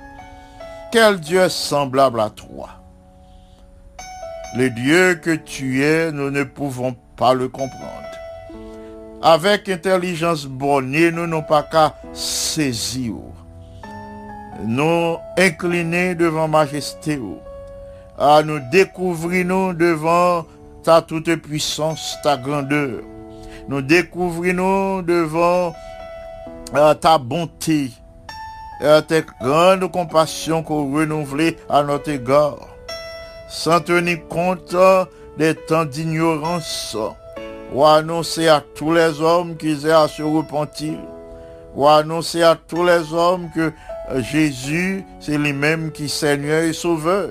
Quel 0.92 1.20
Dieu 1.20 1.48
semblable 1.48 2.18
à 2.20 2.30
toi 2.30 2.68
Le 4.56 4.70
Dieu 4.70 5.14
que 5.22 5.36
tu 5.36 5.84
es, 5.84 6.10
nous 6.10 6.32
ne 6.32 6.42
pouvons 6.42 6.96
pas 7.16 7.32
le 7.32 7.48
comprendre. 7.48 8.10
Avec 9.22 9.68
intelligence 9.68 10.46
bornée, 10.46 11.12
nous 11.12 11.28
n'avons 11.28 11.42
pas 11.42 11.62
qu'à 11.62 11.94
saisir. 12.12 13.14
Nous 14.64 15.16
incliner 15.38 16.16
devant 16.16 16.48
majesté. 16.48 17.16
Nous 17.18 18.60
découvrir 18.72 19.46
nous 19.46 19.72
devant 19.72 20.44
ta 20.82 21.02
toute 21.02 21.36
puissance, 21.36 22.16
ta 22.24 22.36
grandeur. 22.36 23.02
Nous 23.68 23.82
découvrir 23.82 24.54
nous 24.54 25.02
devant 25.02 25.72
euh, 26.74 26.94
ta 26.94 27.16
bonté, 27.18 27.92
tes 29.06 29.24
grandes 29.40 29.90
compassions 29.90 30.62
qu'on 30.62 30.92
renouvelait 30.94 31.56
à 31.68 31.82
notre 31.82 32.10
égard, 32.10 32.68
sans 33.48 33.80
tenir 33.80 34.26
compte 34.28 34.74
des 35.36 35.54
temps 35.54 35.84
d'ignorance, 35.84 36.96
ou 37.72 37.84
annoncer 37.84 38.48
à 38.48 38.62
tous 38.74 38.92
les 38.92 39.20
hommes 39.20 39.56
qu'ils 39.56 39.86
aient 39.86 39.92
à 39.92 40.08
se 40.08 40.22
repentir, 40.22 40.98
ou 41.74 41.86
annoncer 41.86 42.42
à 42.42 42.56
tous 42.56 42.84
les 42.84 43.12
hommes 43.12 43.48
que 43.54 43.72
Jésus, 44.20 45.04
c'est 45.20 45.38
lui-même 45.38 45.92
qui 45.92 46.06
est 46.06 46.08
Seigneur 46.08 46.62
et 46.62 46.72
Sauveur, 46.72 47.30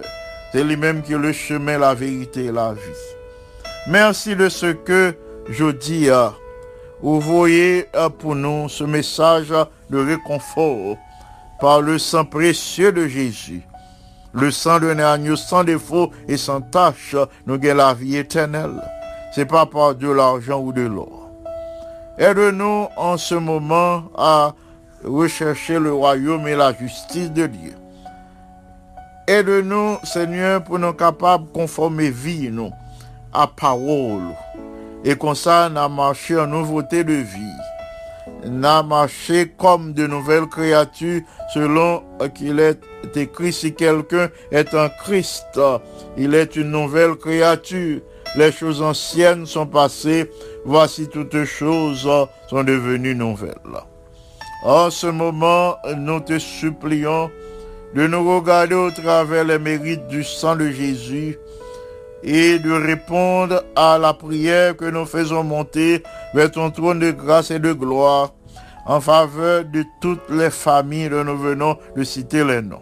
c'est 0.51 0.63
lui-même 0.63 1.01
qui 1.01 1.13
est 1.13 1.17
le 1.17 1.33
chemin, 1.33 1.77
la 1.77 1.93
vérité 1.93 2.45
et 2.45 2.51
la 2.51 2.73
vie. 2.73 2.79
Merci 3.87 4.35
de 4.35 4.49
ce 4.49 4.67
que 4.67 5.15
je 5.49 5.71
dis, 5.71 6.09
euh, 6.09 6.29
vous 7.01 7.19
voyez 7.19 7.87
euh, 7.95 8.09
pour 8.09 8.35
nous 8.35 8.69
ce 8.69 8.83
message 8.83 9.53
de 9.89 9.97
réconfort 9.97 10.97
par 11.59 11.81
le 11.81 11.97
sang 11.97 12.25
précieux 12.25 12.91
de 12.91 13.07
Jésus. 13.07 13.61
Le 14.33 14.51
sang 14.51 14.79
d'un 14.79 14.99
agneau 14.99 15.35
sans 15.35 15.63
défaut 15.63 16.11
et 16.27 16.37
sans 16.37 16.61
tache 16.61 17.15
nous 17.47 17.57
gagne 17.57 17.77
la 17.77 17.93
vie 17.93 18.17
éternelle. 18.17 18.81
C'est 19.33 19.45
pas 19.45 19.65
par 19.65 19.95
de 19.95 20.09
l'argent 20.09 20.59
ou 20.59 20.71
de 20.71 20.81
l'or. 20.81 21.29
Aide-nous 22.17 22.87
en 22.97 23.17
ce 23.17 23.35
moment 23.35 24.03
à 24.17 24.53
rechercher 25.03 25.79
le 25.79 25.93
royaume 25.93 26.47
et 26.47 26.55
la 26.55 26.73
justice 26.73 27.31
de 27.31 27.47
Dieu. 27.47 27.73
Aide-nous, 29.27 29.97
Seigneur, 30.03 30.63
pour 30.63 30.79
nous 30.79 30.93
capables 30.93 31.45
de 31.45 31.51
conformer 31.51 32.09
vie 32.09 32.49
nous 32.51 32.71
à 33.33 33.47
parole. 33.47 34.33
Et 35.03 35.15
comme 35.15 35.35
ça, 35.35 35.69
nous 35.69 35.89
marcher 35.89 36.39
en 36.39 36.47
nouveauté 36.47 37.03
de 37.03 37.13
vie. 37.13 37.57
Nous 38.45 38.83
marcher 38.83 39.51
comme 39.57 39.93
de 39.93 40.07
nouvelles 40.07 40.47
créatures 40.47 41.21
selon 41.53 42.03
qu'il 42.33 42.59
est 42.59 42.79
écrit 43.15 43.51
si 43.51 43.73
quelqu'un 43.73 44.29
est 44.51 44.73
un 44.73 44.89
Christ, 44.89 45.59
il 46.17 46.33
est 46.33 46.55
une 46.55 46.71
nouvelle 46.71 47.15
créature. 47.15 48.01
Les 48.35 48.51
choses 48.51 48.81
anciennes 48.81 49.45
sont 49.45 49.65
passées, 49.65 50.29
voici 50.63 51.09
toutes 51.09 51.43
choses 51.45 52.09
sont 52.49 52.63
devenues 52.63 53.15
nouvelles. 53.15 53.55
En 54.63 54.89
ce 54.89 55.07
moment, 55.07 55.77
nous 55.97 56.19
te 56.19 56.37
supplions 56.37 57.31
de 57.95 58.07
nous 58.07 58.35
regarder 58.35 58.75
au 58.75 58.91
travers 58.91 59.43
les 59.43 59.57
mérites 59.57 60.07
du 60.07 60.23
sang 60.23 60.55
de 60.55 60.69
Jésus 60.69 61.37
et 62.23 62.59
de 62.59 62.71
répondre 62.71 63.63
à 63.75 63.97
la 63.97 64.13
prière 64.13 64.75
que 64.75 64.85
nous 64.85 65.05
faisons 65.05 65.43
monter 65.43 66.03
vers 66.33 66.51
ton 66.51 66.69
trône 66.71 66.99
de 66.99 67.11
grâce 67.11 67.51
et 67.51 67.59
de 67.59 67.73
gloire 67.73 68.33
en 68.85 68.99
faveur 69.01 69.65
de 69.65 69.85
toutes 70.01 70.29
les 70.29 70.49
familles 70.49 71.09
dont 71.09 71.23
nous 71.23 71.37
venons 71.37 71.77
de 71.95 72.03
citer 72.03 72.43
les 72.43 72.61
noms. 72.61 72.81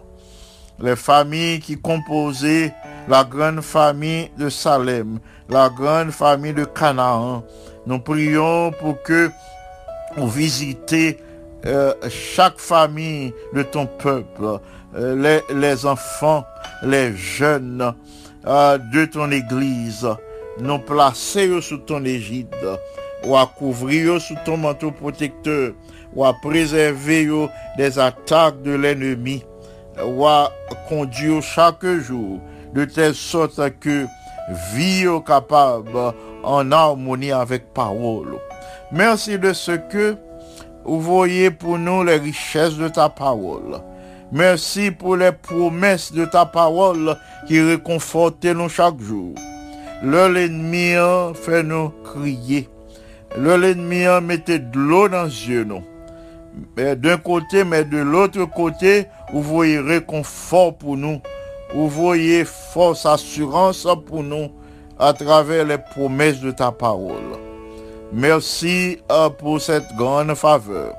Les 0.80 0.96
familles 0.96 1.60
qui 1.60 1.76
composaient 1.76 2.72
la 3.08 3.24
grande 3.24 3.60
famille 3.62 4.30
de 4.38 4.48
Salem, 4.48 5.18
la 5.48 5.68
grande 5.68 6.10
famille 6.10 6.54
de 6.54 6.64
Canaan. 6.64 7.44
Nous 7.86 7.98
prions 7.98 8.70
pour 8.72 9.02
que 9.02 9.30
vous 10.16 10.28
visitez 10.28 11.18
euh, 11.66 11.92
chaque 12.08 12.58
famille 12.58 13.32
de 13.54 13.62
ton 13.62 13.86
peuple, 13.86 14.60
euh, 14.96 15.40
les, 15.50 15.86
enfants, 15.86 16.44
les 16.82 17.14
jeunes 17.16 17.92
de 18.44 19.04
ton 19.04 19.30
église, 19.30 20.08
nous 20.60 20.78
placer 20.78 21.60
sous 21.60 21.78
ton 21.78 22.04
égide, 22.04 22.48
ou 23.24 23.36
à 23.36 23.46
couvrir 23.46 24.20
sous 24.20 24.36
ton 24.44 24.56
manteau 24.56 24.90
protecteur, 24.90 25.72
ou 26.14 26.24
à 26.24 26.32
préserver 26.32 27.28
des 27.76 27.98
attaques 27.98 28.62
de 28.62 28.72
l'ennemi, 28.72 29.44
ou 30.04 30.26
à 30.26 30.50
conduire 30.88 31.42
chaque 31.42 31.84
jour, 31.84 32.40
de 32.74 32.84
telle 32.84 33.14
sorte 33.14 33.60
que 33.80 34.06
vie 34.74 35.06
capable 35.26 36.14
en 36.42 36.72
harmonie 36.72 37.32
avec 37.32 37.72
parole. 37.74 38.38
Merci 38.92 39.38
de 39.38 39.52
ce 39.52 39.72
que 39.72 40.16
vous 40.84 41.00
voyez 41.00 41.50
pour 41.50 41.78
nous 41.78 42.02
les 42.02 42.16
richesses 42.16 42.76
de 42.76 42.88
ta 42.88 43.08
parole. 43.08 43.80
Merci 44.30 44.90
pour 44.90 45.16
les 45.16 45.32
promesses 45.32 46.12
de 46.12 46.24
ta 46.24 46.44
parole 46.44 47.16
qui 47.46 47.60
réconfortent 47.60 48.44
nous 48.44 48.68
chaque 48.68 49.00
jour. 49.00 49.34
Le 50.02 50.28
l'ennemi 50.28 50.94
fait 51.34 51.62
nous 51.62 51.90
crier. 52.04 52.68
Le 53.38 53.56
l'ennemi 53.56 54.04
mettait 54.22 54.58
de 54.58 54.78
l'eau 54.78 55.08
dans 55.08 55.24
les 55.24 55.48
yeux 55.48 55.66
d'un 56.76 57.16
côté, 57.18 57.64
mais 57.64 57.84
de 57.84 57.98
l'autre 57.98 58.44
côté, 58.44 59.06
vous 59.32 59.42
voyez 59.42 59.78
réconfort 59.78 60.76
pour 60.76 60.96
nous. 60.96 61.20
Vous 61.74 61.88
voyez 61.88 62.44
force, 62.44 63.06
assurance 63.06 63.86
pour 64.06 64.22
nous 64.22 64.48
à 64.98 65.12
travers 65.12 65.64
les 65.64 65.78
promesses 65.78 66.40
de 66.40 66.50
ta 66.50 66.72
parole. 66.72 67.36
Merci 68.12 68.98
euh, 69.12 69.28
pour 69.28 69.60
cette 69.60 69.94
grande 69.96 70.34
faveur. 70.34 70.94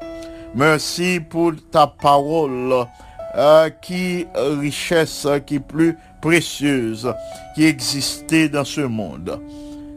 Merci 0.53 1.19
pour 1.19 1.53
ta 1.71 1.87
parole 1.87 2.85
euh, 3.35 3.69
qui 3.81 4.25
richesse 4.35 5.27
qui 5.45 5.55
est 5.55 5.59
plus 5.59 5.97
précieuse 6.21 7.13
qui 7.55 7.65
existait 7.65 8.49
dans 8.49 8.65
ce 8.65 8.81
monde. 8.81 9.39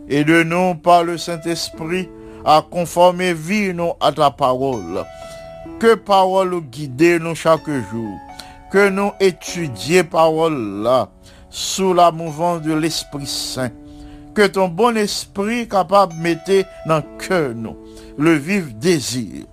Et 0.09 0.25
de 0.25 0.43
nous 0.43 0.75
par 0.75 1.05
le 1.05 1.17
Saint-Esprit 1.19 2.09
à 2.45 2.65
conformer 2.69 3.35
vie 3.35 3.73
nous 3.73 3.93
à 4.01 4.13
ta 4.13 4.31
parole. 4.31 5.05
Que 5.79 5.95
parole 5.95 6.61
guide 6.61 7.21
nous 7.21 7.35
chaque 7.35 7.67
jour. 7.67 8.19
que 8.73 8.89
nous 8.89 9.13
étudions 9.21 10.03
parole 10.05 10.83
là, 10.83 11.11
sous 11.51 11.93
la 11.93 12.11
mouvance 12.11 12.63
de 12.63 12.73
l'Esprit 12.73 13.27
Saint. 13.27 13.71
Que 14.35 14.47
ton 14.47 14.69
bon 14.69 14.97
esprit 14.97 15.69
capable 15.69 16.15
de 16.15 16.21
mettre 16.21 16.67
dans 16.87 17.03
cœur 17.19 17.53
nous, 17.55 17.77
le 18.17 18.33
vif 18.33 18.75
désir, 18.77 19.45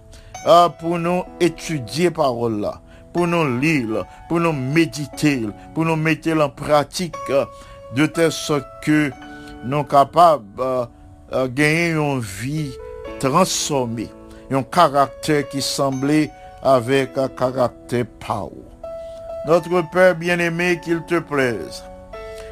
pour 0.80 0.97
nous 0.97 1.23
étudier 1.41 2.11
parole 2.11 2.61
là, 2.61 2.82
pour 3.14 3.28
nous 3.28 3.60
lire, 3.60 4.05
pour 4.28 4.39
nous 4.39 4.53
méditer, 4.53 5.47
pour 5.74 5.86
nous 5.86 5.95
mettre 5.95 6.30
en 6.39 6.49
pratique, 6.49 7.16
de 7.95 8.05
telle 8.05 8.32
sorte 8.32 8.66
que 8.84 9.12
nous 9.66 9.78
sommes 9.78 9.88
capables 9.88 10.45
de 11.32 11.47
gagner 11.47 11.91
une 11.91 12.20
vie 12.20 12.72
transformée, 13.20 14.10
un 14.51 14.64
caractère 14.64 15.47
qui 15.49 15.62
semblait 15.62 16.32
avec 16.62 17.18
un 17.18 17.28
caractère 17.28 18.05
power. 18.26 18.51
Notre 19.47 19.89
Père 19.91 20.16
bien-aimé, 20.16 20.80
qu'il 20.84 21.01
te 21.05 21.20
plaise 21.20 21.84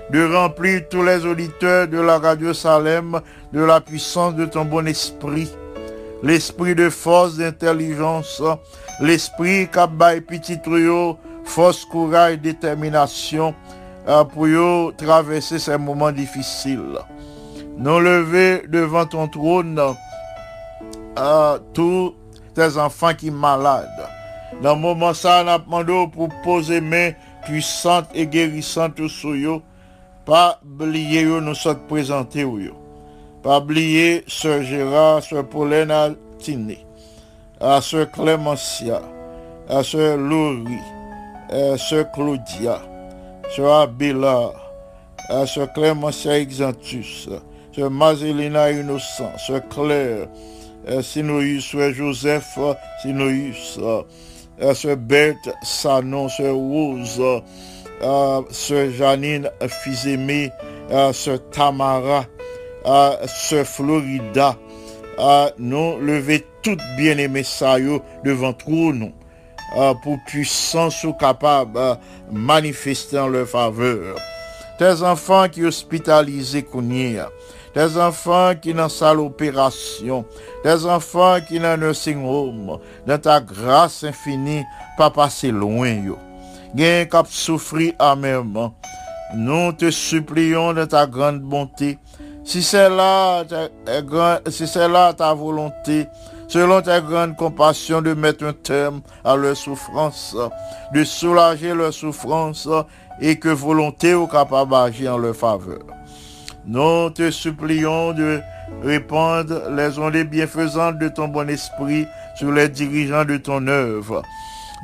de 0.09 0.33
remplir 0.33 0.87
tous 0.89 1.03
les 1.03 1.25
auditeurs 1.25 1.87
de 1.87 1.99
la 1.99 2.17
radio 2.17 2.53
Salem 2.53 3.19
de 3.51 3.61
la 3.61 3.81
puissance 3.81 4.35
de 4.35 4.45
ton 4.45 4.65
bon 4.65 4.87
esprit, 4.87 5.49
l'esprit 6.23 6.75
de 6.75 6.89
force, 6.89 7.37
d'intelligence, 7.37 8.41
l'esprit 8.99 9.67
qui 9.71 9.79
a 9.79 9.87
petit 9.87 10.59
trio, 10.61 11.17
force, 11.43 11.85
courage, 11.85 12.39
détermination 12.39 13.53
euh, 14.07 14.23
pour 14.23 14.95
traverser 14.95 15.59
ces 15.59 15.77
moments 15.77 16.11
difficiles. 16.11 16.97
Nous 17.77 17.99
lever 17.99 18.63
devant 18.67 19.05
ton 19.05 19.27
trône 19.27 19.79
euh, 21.19 21.59
tous 21.73 22.15
tes 22.55 22.77
enfants 22.77 23.13
qui 23.13 23.29
malades. 23.29 23.87
Dans 24.61 24.75
le 24.75 24.81
moment 24.81 25.13
ça, 25.13 25.39
a 25.39 25.59
demandé 25.59 26.09
pour 26.11 26.29
poser 26.43 26.81
main 26.81 27.11
puissante 27.45 28.09
et 28.15 28.25
guérissante 28.25 29.07
sur 29.07 29.29
eux. 29.29 29.61
Pas 30.25 30.59
oublier 30.65 31.23
nous 31.25 31.53
sommes 31.53 31.79
présentés. 31.87 32.45
Pas 33.47 33.59
oublier 33.59 34.25
Sœur 34.27 34.61
Gérard, 34.61 35.23
Sœur 35.23 35.47
Pauline 35.47 35.89
Altiné, 35.89 36.85
à 37.61 37.79
Sœur 37.79 38.11
Clémentia, 38.11 39.01
à 39.69 39.83
Sœur 39.83 40.17
Laurie, 40.17 40.83
à 41.49 41.77
Sœur 41.77 42.11
Claudia, 42.11 42.81
Sœur 43.55 43.73
Abela, 43.73 44.51
à 45.29 45.45
Sœur 45.45 45.71
Clémentia 45.71 46.37
Exantus, 46.37 47.29
Sœur 47.73 47.89
Mazelina 47.89 48.69
Innocent, 48.69 49.31
Sœur 49.37 49.61
Claire, 49.69 50.27
Sinoïus, 51.01 51.71
Sœur 51.71 51.93
Joseph 51.93 52.59
Sinoïus, 53.01 53.79
Sœur 54.73 54.97
Berthe 54.97 55.55
Sanon, 55.63 56.27
Sœur 56.27 56.53
Rose, 56.53 57.21
Sœur 58.51 58.91
Janine 58.91 59.49
Fizemé, 59.69 60.51
Sœur 61.13 61.49
Tamara, 61.49 62.25
Sœur 63.27 63.65
Florida, 63.65 64.55
nous 65.57 65.99
lever 65.99 66.45
toutes 66.63 66.81
bien-aimées 66.97 67.43
ça 67.43 67.75
devant 68.23 68.55
nous. 68.67 69.11
Pour 70.01 70.17
puissance 70.25 71.03
ou 71.03 71.11
capable 71.11 71.99
manifester 72.31 73.19
en 73.19 73.27
leur 73.27 73.47
faveur. 73.47 74.15
Tes 74.79 75.01
enfants 75.03 75.49
qui 75.49 75.65
hospitalisés 75.65 76.63
Kounia, 76.63 77.27
tes 77.73 77.97
enfants 77.97 78.53
qui 78.61 78.73
dans 78.73 78.87
salle 78.87 79.19
opération, 79.19 80.23
tes 80.63 80.85
enfants 80.85 81.39
qui 81.45 81.59
dans 81.59 81.75
nursing 81.77 82.23
home, 82.23 82.79
dans 83.05 83.17
ta 83.19 83.41
grâce 83.41 84.05
infinie, 84.05 84.63
pas 84.97 85.09
passer 85.09 85.51
loin 85.51 86.05
yo. 86.05 86.17
Gen 86.75 87.07
kap 87.09 87.27
souffri 87.27 87.93
amèrement, 87.99 88.73
nous 89.35 89.73
te 89.73 89.89
supplions 89.91 90.73
de 90.73 90.85
ta 90.85 91.07
grande 91.07 91.41
bonté, 91.41 91.97
si 92.47 92.63
c'est 92.63 92.87
là, 92.89 93.43
ta 95.13 95.33
volonté, 95.33 96.07
selon 96.47 96.81
ta 96.81 97.01
grande 97.01 97.35
compassion 97.35 98.01
de 98.01 98.13
mettre 98.13 98.45
un 98.45 98.53
terme 98.53 99.01
à 99.25 99.35
leur 99.35 99.57
souffrance, 99.57 100.33
de 100.93 101.03
soulager 101.03 101.73
leur 101.73 101.93
souffrance 101.93 102.69
et 103.19 103.37
que 103.37 103.49
volonté 103.49 104.15
ou 104.15 104.27
capable 104.27 104.71
d'agir 104.71 105.15
en 105.15 105.17
leur 105.17 105.35
faveur. 105.35 105.79
Nous 106.65 107.09
te 107.09 107.31
supplions 107.31 108.13
de 108.13 108.39
répandre 108.81 109.69
les 109.69 109.99
ondes 109.99 110.15
bienfaisantes 110.15 110.99
de 110.99 111.09
ton 111.09 111.27
bon 111.27 111.49
esprit 111.49 112.05
sur 112.37 112.51
les 112.53 112.69
dirigeants 112.69 113.25
de 113.25 113.35
ton 113.35 113.67
œuvre. 113.67 114.21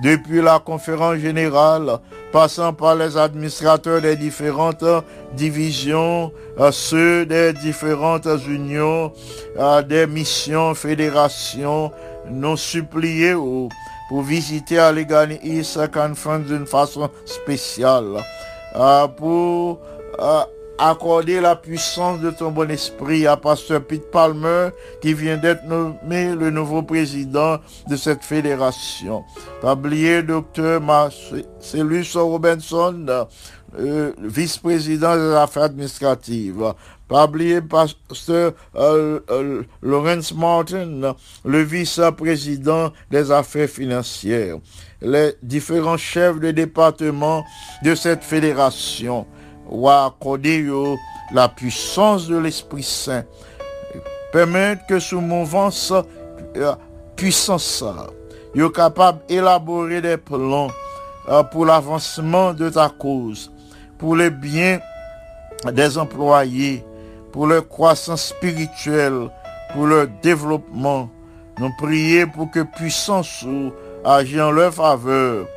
Depuis 0.03 0.41
la 0.41 0.59
conférence 0.59 1.17
générale, 1.17 1.99
passant 2.33 2.73
par 2.73 2.95
les 2.95 3.15
administrateurs 3.15 4.01
des 4.01 4.15
différentes 4.15 4.83
divisions, 5.33 6.31
ceux 6.71 7.27
des 7.27 7.53
différentes 7.53 8.27
unions, 8.47 9.13
des 9.87 10.07
missions, 10.07 10.73
fédérations, 10.73 11.91
nous 12.29 12.57
supplier 12.57 13.33
pour 13.33 14.23
visiter 14.23 14.79
à 14.79 14.91
l'Eganis 14.91 15.77
Conference 15.93 16.47
d'une 16.47 16.65
façon 16.65 17.07
spéciale, 17.25 18.17
accorder 20.77 21.39
la 21.39 21.55
puissance 21.55 22.19
de 22.19 22.31
ton 22.31 22.51
bon 22.51 22.69
esprit 22.69 23.27
à 23.27 23.37
Pasteur 23.37 23.83
Pete 23.85 24.09
Palmer 24.11 24.69
qui 25.01 25.13
vient 25.13 25.37
d'être 25.37 25.65
nommé 25.65 26.35
le 26.35 26.49
nouveau 26.49 26.81
président 26.81 27.59
de 27.89 27.95
cette 27.95 28.23
fédération. 28.23 29.23
Pas 29.61 29.73
oublier 29.73 30.23
Docteur 30.23 30.81
Marcellus 30.81 32.15
Robinson, 32.15 33.05
euh, 33.79 34.11
vice-président 34.19 35.15
des 35.15 35.35
affaires 35.35 35.63
administratives. 35.63 36.73
Pas 37.07 37.25
oublier 37.25 37.61
Pasteur 37.61 38.53
euh, 38.75 39.19
euh, 39.29 39.63
Lawrence 39.81 40.33
Martin, 40.33 41.15
le 41.45 41.61
vice-président 41.61 42.91
des 43.11 43.31
affaires 43.31 43.69
financières. 43.69 44.57
Les 45.01 45.33
différents 45.43 45.97
chefs 45.97 46.39
de 46.39 46.51
département 46.51 47.43
de 47.83 47.93
cette 47.93 48.23
fédération 48.23 49.27
ou 49.73 49.89
accorder 49.89 50.65
la 51.31 51.49
puissance 51.49 52.27
de 52.27 52.37
l'Esprit 52.37 52.83
Saint. 52.83 53.23
Permettre 54.31 54.85
que 54.85 54.99
sous 54.99 55.19
mouvance 55.19 55.91
euh, 56.55 56.75
puissance, 57.15 57.83
yo 58.55 58.69
capable 58.69 59.19
d'élaborer 59.27 60.01
des 60.01 60.17
plans 60.17 60.69
euh, 61.29 61.43
pour 61.43 61.65
l'avancement 61.65 62.53
de 62.53 62.69
ta 62.69 62.89
cause, 62.89 63.51
pour 63.97 64.15
le 64.15 64.29
bien 64.29 64.79
des 65.71 65.97
employés, 65.97 66.83
pour 67.31 67.47
leur 67.47 67.67
croissance 67.67 68.27
spirituelle, 68.27 69.29
pour 69.73 69.87
leur 69.87 70.07
développement. 70.21 71.09
Nous 71.59 71.71
prions 71.77 72.27
pour 72.29 72.49
que 72.51 72.61
puissance 72.61 73.45
agisse 74.03 74.39
en 74.39 74.51
leur 74.51 74.73
faveur 74.73 75.47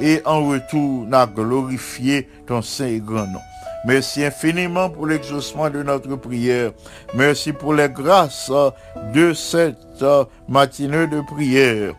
et 0.00 0.22
en 0.24 0.46
retour, 0.46 1.06
n'a 1.06 1.26
glorifié 1.26 2.28
ton 2.46 2.62
Saint 2.62 2.86
et 2.86 3.00
grand 3.00 3.26
nom. 3.26 3.40
Merci 3.84 4.24
infiniment 4.24 4.90
pour 4.90 5.06
l'exaucement 5.06 5.70
de 5.70 5.82
notre 5.82 6.16
prière. 6.16 6.72
Merci 7.14 7.52
pour 7.52 7.74
les 7.74 7.88
grâces 7.88 8.50
de 9.14 9.32
cette 9.32 10.04
matinée 10.48 11.06
de 11.06 11.20
prière. 11.20 11.94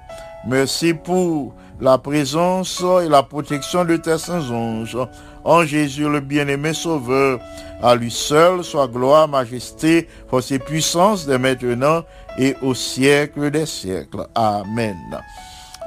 Merci 0.48 0.94
pour 0.94 1.54
la 1.80 1.98
présence 1.98 2.84
et 3.04 3.08
la 3.08 3.24
protection 3.24 3.86
de 3.86 3.96
tes 3.96 4.18
saints 4.18 4.52
anges. 4.52 4.98
En 5.44 5.64
Jésus 5.64 6.10
le 6.10 6.20
bien-aimé 6.20 6.74
Sauveur, 6.74 7.40
à 7.82 7.96
lui 7.96 8.12
seul 8.12 8.64
soit 8.64 8.88
gloire, 8.88 9.28
majesté, 9.28 10.08
force 10.30 10.52
et 10.52 10.60
puissance 10.60 11.26
de 11.26 11.38
maintenant 11.38 12.04
et 12.38 12.56
au 12.62 12.74
siècle 12.74 13.50
des 13.50 13.66
siècles. 13.66 14.28
Amen. 14.36 14.98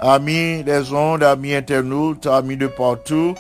Amis 0.00 0.64
des 0.64 0.92
ondes, 0.92 1.22
amis 1.22 1.54
internautes, 1.54 2.26
amis 2.26 2.56
de 2.56 2.66
partout, 2.66 3.34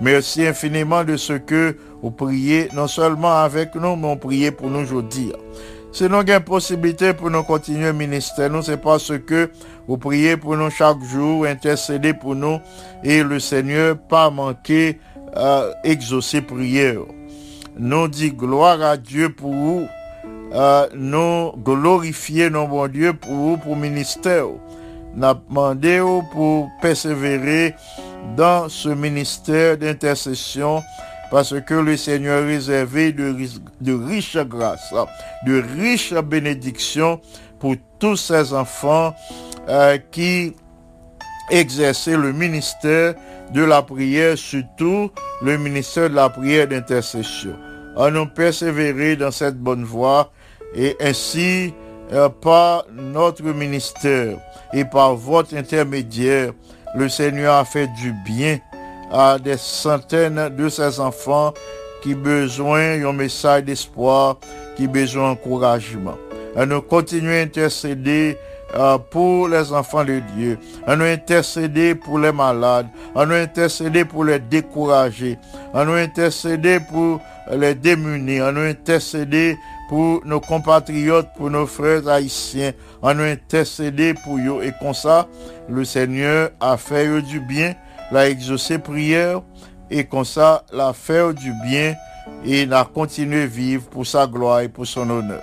merci 0.00 0.46
infiniment 0.46 1.04
de 1.04 1.16
ce 1.16 1.34
que 1.34 1.76
vous 2.02 2.10
priez, 2.10 2.68
non 2.74 2.86
seulement 2.86 3.32
avec 3.38 3.74
nous, 3.74 3.96
mais 3.96 4.08
vous 4.08 4.16
priez 4.16 4.50
pour 4.50 4.68
nous 4.68 4.80
aujourd'hui. 4.80 5.32
Si 5.92 6.04
nous 6.04 6.16
avons 6.16 6.32
une 6.32 6.40
possibilité 6.40 7.14
pour 7.14 7.30
nous 7.30 7.42
continuer 7.44 7.92
ministère, 7.92 8.50
nous, 8.50 8.62
c'est 8.62 8.76
parce 8.76 9.12
que 9.26 9.50
vous 9.86 9.96
priez 9.96 10.36
pour 10.36 10.56
nous 10.56 10.70
chaque 10.70 11.00
jour, 11.02 11.46
intercéder 11.46 12.14
pour 12.14 12.34
nous, 12.34 12.58
et 13.04 13.22
le 13.22 13.38
Seigneur 13.38 13.96
pas 13.96 14.28
manquer 14.28 14.98
euh, 15.36 15.72
exaucer 15.84 16.40
prière. 16.40 17.00
Nous 17.78 18.08
dit 18.08 18.32
gloire 18.32 18.82
à 18.82 18.96
Dieu 18.96 19.28
pour 19.28 19.52
vous, 19.52 19.86
euh, 20.52 20.88
nous 20.94 21.52
glorifier 21.62 22.50
nos 22.50 22.66
bon 22.66 22.88
Dieu 22.88 23.12
pour 23.12 23.32
vous, 23.32 23.56
pour 23.56 23.76
ministère 23.76 24.46
n'a 25.16 25.34
demandé 25.34 26.02
pour 26.32 26.70
persévérer 26.80 27.74
dans 28.36 28.68
ce 28.68 28.88
ministère 28.88 29.78
d'intercession 29.78 30.82
parce 31.30 31.54
que 31.62 31.74
le 31.74 31.96
Seigneur 31.96 32.42
a 32.42 32.46
réservé 32.46 33.12
de, 33.12 33.34
riches 33.92 34.36
grâces, 34.36 34.94
de 35.46 35.62
riches 35.76 36.14
bénédictions 36.14 37.20
pour 37.58 37.74
tous 37.98 38.16
ces 38.16 38.52
enfants 38.52 39.14
euh, 39.68 39.98
qui 40.10 40.54
exercer 41.50 42.16
le 42.16 42.32
ministère 42.32 43.14
de 43.52 43.62
la 43.64 43.82
prière, 43.82 44.38
surtout 44.38 45.10
le 45.42 45.58
ministère 45.58 46.08
de 46.10 46.14
la 46.14 46.28
prière 46.28 46.68
d'intercession. 46.68 47.56
À 47.96 48.10
nous 48.10 48.26
persévérer 48.26 49.16
dans 49.16 49.30
cette 49.30 49.56
bonne 49.58 49.84
voie 49.84 50.32
et 50.74 50.96
ainsi 51.00 51.72
euh, 52.12 52.28
par 52.28 52.84
notre 52.92 53.42
ministère 53.42 54.36
et 54.72 54.84
par 54.84 55.14
votre 55.14 55.56
intermédiaire, 55.56 56.52
le 56.94 57.08
Seigneur 57.08 57.54
a 57.56 57.64
fait 57.64 57.88
du 57.88 58.12
bien 58.12 58.58
à 59.12 59.38
des 59.38 59.56
centaines 59.56 60.48
de 60.56 60.68
ses 60.68 61.00
enfants 61.00 61.52
qui 62.02 62.14
besoin 62.14 62.98
d'un 62.98 63.12
message 63.12 63.64
d'espoir, 63.64 64.36
qui 64.76 64.86
besoin 64.86 65.30
d'encouragement. 65.30 66.16
Nous 66.56 66.82
continuer 66.82 67.40
à 67.40 67.42
intercéder 67.42 68.36
euh, 68.76 68.98
pour 68.98 69.48
les 69.48 69.72
enfants 69.72 70.04
de 70.04 70.20
Dieu, 70.36 70.58
à 70.86 70.96
nous 70.96 71.04
intercéder 71.04 71.94
pour 71.94 72.18
les 72.18 72.32
malades, 72.32 72.88
à 73.14 73.24
nous 73.24 73.34
intercéder 73.34 74.04
pour 74.04 74.24
les 74.24 74.38
décourager, 74.38 75.38
à 75.72 75.84
nous 75.84 75.92
intercéder 75.92 76.78
pour 76.80 77.20
les 77.52 77.74
démunis, 77.74 78.40
à 78.40 78.52
nous 78.52 78.62
intercéder 78.62 79.56
pour 79.88 80.24
nos 80.24 80.40
compatriotes, 80.40 81.28
pour 81.36 81.50
nos 81.50 81.66
frères 81.66 82.08
haïtiens, 82.08 82.72
à 83.02 83.14
nous 83.14 83.24
intercéder 83.24 84.14
pour 84.14 84.38
eux. 84.38 84.64
Et 84.64 84.72
comme 84.80 84.94
ça, 84.94 85.28
le 85.68 85.84
Seigneur 85.84 86.50
a 86.60 86.76
fait 86.76 87.06
eux 87.06 87.22
du 87.22 87.40
bien, 87.40 87.74
l'a 88.10 88.28
exaucé 88.28 88.78
prière, 88.78 89.42
et 89.90 90.04
comme 90.04 90.24
ça, 90.24 90.64
l'a 90.72 90.92
fait 90.92 91.32
du 91.34 91.52
bien, 91.64 91.94
et 92.44 92.62
il 92.62 92.72
a 92.72 92.84
continué 92.84 93.42
à 93.42 93.46
vivre 93.46 93.84
pour 93.84 94.06
sa 94.06 94.26
gloire 94.26 94.60
et 94.60 94.68
pour 94.68 94.86
son 94.86 95.08
honneur. 95.10 95.42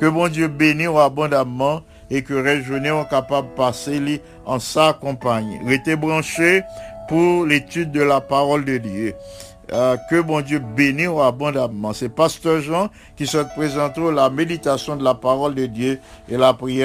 Que 0.00 0.06
bon 0.06 0.28
Dieu 0.28 0.48
bénisse 0.48 0.88
abondamment 0.88 1.82
et 2.10 2.22
que 2.22 2.34
est 2.34 3.08
capable 3.10 3.48
de 3.48 3.54
passer 3.54 4.20
en 4.44 4.58
sa 4.58 4.92
compagnie. 4.92 5.58
Restez 5.66 5.96
branchés 5.96 6.62
pour 7.08 7.46
l'étude 7.46 7.92
de 7.92 8.02
la 8.02 8.20
parole 8.20 8.64
de 8.64 8.78
Dieu. 8.78 9.14
Euh, 9.72 9.96
que 10.10 10.20
bon 10.20 10.42
Dieu 10.42 10.58
bénisse 10.58 11.08
abondamment. 11.08 11.92
C'est 11.92 12.08
Pasteur 12.08 12.60
Jean 12.60 12.90
qui 13.16 13.26
se 13.26 13.38
présente 13.56 13.96
la 13.96 14.28
méditation 14.28 14.96
de 14.96 15.02
la 15.04 15.14
parole 15.14 15.54
de 15.54 15.66
Dieu 15.66 16.00
et 16.28 16.36
la 16.36 16.52
prière 16.52 16.82